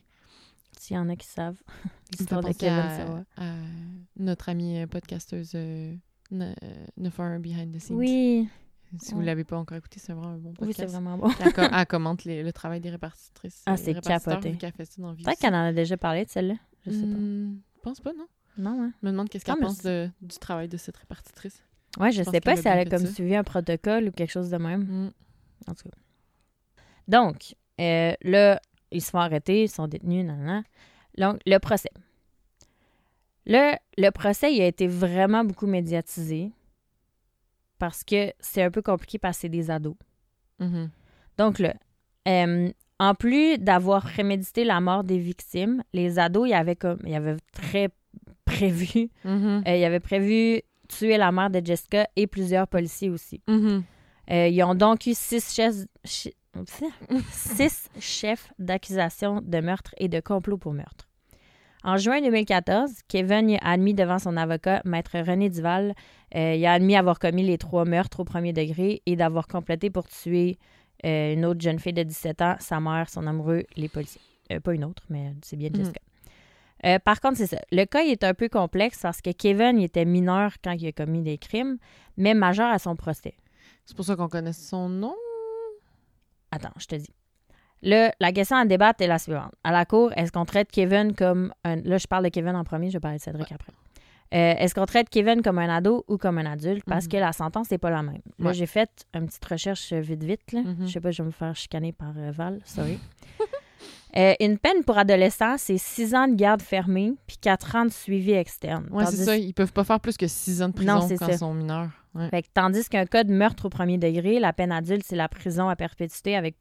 S'il 0.80 0.96
y 0.96 1.00
en 1.00 1.10
a 1.10 1.16
qui 1.16 1.28
savent. 1.28 1.62
L'histoire 2.18 2.42
de 2.42 2.54
Kevin, 2.54 2.80
à, 2.80 2.98
ça 2.98 3.06
va. 3.06 3.24
à 3.38 3.54
notre 4.18 4.50
amie 4.50 4.80
euh, 4.80 4.88
podcasteuse 4.88 5.52
euh, 5.56 5.96
Ne- 6.34 6.54
Nefer 6.98 7.38
Behind 7.40 7.74
the 7.76 7.80
Scenes. 7.80 7.96
Oui, 7.98 8.50
Si 9.00 9.14
vous 9.14 9.20
Ouais. 9.22 9.26
l'avez 9.26 9.44
pas 9.44 9.58
encore 9.58 9.78
écouté, 9.78 10.00
c'est 10.00 10.14
vraiment 10.14 10.34
un 10.34 10.38
bon 10.38 10.50
oui, 10.50 10.56
podcast. 10.68 10.80
c'est 10.80 10.86
vraiment 10.88 11.18
bon. 11.18 11.30
Elle, 11.44 11.54
co- 11.54 11.62
elle 11.74 11.86
commente 11.88 12.26
les- 12.26 12.44
le 12.44 12.54
travail 12.54 12.80
des 12.80 12.90
répartitrices. 12.92 13.64
Ah, 13.66 13.74
euh, 13.74 13.76
c'est 13.78 13.92
répartiteurs, 13.94 14.40
capoté. 14.40 14.52
Peut-être 15.24 15.40
qu'elle 15.40 15.56
en 15.56 15.66
a 15.66 15.74
déjà 15.74 15.98
parlé 15.98 16.26
de 16.26 16.30
celle-là. 16.30 16.56
Je 16.86 16.92
sais 16.92 16.98
Hmm, 16.98 17.60
Je 17.76 17.82
pense 17.82 18.00
pas, 18.02 18.12
non? 18.14 18.26
pas. 18.56 18.62
Non, 18.62 18.84
hein? 18.84 18.94
Je 19.02 19.08
me 19.08 19.12
demande 19.12 19.30
qu'est-ce 19.30 19.46
qu'elle 19.46 19.58
pense 19.58 19.82
de- 19.82 20.10
du 20.22 20.38
travail 20.38 20.68
de 20.68 20.78
cette 20.78 20.98
répartitrice. 20.98 21.64
Ouais, 22.00 22.12
je, 22.12 22.18
Je 22.20 22.24
pense 22.24 22.34
sais 22.34 22.42
pas 22.42 22.56
si 22.56 22.68
elle 22.68 22.80
a 22.80 22.86
comme 22.86 23.06
ça. 23.06 23.12
suivi 23.14 23.36
un 23.36 23.44
protocole 23.44 24.10
ou 24.10 24.12
quelque 24.12 24.32
chose 24.32 24.50
de 24.52 24.58
même. 24.58 24.82
Hmm. 24.84 25.12
En 25.68 25.74
tout 25.74 25.90
cas. 25.90 25.96
Donc, 27.08 27.56
euh, 27.82 28.14
là, 28.22 28.60
ils 28.92 29.02
se 29.02 29.10
font 29.10 29.20
arrêter, 29.20 29.64
ils 29.64 29.70
sont 29.70 29.88
détenus, 29.88 30.26
nan, 30.26 30.44
nan. 30.44 30.64
Donc, 31.18 31.40
le 31.46 31.58
procès. 31.58 31.90
Le, 33.46 33.76
le 33.98 34.10
procès, 34.12 34.54
il 34.54 34.62
a 34.62 34.68
été 34.68 34.88
vraiment 34.88 35.44
beaucoup 35.44 35.68
médiatisé 35.68 36.52
parce 37.80 38.04
que 38.04 38.32
c'est 38.40 38.64
un 38.64 38.72
peu 38.72 38.82
compliqué 38.82 39.20
parce 39.20 39.38
que 39.38 39.42
c'est 39.42 39.50
des 39.50 39.70
ados. 39.70 39.96
Mhm. 40.60 40.90
Donc 41.38 41.60
là, 41.60 41.74
euh, 42.28 42.70
en 43.00 43.16
plus 43.16 43.58
d'avoir 43.58 44.04
prémédité 44.04 44.64
la 44.64 44.80
mort 44.80 45.04
des 45.04 45.18
victimes, 45.20 45.84
les 45.94 46.20
ados, 46.20 46.48
ils 46.48 46.54
avaient 46.54 46.76
comme, 46.78 47.00
ils 47.06 47.16
avaient 47.16 47.36
très 47.52 47.90
prévu, 48.46 49.10
Mhm. 49.26 49.64
euh, 49.68 49.76
ils 49.76 49.84
avaient 49.84 50.00
prévu 50.00 50.62
tuer 50.88 51.18
la 51.18 51.32
mère 51.32 51.50
de 51.50 51.62
Jessica 51.66 52.08
et 52.16 52.28
plusieurs 52.28 52.68
policiers 52.68 53.10
aussi. 53.10 53.42
Mhm. 53.48 53.84
Euh, 54.32 54.48
ils 54.48 54.64
ont 54.64 54.76
donc 54.76 55.06
eu 55.06 55.14
six 55.14 55.54
chefs, 55.54 55.86
six 57.32 57.90
chefs 58.00 58.54
d'accusation 58.60 59.42
de 59.42 59.60
meurtre 59.60 59.94
et 59.98 60.08
de 60.08 60.20
complot 60.22 60.58
pour 60.58 60.74
meurtre. 60.74 61.10
En 61.84 61.98
juin 61.98 62.22
2014, 62.22 62.92
Kevin 63.10 63.58
a 63.62 63.72
admis 63.72 63.94
devant 63.94 64.18
son 64.20 64.38
avocat, 64.38 64.82
maître 64.86 65.18
René 65.20 65.50
Duval, 65.50 65.94
euh, 66.36 66.56
il 66.56 66.66
a 66.66 66.74
admis 66.74 66.96
avoir 66.96 67.20
commis 67.20 67.44
les 67.44 67.58
trois 67.58 67.84
meurtres 67.84 68.22
au 68.22 68.24
premier 68.24 68.54
degré 68.54 69.02
et 69.06 69.16
d'avoir 69.18 69.48
complété 69.48 69.90
pour 69.90 70.08
tuer 70.08 70.58
euh, 71.06 71.34
une 71.34 71.44
autre 71.46 71.60
jeune 71.60 71.80
fille 71.80 71.92
de 71.94 72.04
17 72.04 72.42
ans, 72.42 72.56
sa 72.60 72.80
mère, 72.80 73.10
son 73.10 73.28
amoureux, 73.28 73.64
les 73.76 73.90
policiers. 73.90 74.22
Euh, 74.52 74.62
pas 74.62 74.74
une 74.74 74.86
autre, 74.86 75.04
mais 75.10 75.34
c'est 75.44 75.58
bien 75.58 75.70
Mhm. 75.70 75.76
Jessica. 75.76 76.00
Euh, 76.86 77.00
par 77.00 77.20
contre, 77.20 77.38
c'est 77.38 77.48
ça. 77.48 77.60
Le 77.72 77.84
cas 77.86 78.02
il 78.02 78.12
est 78.12 78.24
un 78.24 78.34
peu 78.34 78.48
complexe 78.50 79.00
parce 79.02 79.22
que 79.22 79.32
Kevin 79.32 79.78
il 79.80 79.84
était 79.86 80.06
mineur 80.06 80.54
quand 80.64 80.72
il 80.72 80.88
a 80.88 80.92
commis 80.94 81.22
des 81.22 81.38
crimes, 81.38 81.78
mais 82.18 82.34
majeur 82.34 82.70
à 82.72 82.80
son 82.80 82.96
procès. 82.96 83.36
C'est 83.86 83.96
pour 83.96 84.06
ça 84.06 84.16
qu'on 84.16 84.30
connaît 84.30 84.54
son 84.54 84.88
nom. 84.88 85.16
attends, 86.52 86.74
je 86.80 86.86
te 86.88 86.96
dis. 86.96 87.14
Là, 87.84 88.14
la 88.20 88.32
question 88.32 88.56
à 88.58 88.66
débattre 88.66 89.02
est 89.04 89.08
la 89.08 89.20
suivante. 89.20 89.52
À 89.64 89.72
la 89.72 89.86
cour, 89.86 90.12
est-ce 90.16 90.32
qu'on 90.32 90.46
traite 90.46 90.72
Kevin 90.72 91.14
comme 91.14 91.54
un. 91.64 91.76
Là, 91.84 91.98
je 91.98 92.08
parle 92.08 92.24
de 92.24 92.30
Kevin 92.30 92.56
en 92.56 92.64
premier, 92.64 92.88
je 92.90 92.94
vais 92.94 93.00
parler 93.02 93.18
de 93.18 93.22
Cédric 93.24 93.52
après. 93.52 93.72
Euh, 94.34 94.56
est-ce 94.58 94.74
qu'on 94.74 94.86
traite 94.88 95.10
Kevin 95.10 95.44
comme 95.44 95.60
un 95.60 95.70
ado 95.70 96.04
ou 96.08 96.18
comme 96.18 96.40
un 96.40 96.46
adulte? 96.52 96.84
Parce 96.88 97.06
Mhm. 97.06 97.12
que 97.12 97.18
la 97.18 97.34
sentence 97.34 97.70
n'est 97.70 97.78
pas 97.78 97.92
la 97.92 98.02
même. 98.02 98.22
Là, 98.40 98.48
Ouais. 98.48 98.54
j'ai 98.56 98.66
fait 98.66 98.90
une 99.14 99.28
petite 99.28 99.46
recherche 99.46 99.94
vite, 99.94 100.24
vite. 100.24 100.52
Là. 100.54 100.62
Mhm. 100.62 100.88
Je 100.88 100.92
sais 100.92 101.00
pas, 101.00 101.12
je 101.12 101.22
vais 101.22 101.28
me 101.28 101.32
faire 101.32 101.56
chicaner 101.56 101.92
par 101.92 102.14
euh, 102.18 102.32
Val, 102.32 102.60
sorry. 102.66 102.98
Euh, 104.16 104.36
une 104.40 104.60
peine 104.60 104.84
pour 104.86 104.96
adolescent, 105.00 105.56
c'est 105.58 105.80
6 105.80 106.14
ans 106.14 106.28
de 106.28 106.36
garde 106.36 106.62
fermée 106.62 107.14
puis 107.26 107.38
4 107.42 107.76
ans 107.76 107.84
de 107.86 107.90
suivi 107.90 108.32
externe. 108.34 108.88
Ouais, 108.92 109.08
c'est 109.08 109.16
ça. 109.18 109.36
Ils 109.36 109.56
peuvent 109.56 109.74
pas 109.74 109.84
faire 109.84 110.00
plus 110.00 110.18
que 110.18 110.28
six 110.28 110.62
ans 110.62 110.68
de 110.70 110.74
prison 110.74 111.00
Non, 111.00 111.08
quand 111.18 111.28
ils 111.28 111.38
sont 111.40 111.52
mineurs. 111.54 111.90
Ouais. 112.14 112.30
Fait 112.30 112.44
que 112.44 112.48
tandis 112.54 112.88
qu'un 112.88 113.08
cas 113.08 113.24
de 113.24 113.34
meurtre 113.34 113.66
au 113.66 113.70
premier 113.70 113.98
degré, 113.98 114.40
la 114.40 114.54
peine 114.54 114.72
adulte, 114.72 115.02
c'est 115.04 115.16
la 115.16 115.28
prison 115.28 115.68
à 115.68 115.76
perpétuité 115.76 116.38
avec 116.38 116.60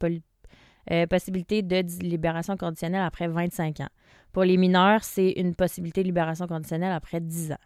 euh, 0.91 1.05
possibilité 1.07 1.61
de 1.61 1.83
libération 2.01 2.57
conditionnelle 2.57 3.03
après 3.03 3.27
25 3.27 3.79
ans. 3.81 3.89
Pour 4.31 4.43
les 4.43 4.57
mineurs, 4.57 5.03
c'est 5.03 5.31
une 5.31 5.55
possibilité 5.55 6.01
de 6.01 6.07
libération 6.07 6.47
conditionnelle 6.47 6.91
après 6.91 7.19
10 7.21 7.51
ans. 7.53 7.57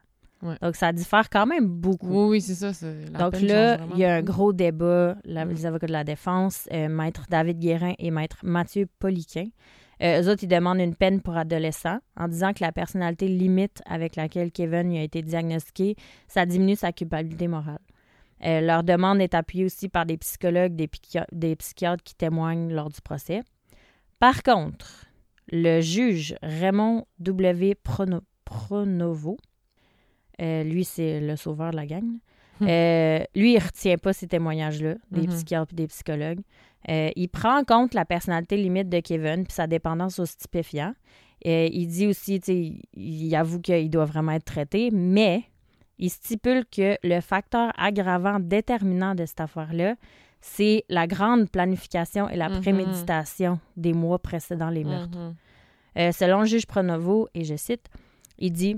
Ouais. 0.43 0.55
Donc, 0.61 0.75
ça 0.75 0.91
diffère 0.93 1.29
quand 1.31 1.47
même 1.47 1.65
beaucoup. 1.67 2.07
Oui, 2.09 2.29
oui, 2.29 2.41
c'est 2.41 2.53
ça. 2.53 2.71
la 3.11 3.17
Donc 3.19 3.41
là, 3.41 3.77
il 3.93 3.97
y 3.99 4.05
a 4.05 4.15
un 4.15 4.21
gros 4.21 4.53
débat, 4.53 5.15
la- 5.25 5.45
Mm. 5.45 5.49
les 5.49 5.65
avocats 5.65 5.87
de 5.87 5.91
la 5.93 6.03
défense, 6.03 6.67
euh, 6.73 6.89
maître 6.89 7.23
David 7.29 7.57
Guérin 7.57 7.93
et 7.97 8.11
maître 8.11 8.37
Mathieu 8.43 8.87
Poliquin. 8.99 9.45
Euh, 10.03 10.21
eux 10.21 10.29
autres, 10.29 10.43
ils 10.43 10.47
demandent 10.47 10.79
une 10.79 10.93
peine 10.93 11.21
pour 11.21 11.35
adolescents 11.37 11.97
en 12.15 12.27
disant 12.27 12.53
que 12.53 12.63
la 12.63 12.71
personnalité 12.71 13.27
limite 13.27 13.81
avec 13.87 14.15
laquelle 14.15 14.51
Kevin 14.51 14.91
y 14.91 14.99
a 14.99 15.01
été 15.01 15.23
diagnostiqué, 15.23 15.95
ça 16.27 16.45
diminue 16.45 16.75
sa 16.75 16.91
culpabilité 16.91 17.47
morale. 17.47 17.79
Euh, 18.45 18.61
leur 18.61 18.83
demande 18.83 19.19
est 19.21 19.33
appuyée 19.33 19.65
aussi 19.65 19.89
par 19.89 20.05
des 20.05 20.17
psychologues, 20.17 20.75
des, 20.75 21.55
psychiatres 21.55 22.03
qui 22.03 22.15
témoignent 22.15 22.71
lors 22.71 22.89
du 22.89 23.01
procès. 23.01 23.41
Par 24.19 24.43
contre, 24.43 25.05
le 25.51 25.81
juge 25.81 26.35
Raymond 26.43 27.05
W. 27.19 27.75
Prono- 27.83 28.21
Pronovo, 28.45 29.37
euh, 30.41 30.63
lui, 30.63 30.83
c'est 30.83 31.19
le 31.19 31.35
sauveur 31.35 31.71
de 31.71 31.75
la 31.77 31.85
gang, 31.85 32.05
Hmm. 32.59 32.65
euh, 32.67 33.23
lui, 33.35 33.53
il 33.53 33.59
retient 33.59 33.97
pas 33.97 34.13
ces 34.13 34.27
témoignages-là, 34.27 34.95
des 35.11 35.21
Mhm. 35.21 35.27
psychiatres 35.27 35.73
et 35.73 35.75
des 35.75 35.87
psychologues. 35.87 36.39
Euh, 36.89 37.09
il 37.15 37.27
prend 37.29 37.59
en 37.59 37.63
compte 37.63 37.93
la 37.93 38.03
personnalité 38.05 38.57
limite 38.57 38.89
de 38.89 38.99
Kevin 38.99 39.43
puis 39.43 39.53
sa 39.53 39.67
dépendance 39.67 40.17
aux 40.19 40.25
stupéfiants. 40.25 40.93
Euh, 41.45 41.69
il 41.71 41.87
dit 41.87 42.07
aussi, 42.07 42.41
il 42.93 43.35
avoue 43.35 43.59
qu'il 43.61 43.89
doit 43.91 44.05
vraiment 44.05 44.31
être 44.31 44.45
traité, 44.45 44.89
mais 44.91 45.43
il 45.99 46.09
stipule 46.09 46.65
que 46.65 46.97
le 47.03 47.19
facteur 47.21 47.71
aggravant 47.77 48.39
déterminant 48.39 49.15
de 49.15 49.25
cette 49.25 49.41
affaire-là, 49.41 49.95
c'est 50.41 50.83
la 50.89 51.07
grande 51.07 51.49
planification 51.49 52.29
et 52.29 52.35
la 52.37 52.49
Mhm. 52.49 52.61
préméditation 52.61 53.59
des 53.75 53.93
mois 53.93 54.19
précédant 54.19 54.69
les 54.69 54.83
meurtres. 54.83 55.17
Mhm. 55.17 55.35
Euh, 55.97 56.11
selon 56.11 56.41
le 56.41 56.45
juge 56.45 56.67
Pronovo, 56.67 57.27
et 57.33 57.43
je 57.43 57.55
cite, 57.55 57.87
il 58.37 58.51
dit 58.51 58.77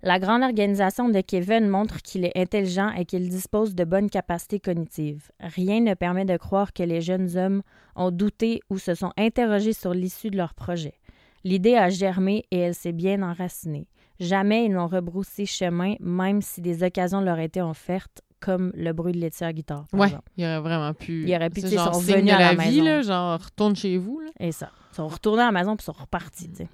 La 0.00 0.20
grande 0.20 0.42
organisation 0.44 1.08
de 1.08 1.20
Kevin 1.20 1.66
montre 1.68 2.00
qu'il 2.02 2.24
est 2.24 2.36
intelligent 2.36 2.90
et 2.92 3.04
qu'il 3.04 3.28
dispose 3.28 3.74
de 3.74 3.82
bonnes 3.82 4.08
capacités 4.08 4.60
cognitives. 4.60 5.32
Rien 5.40 5.80
ne 5.80 5.94
permet 5.94 6.24
de 6.24 6.36
croire 6.36 6.72
que 6.72 6.84
les 6.84 7.00
jeunes 7.00 7.36
hommes 7.36 7.62
ont 7.96 8.12
douté 8.12 8.60
ou 8.70 8.78
se 8.78 8.94
sont 8.94 9.10
interrogés 9.18 9.72
sur 9.72 9.92
l'issue 9.94 10.30
de 10.30 10.36
leur 10.36 10.54
projet. 10.54 10.94
L'idée 11.42 11.74
a 11.74 11.88
germé 11.90 12.44
et 12.52 12.58
elle 12.60 12.76
s'est 12.76 12.92
bien 12.92 13.22
enracinée. 13.22 13.88
Jamais 14.20 14.64
ils 14.66 14.72
n'ont 14.72 14.88
rebroussé 14.88 15.46
chemin, 15.46 15.94
même 16.00 16.42
si 16.42 16.60
des 16.60 16.82
occasions 16.82 17.20
leur 17.20 17.38
étaient 17.38 17.60
offertes, 17.60 18.20
comme 18.40 18.72
le 18.74 18.92
bruit 18.92 19.12
de 19.12 19.18
laitier 19.18 19.46
à 19.46 19.52
guitare. 19.52 19.86
par 19.88 20.00
Ouais, 20.00 20.10
il 20.36 20.44
aurait 20.44 20.60
vraiment 20.60 20.94
pu. 20.94 21.24
Il 21.26 21.34
aurait 21.34 21.50
pu, 21.50 21.60
tu 21.62 21.68
sais, 21.68 21.76
sont 21.76 21.90
venus 21.92 22.32
à 22.32 22.38
la 22.38 22.52
la 22.52 22.62
vie, 22.64 22.80
maison. 22.80 22.84
là, 22.84 23.02
genre 23.02 23.40
retourne 23.44 23.74
chez 23.76 23.96
vous. 23.96 24.20
Là. 24.20 24.30
Et 24.40 24.52
ça. 24.52 24.70
Ils 24.92 24.96
sont 24.96 25.08
retournés 25.08 25.42
à 25.42 25.46
la 25.46 25.52
maison 25.52 25.76
puis 25.76 25.84
sont 25.84 25.92
repartis. 25.92 26.48
tu 26.50 26.56
sais. 26.56 26.68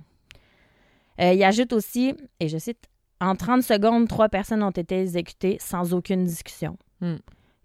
Euh, 1.20 1.32
il 1.32 1.42
ajoute 1.44 1.72
aussi, 1.72 2.14
et 2.40 2.48
je 2.48 2.58
cite, 2.58 2.88
En 3.20 3.36
30 3.36 3.62
secondes, 3.62 4.08
trois 4.08 4.28
personnes 4.28 4.62
ont 4.62 4.70
été 4.70 5.00
exécutées 5.00 5.56
sans 5.60 5.94
aucune 5.94 6.24
discussion. 6.24 6.76
Hmm. 7.00 7.16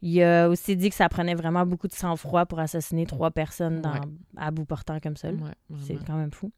Il 0.01 0.21
a 0.23 0.47
aussi 0.47 0.77
dit 0.77 0.89
que 0.89 0.95
ça 0.95 1.09
prenait 1.09 1.33
vraiment 1.35 1.65
beaucoup 1.65 1.87
de 1.87 1.93
sang-froid 1.93 2.45
pour 2.45 2.59
assassiner 2.59 3.05
trois 3.05 3.31
personnes 3.31 3.81
dans- 3.81 3.91
Ouais. 3.93 3.99
à 4.37 4.51
bout 4.51 4.63
portant 4.63 4.99
comme 5.01 5.17
ça. 5.17 5.29
Ouais, 5.29 5.51
C'est 5.81 5.97
quand 6.05 6.15
même 6.15 6.31
fou. 6.31 6.51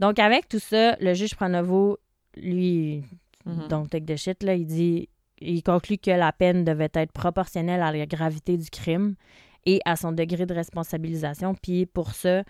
Donc, 0.00 0.18
avec 0.18 0.48
tout 0.48 0.58
ça, 0.58 0.96
le 1.00 1.14
juge 1.14 1.36
Pronovo, 1.36 1.98
lui, 2.36 3.04
Mhm. 3.44 3.68
donc 3.68 3.90
take 3.90 4.04
the 4.06 4.16
shit, 4.16 4.42
là, 4.42 4.54
il 4.54 4.66
dit, 4.66 5.08
il 5.40 5.62
conclut 5.62 5.98
que 5.98 6.10
la 6.12 6.32
peine 6.32 6.64
devait 6.64 6.90
être 6.94 7.12
proportionnelle 7.12 7.82
à 7.82 7.90
la 7.92 8.06
gravité 8.06 8.56
du 8.56 8.70
crime 8.70 9.16
et 9.66 9.80
à 9.84 9.96
son 9.96 10.12
degré 10.12 10.46
de 10.46 10.54
responsabilisation. 10.54 11.54
Puis 11.54 11.86
pour 11.86 12.12
ça, 12.12 12.42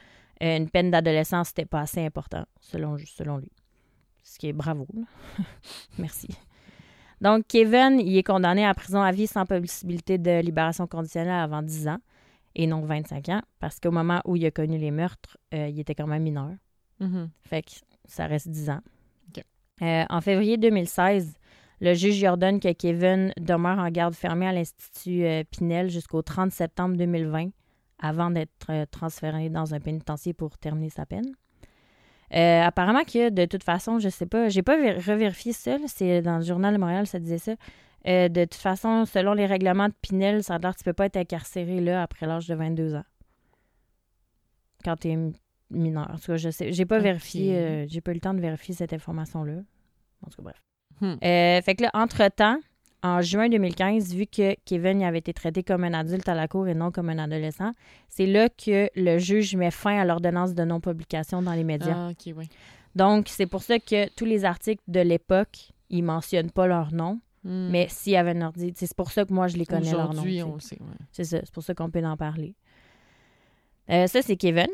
euh, 0.43 0.57
une 0.57 0.69
peine 0.69 0.91
d'adolescence, 0.91 1.49
c'était 1.49 1.65
pas 1.65 1.81
assez 1.81 2.05
important, 2.05 2.45
selon, 2.61 2.97
selon 2.99 3.39
lui. 3.39 3.51
Ce 4.23 4.39
qui 4.39 4.49
est 4.49 4.53
bravo. 4.53 4.87
Merci. 5.99 6.29
Donc, 7.21 7.45
Kevin, 7.49 8.01
il 8.01 8.17
est 8.17 8.23
condamné 8.23 8.67
à 8.67 8.75
prison 8.75 9.01
à 9.01 9.13
vie 9.13 9.27
sans 9.27 9.47
possibilité 9.47 10.19
de 10.19 10.41
libération 10.41 10.87
conditionnelle 10.87 11.31
avant 11.41 11.63
10 11.63 11.89
ans 11.89 11.99
et 12.55 12.67
non 12.67 12.85
25 12.85 13.29
ans, 13.31 13.43
parce 13.61 13.79
qu'au 13.81 13.91
moment 13.93 14.21
où 14.25 14.37
il 14.37 14.45
a 14.45 14.51
connu 14.51 14.77
les 14.77 14.91
meurtres, 14.91 15.39
euh, 15.55 15.69
il 15.69 15.79
était 15.81 15.95
quand 15.95 16.07
même 16.07 16.23
mineur. 16.25 16.51
Mhm. 17.01 17.31
Fait 17.43 17.63
que 17.63 17.71
ça 18.05 18.27
reste 18.27 18.49
10 18.49 18.69
ans. 18.71 18.81
Euh, 19.83 20.05
en 20.09 20.21
février 20.21 20.57
2016, 20.59 21.35
le 21.81 21.95
juge 21.95 22.23
ordonne 22.25 22.61
que 22.61 22.73
Kevin 22.73 23.33
demeure 23.41 23.79
en 23.79 23.91
garde 23.91 24.15
fermée 24.15 24.47
à 24.47 24.53
l'Institut 24.53 25.25
euh, 25.25 25.43
Pinel 25.51 25.91
jusqu'au 25.91 26.23
30 26.23 26.53
septembre 26.53 26.97
2020 26.97 27.49
avant 27.99 28.31
d'être 28.31 28.71
euh, 28.71 28.87
transféré 28.91 29.49
dans 29.49 29.75
un 29.75 29.81
pénitencier 29.81 30.33
pour 30.33 30.59
terminer 30.59 30.91
sa 30.91 31.07
peine. 31.07 31.27
Euh, 32.35 32.63
apparemment 32.63 33.05
que 33.05 33.29
de 33.31 33.45
toute 33.45 33.65
façon, 33.65 33.99
je 33.99 34.09
sais 34.09 34.27
pas, 34.27 34.49
j'ai 34.49 34.63
pas 34.63 34.77
vé- 34.79 34.95
revérifié 35.05 35.53
ça, 35.53 35.77
là, 35.79 35.85
c'est 35.87 36.23
dans 36.23 36.39
le 36.39 36.45
journal 36.45 36.73
de 36.75 36.79
Montréal, 36.79 37.07
ça 37.07 37.19
disait 37.19 37.39
ça. 37.39 37.55
Euh, 38.07 38.29
de 38.29 38.45
toute 38.45 38.55
façon, 38.55 39.05
selon 39.05 39.33
les 39.35 39.47
règlements 39.47 39.89
de 39.89 39.95
Pinel, 40.01 40.43
ça 40.43 40.55
a 40.55 40.59
l'air 40.59 40.73
que 40.73 40.79
tu 40.79 40.85
peux 40.85 40.93
pas 40.93 41.07
être 41.07 41.17
incarcéré 41.17 41.81
là 41.81 42.03
après 42.03 42.27
l'âge 42.27 42.47
de 42.49 42.55
22 42.55 42.95
ans. 42.95 43.05
Quand 44.85 44.97
tu 44.97 45.09
es 45.11 45.19
mineur. 45.71 46.11
En 46.11 46.17
tout 46.19 46.27
cas, 46.33 46.37
je 46.37 46.51
sais, 46.51 46.73
j'ai 46.73 46.87
pas 46.87 46.99
vérifié, 46.99 47.57
euh, 47.57 47.87
j'ai 47.89 48.01
pas 48.01 48.11
eu 48.13 48.15
le 48.15 48.21
temps 48.21 48.35
de 48.35 48.41
vérifier 48.41 48.75
cette 48.75 48.93
information-là. 48.93 49.61
En 50.27 50.31
tout 50.31 50.37
cas, 50.37 50.43
bref. 50.43 50.63
Hmm. 51.01 51.17
Euh, 51.25 51.63
fait 51.63 51.75
que 51.75 51.83
là, 51.83 51.91
entre-temps, 51.95 52.59
en 53.03 53.21
juin 53.21 53.49
2015, 53.49 54.15
vu 54.15 54.27
que 54.27 54.55
Kevin 54.65 55.03
avait 55.03 55.19
été 55.19 55.33
traité 55.33 55.63
comme 55.65 55.83
un 55.85 55.93
adulte 55.95 56.29
à 56.29 56.35
la 56.35 56.47
cour 56.49 56.69
et 56.69 56.75
non 56.75 56.91
comme 56.93 57.09
un 57.09 57.19
adolescent, 57.19 57.73
c'est 58.09 58.27
là 58.27 58.49
que 58.49 58.89
le 58.95 59.19
juge 59.19 59.57
met 59.57 59.71
fin 59.73 59.99
à 59.99 60.05
l'ordonnance 60.05 60.55
de 60.55 60.63
non-publication 60.65 61.43
dans 61.43 61.53
les 61.55 61.65
médias. 61.65 61.95
Ah, 61.97 62.11
ok, 62.11 62.33
oui. 62.37 62.49
Donc, 62.95 63.27
c'est 63.29 63.47
pour 63.47 63.63
ça 63.63 63.79
que 63.81 64.09
tous 64.15 64.25
les 64.27 64.45
articles 64.45 64.83
de 64.87 65.01
l'époque, 65.01 65.71
ils 65.91 66.03
mentionnent 66.05 66.51
pas 66.53 66.67
leur 66.67 66.93
nom, 66.93 67.21
Hmm. 67.45 67.71
mais 67.73 67.89
s'il 67.89 68.13
y 68.13 68.17
avait 68.17 68.31
un 68.39 68.43
ordi, 68.43 68.73
c'est 68.77 68.95
pour 68.95 69.11
ça 69.11 69.25
que 69.25 69.33
moi, 69.33 69.49
je 69.49 69.57
les 69.57 69.67
connais 69.67 69.91
leur 69.91 70.05
nom. 70.05 70.11
Aujourd'hui, 70.13 70.45
on 70.45 70.55
le 70.55 70.61
sait. 70.61 70.79
ouais. 70.81 70.87
C'est 71.11 71.25
ça, 71.25 71.41
c'est 71.43 71.51
pour 71.53 71.65
ça 71.65 71.75
qu'on 71.75 71.91
peut 71.91 72.05
en 72.05 72.17
parler. 72.17 72.55
Euh, 73.91 74.07
ça, 74.07 74.23
c'est 74.23 74.37
Kevin. 74.37 74.69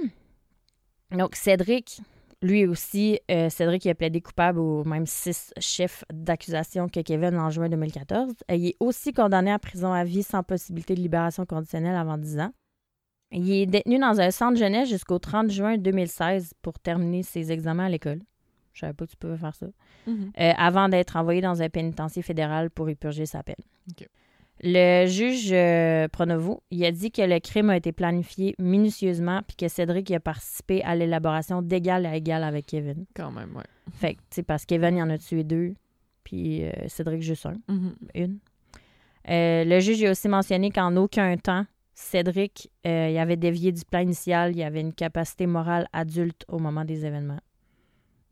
Donc, 1.11 1.35
Cédric, 1.35 2.03
lui 2.41 2.67
aussi, 2.67 3.19
euh, 3.31 3.49
Cédric 3.51 3.85
il 3.85 3.91
a 3.91 3.95
plaidé 3.95 4.21
coupable 4.21 4.61
aux 4.61 4.85
mêmes 4.85 5.07
six 5.07 5.53
chefs 5.59 6.05
d'accusation 6.13 6.89
que 6.89 7.01
Kevin 7.01 7.37
en 7.37 7.51
juin 7.51 7.69
2014. 7.69 8.33
Euh, 8.51 8.55
il 8.55 8.67
est 8.69 8.77
aussi 8.79 9.13
condamné 9.13 9.51
à 9.51 9.59
prison 9.59 9.93
à 9.93 10.05
vie 10.05 10.23
sans 10.23 10.45
possibilité 10.45 10.95
de 10.95 11.01
libération 11.01 11.45
conditionnelle 11.47 11.97
avant 11.97 12.17
10 12.17 12.39
ans. 12.39 12.53
Il 13.33 13.51
est 13.51 13.67
détenu 13.67 13.99
dans 13.99 14.21
un 14.21 14.31
centre 14.31 14.57
jeunesse 14.57 14.89
jusqu'au 14.89 15.19
30 15.19 15.51
juin 15.51 15.77
2016 15.79 16.55
pour 16.63 16.79
terminer 16.79 17.25
ses 17.25 17.51
examens 17.51 17.87
à 17.87 17.89
l'école. 17.89 18.21
Je 18.73 18.81
savais 18.81 18.93
pas 18.93 19.07
que 19.07 19.11
tu 19.11 19.17
pouvais 19.17 19.37
faire 19.37 19.57
ça. 19.57 19.67
Mhm. 20.07 20.31
Euh, 20.41 20.53
avant 20.57 20.89
d'être 20.89 21.17
envoyé 21.17 21.41
dans 21.41 21.61
un 21.61 21.69
pénitencier 21.69 22.23
fédéral 22.23 22.71
pour 22.71 22.89
y 22.89 22.95
purger 22.95 23.27
sa 23.27 23.43
peine. 23.43 23.57
Le 24.63 25.07
juge 25.07 25.53
euh, 25.53 26.09
Pronovo, 26.09 26.63
il 26.71 26.85
a 26.85 26.91
dit 26.91 27.11
que 27.13 27.23
le 27.23 27.39
crime 27.39 27.71
a 27.71 27.77
été 27.77 27.93
planifié 27.93 28.55
minutieusement 28.59 29.41
puis 29.47 29.57
que 29.57 29.69
Cédric 29.69 30.11
a 30.11 30.19
participé 30.21 30.83
à 30.83 30.97
l'élaboration 30.97 31.63
d'égal 31.63 32.05
à 32.07 32.17
égal 32.17 32.43
avec 32.43 32.67
Kevin. 32.67 33.05
Quand 33.15 33.31
même, 33.31 33.55
ouais. 33.57 33.63
Fait 33.93 34.15
que, 34.15 34.21
tu 34.21 34.27
sais, 34.37 34.43
parce 34.43 34.65
que 34.65 34.75
Kevin, 34.75 34.97
il 34.97 35.03
en 35.03 35.11
a 35.11 35.19
tué 35.19 35.45
deux, 35.45 35.75
puis 36.25 36.65
euh, 36.65 36.71
Cédric 36.89 37.23
juste 37.23 37.47
un, 37.47 37.55
Mhm. 37.69 37.95
une. 38.15 38.39
Euh, 39.31 39.65
le 39.65 39.79
juge 39.81 40.03
a 40.05 40.11
aussi 40.11 40.29
mentionné 40.29 40.71
qu'en 40.71 40.97
aucun 40.97 41.37
temps, 41.37 41.65
Cédric, 41.95 42.71
euh, 42.87 43.09
il 43.11 43.19
avait 43.19 43.37
dévié 43.37 43.73
du 43.73 43.83
plan 43.85 44.01
initial, 44.01 44.57
il 44.57 44.63
avait 44.63 44.81
une 44.81 44.93
capacité 44.93 45.47
morale 45.47 45.87
adulte 45.93 46.45
au 46.49 46.59
moment 46.59 46.85
des 46.85 47.05
événements. 47.05 47.41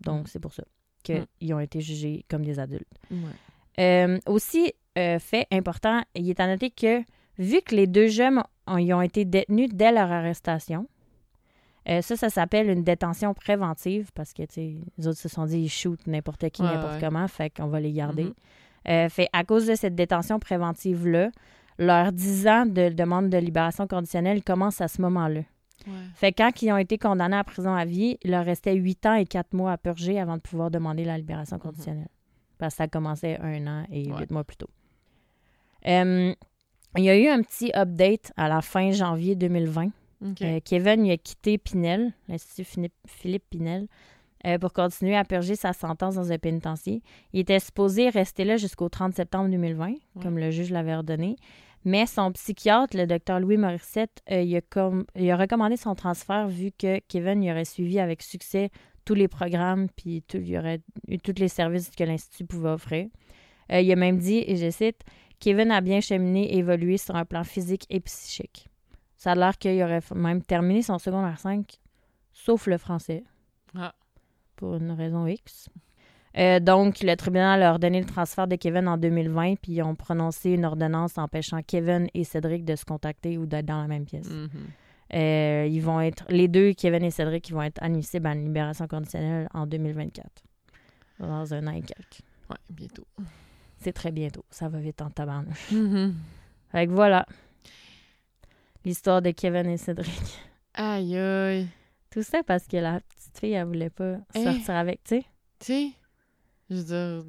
Donc, 0.01 0.25
Mm. 0.25 0.27
c'est 0.29 0.41
pour 0.41 0.53
ça 0.53 0.65
qu'ils 1.03 1.27
Mm. 1.43 1.53
ont 1.53 1.61
été 1.61 1.81
jugés 1.81 2.25
comme 2.29 2.45
des 2.45 2.59
adultes. 2.59 2.87
Ouais. 3.11 3.19
Euh, 3.79 4.19
aussi, 4.27 4.73
euh, 4.97 5.19
fait 5.19 5.47
important, 5.53 6.03
il 6.15 6.29
est 6.31 6.41
à 6.41 6.47
noter 6.47 6.71
que 6.71 7.03
vu 7.39 7.61
que 7.63 7.75
les 7.75 7.87
deux 7.87 8.09
jeunes 8.09 8.43
ont, 8.67 8.79
ont 8.79 9.01
été 9.03 9.25
détenus 9.25 9.69
dès 9.73 9.93
leur 9.93 10.11
arrestation, 10.11 10.89
euh, 11.89 12.03
ça, 12.03 12.17
ça 12.17 12.31
s'appelle 12.31 12.69
une 12.69 12.83
détention 12.83 13.33
préventive 13.35 14.11
parce 14.15 14.33
que, 14.33 14.43
tu 14.45 14.79
les 14.99 15.07
autres 15.07 15.19
se 15.21 15.29
sont 15.29 15.45
dit, 15.47 15.59
ils 15.61 15.69
shootent 15.69 16.07
n'importe 16.07 16.49
qui, 16.51 16.63
Ouais, 16.63 16.69
n'importe 16.75 16.95
ouais. 16.95 17.01
comment, 17.01 17.29
fait 17.29 17.51
qu'on 17.51 17.69
va 17.69 17.79
les 17.81 17.93
garder. 17.93 18.25
Mhm. 18.25 18.33
Euh, 18.89 19.09
fait 19.09 19.29
à 19.33 19.45
cause 19.45 19.67
de 19.67 19.75
cette 19.75 19.95
détention 19.95 20.39
préventive-là, 20.39 21.31
leurs 21.79 22.13
10 22.13 22.47
ans 22.49 22.67
de 22.67 22.89
demande 22.89 23.29
de 23.31 23.39
libération 23.39 23.87
conditionnelle 23.87 24.43
commencent 24.43 24.81
à 24.81 24.89
ce 24.89 25.01
moment-là. 25.03 25.41
Ouais. 25.87 25.93
Fait 26.15 26.33
quand 26.33 26.63
ils 26.63 26.73
ont 26.73 26.77
été 26.79 26.97
condamnés 26.99 27.37
à 27.37 27.45
prison 27.45 27.75
à 27.75 27.85
vie, 27.85 28.17
il 28.23 28.31
leur 28.33 28.45
restait 28.45 28.75
8 28.75 29.07
ans 29.07 29.15
et 29.15 29.25
4 29.27 29.53
mois 29.53 29.73
à 29.73 29.77
purger 29.79 30.19
avant 30.19 30.37
de 30.37 30.41
pouvoir 30.41 30.71
demander 30.71 31.05
la 31.05 31.17
libération 31.19 31.59
conditionnelle. 31.59 32.09
Parce 32.59 32.75
que 32.75 32.79
ça 32.79 32.89
commençait 32.89 33.39
un 33.41 33.67
an 33.67 33.85
et 33.93 34.07
8 34.07 34.13
Ouais. 34.13 34.27
mois 34.31 34.43
plus 34.45 34.57
tôt. 34.57 34.71
Euh, 35.87 36.35
il 36.97 37.05
y 37.05 37.11
a 37.11 37.17
eu 37.19 37.29
un 37.29 37.43
petit 37.43 37.71
update 37.75 38.33
à 38.37 38.49
la 38.49 38.63
fin 38.63 38.91
janvier 38.91 39.35
2020. 39.37 39.91
OK. 40.25 40.43
Euh, 40.43 40.61
Kevin 40.65 41.05
il 41.05 41.13
a 41.13 41.17
quitté 41.19 41.59
Pinel, 41.59 42.13
l'Institut 42.29 42.81
Philippe, 43.07 43.45
Pinel, 43.51 43.87
euh, 44.47 44.59
pour 44.59 44.73
continuer 44.73 45.15
à 45.17 45.25
purger 45.25 45.57
sa 45.57 45.73
sentence 45.73 46.15
dans 46.15 46.33
un 46.33 46.39
pénitencier. 46.39 47.03
Il 47.33 47.41
était 47.41 47.59
supposé 47.61 48.09
rester 48.09 48.45
là 48.45 48.57
jusqu'au 48.57 48.89
30 48.89 49.15
septembre 49.15 49.51
2020, 49.51 49.95
comme 50.23 50.39
le 50.39 50.51
juge 50.51 50.71
l'avait 50.71 50.95
ordonné. 50.95 51.37
Mais 51.85 52.07
son 52.07 52.33
psychiatre, 52.33 52.97
le 52.97 53.07
docteur 53.07 53.39
Louis 53.41 53.59
Morissette, 53.59 54.23
euh, 54.33 54.41
il, 54.43 54.57
a 54.57 54.61
com- 54.63 55.05
il 55.15 55.31
a 55.31 55.37
recommandé 55.37 55.77
son 55.77 55.95
transfert 55.95 56.49
vu 56.49 56.73
que 56.77 56.99
Kevin 57.09 57.43
il 57.45 57.51
aurait 57.51 57.65
suivi 57.65 58.01
avec 58.01 58.23
succès 58.23 58.71
tous 59.05 59.15
les 59.15 59.29
programmes 59.29 59.89
puis 59.95 60.23
tout, 60.27 60.39
il 60.39 60.49
y 60.49 60.59
aurait 60.59 60.81
eu 61.07 61.19
tous 61.19 61.35
les 61.39 61.47
services 61.49 61.91
que 61.91 62.03
l'Institut 62.03 62.45
pouvait 62.47 62.71
offrir. 62.71 63.07
Euh, 63.71 63.81
il 63.81 63.93
a 63.93 63.97
même 63.97 64.19
dit, 64.19 64.43
et 64.47 64.57
je 64.57 64.71
cite, 64.71 65.03
Kevin 65.41 65.71
a 65.71 65.81
bien 65.81 66.01
cheminé 66.01 66.55
et 66.55 66.59
évolué 66.59 66.97
sur 66.99 67.17
un 67.17 67.25
plan 67.25 67.45
physique 67.45 67.87
et 67.91 68.01
psychique. 68.01 68.69
Ça 69.17 69.33
a 69.33 69.35
l'air 69.35 69.59
qu'il 69.59 69.83
aurait 69.83 70.03
même 70.15 70.43
terminé 70.43 70.83
son 70.83 70.99
secondaire 70.99 71.39
5, 71.39 71.79
sauf 72.33 72.67
le 72.67 72.79
français. 72.79 73.25
Ah. 73.75 73.95
Pour 74.57 74.77
une 74.77 74.93
raison 74.93 75.27
X. 75.27 75.69
Euh, 76.39 76.61
donc, 76.61 77.01
le 77.03 77.15
tribunal 77.17 77.63
a 77.63 77.73
ordonné 77.73 78.01
le 78.01 78.07
transfert 78.07 78.47
de 78.47 78.57
Kevin 78.57 78.89
en 78.89 78.99
2020, 78.99 79.57
puis 79.57 79.73
ils 79.73 79.83
ont 79.83 79.95
prononcé 79.95 80.51
une 80.51 80.67
ordonnance 80.67 81.17
empêchant 81.17 81.61
Kevin 81.67 82.09
et 82.13 82.25
Cédric 82.25 82.65
de 82.65 82.77
se 82.77 82.85
contacter 82.85 83.39
ou 83.39 83.47
d'être 83.47 83.67
dans 83.67 83.81
la 83.81 83.89
même 83.89 84.05
pièce. 84.05 84.29
Mhm. 84.29 84.51
Euh, 85.15 85.67
ils 85.71 85.81
vont 85.81 86.01
être, 86.01 86.25
les 86.29 86.49
deux, 86.49 86.73
Kevin 86.73 87.05
et 87.05 87.11
Cédric, 87.11 87.49
ils 87.49 87.55
vont 87.55 87.63
être 87.63 87.83
admissibles 87.83 88.27
à 88.27 88.33
une 88.35 88.45
libération 88.45 88.87
conditionnelle 88.87 89.49
en 89.55 89.67
2024. 89.67 90.29
Dans 91.21 91.55
un 91.55 91.67
an 91.67 91.73
et 91.73 91.83
quelques. 91.83 92.21
Ouais, 92.51 92.57
bientôt. 92.69 93.07
C'est 93.87 93.93
très 93.93 94.11
bientôt. 94.11 94.45
Ça 94.51 94.69
va 94.69 94.81
vite 94.81 95.01
en 95.01 95.11
tabarnouche. 95.11 95.71
Mhm. 95.71 96.13
Fait 96.73 96.89
que 96.89 96.93
voilà. 96.93 97.25
L'histoire 98.85 99.23
de 99.23 99.31
Kevin 99.31 99.67
et 99.69 99.77
Cédric. 99.77 100.41
Aïe, 100.75 101.17
aïe. 101.17 101.69
Tout 102.11 102.25
ça 102.25 102.43
parce 102.43 102.67
que 102.67 102.79
la 102.79 102.99
petite 102.99 103.39
fille, 103.39 103.53
elle 103.53 103.65
voulait 103.67 103.91
pas 103.91 104.17
Eh. 104.35 104.43
sortir 104.43 104.75
avec, 104.75 105.05
tu 105.05 105.19
sais. 105.21 105.25
Tu 105.61 105.67
sais, 105.67 105.91
je 106.69 106.75
veux 106.75 106.83
dire, 106.83 107.25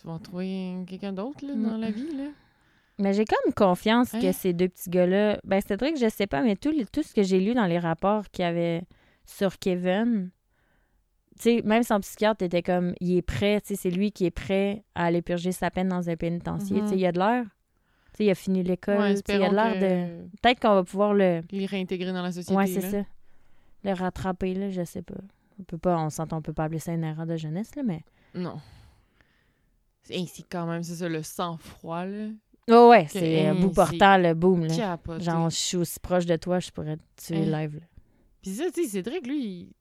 tu 0.00 0.06
vas 0.06 0.18
trouver 0.20 0.76
quelqu'un 0.86 1.12
d'autre 1.12 1.44
là, 1.44 1.54
dans 1.54 1.76
Mm. 1.76 1.80
la 1.80 1.90
vie, 1.90 2.16
là. 2.16 2.28
Mais 3.00 3.12
j'ai 3.14 3.24
comme 3.24 3.52
confiance 3.52 4.12
que 4.12 4.30
ces 4.30 4.52
deux 4.52 4.68
petits 4.68 4.90
gars-là. 4.90 5.40
Ben, 5.42 5.60
Cédric, 5.60 5.96
je 5.98 6.08
sais 6.08 6.28
pas, 6.28 6.42
mais 6.42 6.54
tout, 6.54 6.72
tout 6.92 7.02
ce 7.02 7.12
que 7.12 7.24
j'ai 7.24 7.40
lu 7.40 7.52
dans 7.54 7.66
les 7.66 7.80
rapports 7.80 8.30
qu'il 8.30 8.44
y 8.44 8.46
avait 8.46 8.82
sur 9.26 9.58
Kevin, 9.58 10.30
sais, 11.42 11.62
même 11.64 11.82
son 11.82 12.00
psychiatre 12.00 12.42
était 12.44 12.62
comme, 12.62 12.94
il 13.00 13.16
est 13.16 13.22
prêt, 13.22 13.60
tu 13.60 13.68
sais, 13.68 13.76
c'est 13.76 13.90
lui 13.90 14.12
qui 14.12 14.26
est 14.26 14.30
prêt 14.30 14.84
à 14.94 15.04
aller 15.06 15.22
purger 15.22 15.52
sa 15.52 15.70
peine 15.70 15.88
dans 15.88 16.08
un 16.08 16.16
pénitencier. 16.16 16.76
Mhm. 16.76 16.82
Tu 16.84 16.88
sais, 16.90 16.98
il 16.98 17.06
a 17.06 17.12
de 17.12 17.18
l'air. 17.18 17.44
Tu 17.44 18.18
sais, 18.18 18.24
il 18.24 18.30
a 18.30 18.34
fini 18.34 18.62
l'école. 18.62 18.98
Ouais, 18.98 19.14
il 19.14 19.42
a 19.42 19.48
de 19.50 19.54
l'air 19.54 19.74
que- 19.74 19.80
de. 19.80 20.28
Peut-être 20.42 20.60
qu'on 20.60 20.74
va 20.74 20.84
pouvoir 20.84 21.14
le. 21.14 21.42
les 21.50 21.66
réintégrer 21.66 22.12
dans 22.12 22.22
la 22.22 22.32
société. 22.32 22.54
Ouais, 22.54 22.66
c'est 22.66 22.80
ça. 22.80 23.02
Le 23.84 23.92
rattraper, 23.92 24.54
là, 24.54 24.70
je 24.70 24.84
sais 24.84 25.02
pas. 25.02 25.14
On 25.60 25.62
peut 25.64 25.78
pas, 25.78 25.98
on 25.98 26.10
s'entend, 26.10 26.38
on 26.38 26.42
peut 26.42 26.52
pas 26.52 26.64
appeler 26.64 26.78
ça 26.78 26.92
une 26.92 27.04
erreur 27.04 27.26
de 27.26 27.36
jeunesse, 27.36 27.74
là, 27.76 27.82
mais. 27.84 28.02
Non. 28.34 28.60
C'est 30.02 30.48
quand 30.50 30.66
même, 30.66 30.82
c'est 30.82 30.94
ça, 30.94 31.08
le 31.08 31.22
sang-froid, 31.22 32.04
là. 32.06 32.28
Oh, 32.70 32.90
ouais, 32.90 33.06
c'est 33.08 33.46
un 33.46 33.52
hein, 33.52 33.60
bout 33.60 33.70
portant, 33.70 34.18
le 34.18 34.34
boom, 34.34 34.66
là. 34.66 34.76
Capoté. 34.76 35.24
Genre, 35.24 35.48
je 35.50 35.56
suis 35.56 35.76
aussi 35.76 35.98
proche 36.00 36.26
de 36.26 36.36
toi, 36.36 36.60
je 36.60 36.70
pourrais 36.70 36.96
te 36.96 37.02
tuer 37.26 37.44
live, 37.44 37.76
là. 37.76 37.86
Puis 38.42 38.52
ça, 38.52 38.64
tu 38.70 38.82
sais, 38.82 38.88
Cédric, 38.88 39.26
lui, 39.26 39.72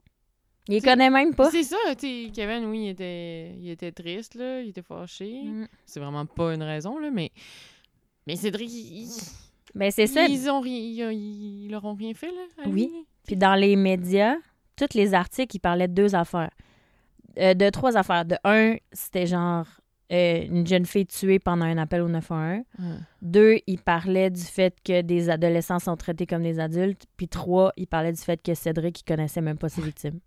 il- 0.67 0.73
Il 0.73 0.75
les 0.75 0.81
connaît 0.81 1.09
même 1.09 1.33
pas. 1.35 1.49
c'est 1.51 1.63
ça, 1.63 1.77
tu 1.97 2.29
Kevin, 2.33 2.65
oui, 2.65 2.85
il 2.85 2.89
était, 2.89 3.53
il 3.59 3.69
était 3.69 3.91
triste, 3.91 4.35
là, 4.35 4.61
il 4.61 4.69
était 4.69 4.81
fâché. 4.81 5.43
Mm. 5.43 5.67
C'est 5.85 5.99
vraiment 5.99 6.25
pas 6.25 6.53
une 6.53 6.63
raison, 6.63 6.97
là, 6.99 7.09
mais... 7.11 7.31
Mais 8.25 8.35
Cédric, 8.35 8.69
il- 8.71 9.03
il- 9.03 9.09
Ben, 9.75 9.91
c'est 9.91 10.07
ça. 10.07 10.25
ils, 10.25 10.49
ont 10.49 10.59
ri- 10.59 10.71
ils, 10.71 11.11
ils, 11.13 11.65
ils 11.65 11.71
leur 11.71 11.85
ont 11.85 11.93
rien 11.93 12.13
fait, 12.13 12.27
là, 12.31 12.63
à 12.65 12.67
Oui. 12.69 12.89
lui. 12.93 13.05
Puis 13.25 13.35
dans 13.37 13.55
les 13.55 13.75
médias, 13.75 14.35
tous 14.75 14.93
les 14.95 15.13
articles, 15.13 15.55
ils 15.55 15.59
parlaient 15.59 15.87
de 15.87 15.93
deux 15.93 16.15
affaires. 16.15 16.51
Euh, 17.39 17.53
de 17.53 17.69
trois 17.69 17.95
affaires. 17.97 18.25
De 18.25 18.35
un, 18.43 18.75
c'était 18.91 19.27
genre 19.27 19.65
euh, 20.11 20.43
une 20.45 20.65
jeune 20.65 20.85
fille 20.85 21.05
tuée 21.05 21.37
pendant 21.39 21.65
un 21.65 21.77
appel 21.77 22.01
au 22.01 22.07
911. 22.07 22.63
Ouais. 22.79 22.85
Deux, 23.21 23.57
ils 23.67 23.79
parlaient 23.79 24.29
du 24.31 24.41
fait 24.41 24.75
que 24.83 25.01
des 25.01 25.29
adolescents 25.29 25.79
sont 25.79 25.95
traités 25.97 26.25
comme 26.25 26.43
des 26.43 26.59
adultes. 26.59 27.05
Puis 27.17 27.27
trois, 27.27 27.73
ils 27.77 27.85
parlaient 27.87 28.13
du 28.13 28.21
fait 28.21 28.41
que 28.41 28.53
Cédric, 28.53 29.01
il 29.01 29.03
connaissait 29.03 29.41
même 29.41 29.57
pas 29.57 29.69
ses 29.69 29.81
victimes. 29.81 30.19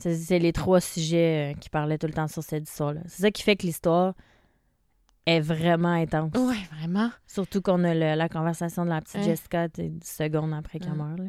C'est 0.00 0.38
les 0.38 0.52
trois 0.52 0.80
sujets 0.80 1.52
euh, 1.52 1.58
qui 1.58 1.68
parlaient 1.70 1.98
tout 1.98 2.06
le 2.06 2.12
temps 2.12 2.28
sur 2.28 2.42
cette 2.42 2.68
histoire-là. 2.68 3.02
C'est 3.06 3.22
ça 3.22 3.30
qui 3.30 3.42
fait 3.42 3.56
que 3.56 3.66
l'histoire 3.66 4.14
est 5.26 5.40
vraiment 5.40 5.92
intense. 5.92 6.32
Ouais, 6.36 6.56
vraiment. 6.78 7.10
Surtout 7.26 7.60
qu'on 7.60 7.84
a 7.84 7.94
le- 7.94 8.14
la 8.16 8.28
conversation 8.28 8.84
de 8.84 8.90
la 8.90 9.00
petite 9.00 9.16
Hein? 9.16 9.22
Jessica 9.22 9.68
dix 9.68 9.92
secondes 10.02 10.52
après 10.54 10.78
qu'elle 10.78 10.90
Hein. 10.92 10.94
meurt. 10.94 11.18
là. 11.18 11.24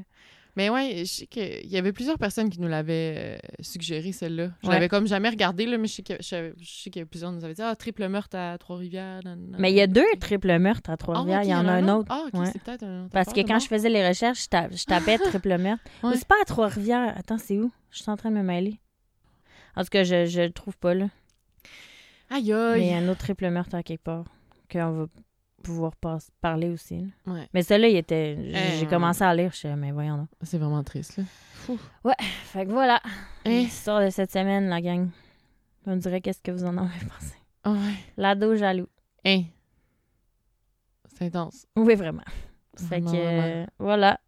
Mais 0.58 0.70
ouais, 0.70 0.97
je 0.99 1.04
sais 1.06 1.28
qu'il 1.28 1.66
y 1.72 1.78
avait 1.78 1.93
plusieurs 1.93 2.18
personnes 2.18 2.49
qui 2.49 2.60
nous 2.60 2.68
l'avaient 2.68 3.16
euh, 3.18 3.38
suggéré, 3.62 4.12
celle-là. 4.12 4.49
Je 4.62 4.68
Ouais. 4.68 4.74
l'avais 4.74 4.89
comme 4.89 5.08
jamais 5.08 5.30
regardé, 5.30 5.66
là, 5.66 5.78
mais 5.78 5.88
je 5.88 5.93
sais 5.93 6.04
qu'il 6.04 6.16
y 6.95 6.99
a 7.02 7.06
plusieurs 7.06 7.32
qui 7.32 7.38
nous 7.38 7.45
avaient 7.45 7.54
dit 7.54 7.62
«Ah, 7.64 7.74
triple 7.76 8.08
meurtre 8.10 8.36
à 8.36 8.58
Trois-Rivières. 8.58 9.22
Mais 9.58 9.72
il 9.72 9.76
y 9.76 9.82
a 9.82 9.88
deux 9.88 10.04
triples 10.20 10.60
meurtres 10.60 10.89
à 10.89 10.93
Ah, 10.93 10.97
Trois-Rivières. 10.97 11.39
ok, 11.39 11.45
il 11.45 11.52
y 11.52 11.56
en 11.56 11.68
a 11.68 11.72
un 11.72 11.88
autre. 11.88 12.08
Ah, 12.10 12.24
ok, 12.28 12.39
Ouais. 12.39 12.45
c'est 12.52 12.62
peut-être 12.62 12.84
un 12.84 13.04
autre 13.04 13.12
Parce 13.14 13.32
que 13.32 13.39
quand 13.41 13.60
je 13.60 13.68
faisais 13.68 13.89
les 13.89 14.06
recherches, 14.06 14.43
je, 14.43 14.47
ta- 14.49 14.70
je 14.70 14.84
tapais 14.84 15.18
triple 15.39 15.58
meurtre. 15.58 15.84
Ouais. 16.04 16.16
C'est 16.18 16.28
pas 16.28 16.36
à 16.41 16.45
Trois-Rivières. 16.45 17.14
Attends, 17.18 17.38
c'est 17.38 17.58
où? 17.58 17.72
Je 17.91 18.02
suis 18.02 18.12
en 18.12 18.18
train 18.18 18.32
de 18.32 18.36
me 18.36 18.43
mêler. 18.43 18.80
En 19.78 19.84
tout 19.84 19.89
cas, 19.89 20.04
je, 20.04 20.26
je 20.26 20.41
le 20.41 20.52
trouve 20.52 20.78
pas, 20.78 20.93
là. 20.93 21.06
Aïe, 22.30 22.43
Mais 22.43 22.82
il 22.82 22.88
y 22.88 22.89
aïe! 22.89 22.93
a 22.93 22.97
un 22.97 23.08
autre 23.10 23.20
triple 23.20 23.49
meurtre 23.49 23.76
à 23.76 23.84
quelque 23.84 24.04
part 24.04 24.26
qu'on 24.72 24.91
va 24.91 25.06
pouvoir 25.62 25.95
pas- 25.95 26.18
parler 26.41 26.70
aussi. 26.70 26.97
là. 27.26 27.34
Ouais, 27.34 27.47
Mais 27.53 27.64
celui-là, 27.64 27.88
il 27.89 27.95
était... 27.97 28.38
J'ai 28.80 28.86
Euh. 28.86 28.89
commencé 28.89 29.24
à 29.24 29.34
lire. 29.34 29.51
Je 29.51 29.57
suis 29.57 29.68
mais 29.70 29.91
voyons 29.91 30.28
c'est 30.41 30.57
vraiment 30.57 30.84
triste, 30.84 31.18
là. 31.18 31.24
Fait 32.45 32.66
que 32.66 32.72
voilà. 32.72 32.99
Hein? 33.45 33.49
L'histoire 33.49 34.01
de 34.03 34.09
cette 34.09 34.32
semaine, 34.32 34.68
la 34.70 34.82
gang. 34.82 35.09
On 35.86 35.95
dirait 35.95 36.22
qu'est-ce 36.22 36.41
que 36.41 36.51
vous 36.51 36.64
en 36.66 36.78
avez 36.78 36.89
pensé? 37.07 37.36
Ouais. 37.66 37.95
L'ado 38.18 38.55
jaloux. 38.55 38.88
Hein. 39.26 39.43
C'est 41.16 41.26
intense. 41.26 41.66
Oui, 41.76 41.95
vraiment. 41.95 42.24
Fait 42.78 42.99
Vraiment, 42.99 43.12
que, 43.12 43.18
vraiment. 43.18 43.43
euh, 43.43 43.66
voilà. 43.80 44.20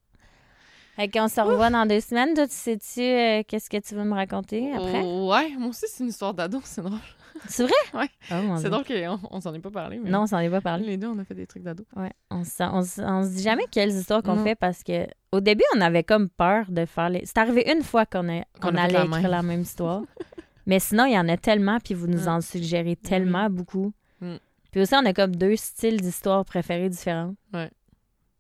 Fait 0.96 1.08
qu'on 1.10 1.28
se 1.28 1.42
revoit 1.42 1.70
dans 1.72 1.86
deux 1.88 2.02
semaines. 2.02 2.34
Toi, 2.36 2.48
tu 2.48 2.54
sais-tu 2.54 3.02
euh, 3.02 3.42
qu'est-ce 3.48 3.70
que 3.70 3.78
tu 3.78 3.96
veux 3.96 4.04
me 4.04 4.14
raconter 4.14 4.72
après? 4.74 5.02
Ouais, 5.02 5.50
moi 5.58 5.70
aussi, 5.70 5.86
c'est 5.88 6.04
une 6.04 6.10
histoire 6.10 6.34
d'ado, 6.36 6.62
c'est 6.64 6.82
drôle. 6.84 7.00
C'est 7.48 7.64
vrai? 7.64 7.72
Ouais. 7.94 8.10
Oh, 8.32 8.56
C'est 8.58 8.70
drôle 8.70 8.84
qu'on 8.86 9.20
on 9.32 9.42
s'en 9.42 9.54
est 9.54 9.60
pas 9.60 9.72
parlé, 9.72 10.00
mais 10.00 10.10
Non, 10.10 10.22
on 10.24 10.28
s'en 10.28 10.40
est 10.40 10.50
pas 10.50 10.62
parlé. 10.62 10.86
les 10.86 10.98
deux, 10.98 11.08
on 11.08 11.18
a 11.20 11.24
fait 11.24 11.36
des 11.36 11.48
trucs 11.48 11.64
d'ado. 11.64 11.86
Ouais. 11.96 12.12
On, 12.32 12.44
se- 12.44 12.64
on, 12.64 12.82
se- 12.84 13.02
on 13.02 13.24
se 13.24 13.30
dit 13.30 13.44
jamais 13.44 13.64
quelles 13.72 13.92
histoires 13.92 14.22
qu'on 14.24 14.44
fait 14.44 14.56
parce 14.56 14.84
que 14.84 15.08
au 15.32 15.40
début, 15.42 15.64
on 15.76 15.82
avait 15.82 16.04
comme 16.04 16.30
peur 16.30 16.66
de 16.70 16.86
faire 16.86 17.10
les. 17.10 17.26
C'est 17.26 17.38
arrivé 17.38 17.70
une 17.72 17.82
fois 17.84 18.06
qu'on 18.06 18.28
allait 18.30 18.46
la 18.62 19.04
écrire 19.06 19.08
même. 19.08 19.24
la 19.32 19.42
même 19.44 19.62
histoire. 19.62 20.02
Mais 20.66 20.80
sinon, 20.80 21.06
il 21.06 21.14
y 21.14 21.20
en 21.20 21.28
a 21.28 21.36
tellement, 21.38 21.80
puis 21.84 21.94
vous 21.94 22.08
nous 22.08 22.26
Mm. 22.26 22.30
en 22.30 22.42
suggérez 22.42 22.96
tellement 22.96 23.50
beaucoup. 23.50 23.92
Mm. 24.22 24.36
Puis 24.72 24.82
aussi, 24.82 24.94
on 24.96 25.06
a 25.06 25.14
comme 25.14 25.36
deux 25.36 25.56
styles 25.58 26.00
d'histoires 26.00 26.46
préférés 26.46 26.88
différents. 26.90 27.36
Ouais. 27.54 27.70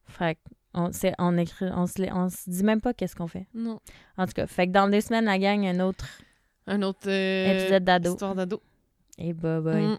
Fait 0.07 0.37
on, 0.73 0.89
on, 1.19 1.37
écrit, 1.37 1.65
on, 1.75 1.85
se, 1.85 2.01
les- 2.01 2.11
on 2.11 2.29
se 2.29 2.49
dit 2.49 2.63
même 2.63 2.81
pas 2.81 2.93
qu'est-ce 2.93 3.15
qu'on 3.15 3.27
fait. 3.27 3.45
Non. 3.53 3.79
En 4.17 4.25
tout 4.25 4.33
cas, 4.33 4.47
fait 4.47 4.67
que 4.67 4.71
dans 4.71 4.89
deux 4.89 5.01
semaines, 5.01 5.25
la 5.25 5.37
gang, 5.37 5.65
un 5.65 5.79
autre 5.81 6.05
Un 6.65 6.81
autre 6.81 7.07
euh, 7.09 7.59
épisode 7.61 7.83
d'ado. 7.83 8.11
histoire 8.13 8.33
d'ado. 8.35 8.61
Et 9.17 9.33
bye 9.33 9.61
bye. 9.61 9.83
Mm. 9.85 9.97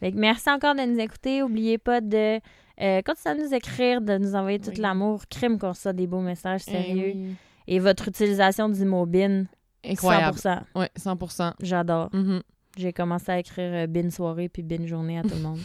Fait 0.00 0.12
que 0.12 0.16
merci 0.18 0.50
encore 0.50 0.74
de 0.74 0.82
nous 0.82 0.98
écouter. 0.98 1.42
Oubliez 1.42 1.78
pas 1.78 2.00
de 2.00 2.40
euh, 2.80 3.02
continuer 3.02 3.34
à 3.34 3.34
nous 3.34 3.54
écrire, 3.54 4.00
de 4.00 4.18
nous 4.18 4.34
envoyer 4.34 4.58
tout 4.58 4.70
Oui. 4.70 4.76
l'amour. 4.80 5.22
Crime 5.28 5.58
qu'on 5.58 5.68
reçoit 5.70 5.92
des 5.92 6.06
beaux 6.06 6.20
messages 6.20 6.62
Eh 6.68 6.70
sérieux. 6.70 7.12
oui. 7.14 7.34
Et 7.68 7.78
votre 7.78 8.08
utilisation 8.08 8.68
du 8.68 8.84
mot 8.84 9.06
bin, 9.06 9.44
Incroyable. 9.84 10.36
100%. 10.38 10.60
Ouais, 10.74 10.90
100% 10.98 11.52
J'adore. 11.60 12.08
Mhm. 12.12 12.42
J'ai 12.76 12.92
commencé 12.92 13.30
à 13.30 13.38
écrire 13.38 13.70
euh, 13.72 13.86
bin 13.86 14.08
soirée 14.10 14.48
puis 14.48 14.62
bin 14.62 14.86
journée 14.86 15.18
à 15.18 15.22
tout 15.22 15.34
le 15.34 15.42
monde. 15.42 15.58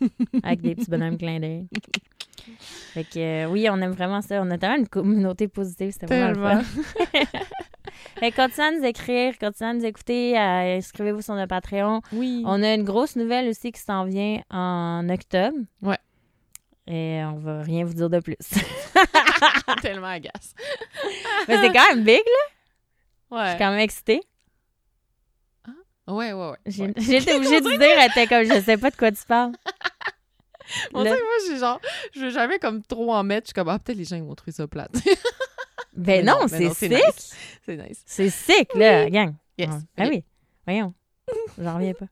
avec 0.42 0.62
des 0.62 0.74
petits 0.74 0.90
bonhommes 0.90 1.18
clins 1.18 1.38
d'œil. 1.38 1.66
Fait 2.94 3.04
que 3.04 3.18
euh, 3.18 3.50
oui, 3.50 3.68
on 3.70 3.80
aime 3.80 3.92
vraiment 3.92 4.20
ça. 4.22 4.40
On 4.42 4.50
a 4.50 4.58
tellement 4.58 4.78
une 4.78 4.88
communauté 4.88 5.46
positive. 5.48 5.90
C'était 5.92 6.06
vraiment 6.06 6.62
fun. 6.62 6.62
Continuez 8.34 8.66
à 8.66 8.70
nous 8.72 8.84
écrire, 8.84 9.38
continuez 9.38 9.70
à 9.70 9.74
nous 9.74 9.84
écouter. 9.84 10.38
euh, 10.38 10.76
Inscrivez-vous 10.78 11.22
sur 11.22 11.34
notre 11.34 11.48
Patreon. 11.48 12.00
Oui. 12.12 12.42
On 12.46 12.62
a 12.62 12.74
une 12.74 12.84
grosse 12.84 13.16
nouvelle 13.16 13.48
aussi 13.48 13.72
qui 13.72 13.80
s'en 13.80 14.04
vient 14.04 14.40
en 14.50 15.08
octobre. 15.08 15.56
Ouais. 15.82 15.98
Et 16.86 17.22
on 17.24 17.38
va 17.38 17.62
rien 17.62 17.84
vous 17.84 17.94
dire 17.94 18.10
de 18.10 18.20
plus. 18.20 18.36
tellement 19.82 20.08
agace. 20.08 20.54
Mais 21.48 21.56
c'est 21.60 21.72
quand 21.72 21.88
même 21.94 22.04
big, 22.04 22.16
là. 22.18 22.50
Je 23.30 23.36
Ouais. 23.36 23.48
suis 23.50 23.58
quand 23.58 23.70
même 23.70 23.80
excitée. 23.80 24.20
Ouais, 26.06 26.32
ouais, 26.32 26.50
ouais. 26.50 26.56
J'ai 26.66 26.84
ouais. 26.84 26.92
j'ai 26.98 27.16
été 27.16 27.32
obligée 27.36 27.60
de 27.62 27.68
dire, 27.70 27.80
elle 27.98 28.10
était 28.10 28.26
comme, 28.26 28.44
je 28.44 28.60
sais 28.60 28.76
pas 28.76 28.90
de 28.90 28.96
quoi 28.96 29.10
tu 29.10 29.24
parles. 29.26 29.52
On 30.92 31.02
dirait 31.02 31.16
que 31.16 31.22
moi, 31.22 31.32
j'ai 31.48 31.58
genre, 31.58 31.80
je 32.14 32.20
veux 32.20 32.30
jamais 32.30 32.58
comme 32.58 32.82
trop 32.82 33.12
en 33.14 33.22
mettre. 33.24 33.46
Je 33.46 33.48
suis 33.48 33.54
comme, 33.54 33.68
ah, 33.70 33.78
peut-être 33.78 33.96
les 33.98 34.04
gens 34.04 34.16
ils 34.16 34.22
vont 34.22 34.34
trouver 34.34 34.52
ça 34.52 34.66
plate. 34.68 34.92
Ben 35.96 36.24
non, 36.24 36.48
c'est 36.48 36.72
sick. 36.74 36.90
nice. 36.90 37.34
C'est 37.64 37.76
nice. 37.76 38.02
C'est 38.06 38.30
sick, 38.30 38.74
là, 38.74 39.08
gang. 39.10 39.34
Yes. 39.58 39.70
Ah 39.70 39.78
ben 40.04 40.08
oui. 40.08 40.24
Voyons. 40.66 40.94
J'en 41.58 41.74
reviens 41.76 41.94
pas. 41.94 42.06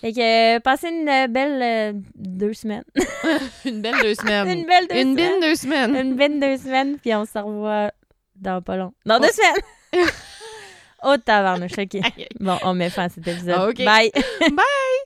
Fait 0.00 0.12
que, 0.12 0.56
euh, 0.56 0.60
passez 0.60 0.88
une 0.88 1.08
euh, 1.08 1.28
belle 1.28 1.62
euh, 1.62 1.92
deux 2.16 2.54
semaines. 2.54 2.82
Une 3.64 3.80
belle 3.82 3.94
deux 4.02 4.14
semaines. 4.16 4.48
une 4.48 4.66
belle 4.66 4.88
deux 4.88 4.96
Une 4.96 5.02
semaines. 5.02 5.14
belle 5.14 5.40
deux 5.40 5.54
semaines. 5.54 5.96
Une 5.96 6.14
belle 6.16 6.40
deux 6.40 6.56
semaines, 6.56 6.98
puis 6.98 7.14
on 7.14 7.24
se 7.24 7.38
revoit 7.38 7.92
dans 8.34 8.60
pas 8.62 8.76
long. 8.76 8.92
Dans 9.06 9.20
deux 9.20 9.28
semaines! 9.28 9.62
oh, 11.04 11.16
tabarnouche, 11.24 11.78
OK. 11.78 11.98
Bon, 12.40 12.58
on 12.64 12.74
met 12.74 12.90
fin 12.90 13.04
à 13.04 13.08
cet 13.10 13.28
épisode. 13.28 13.54
Ah. 13.56 13.84
Bye! 13.84 14.10
Bye! 14.40 15.01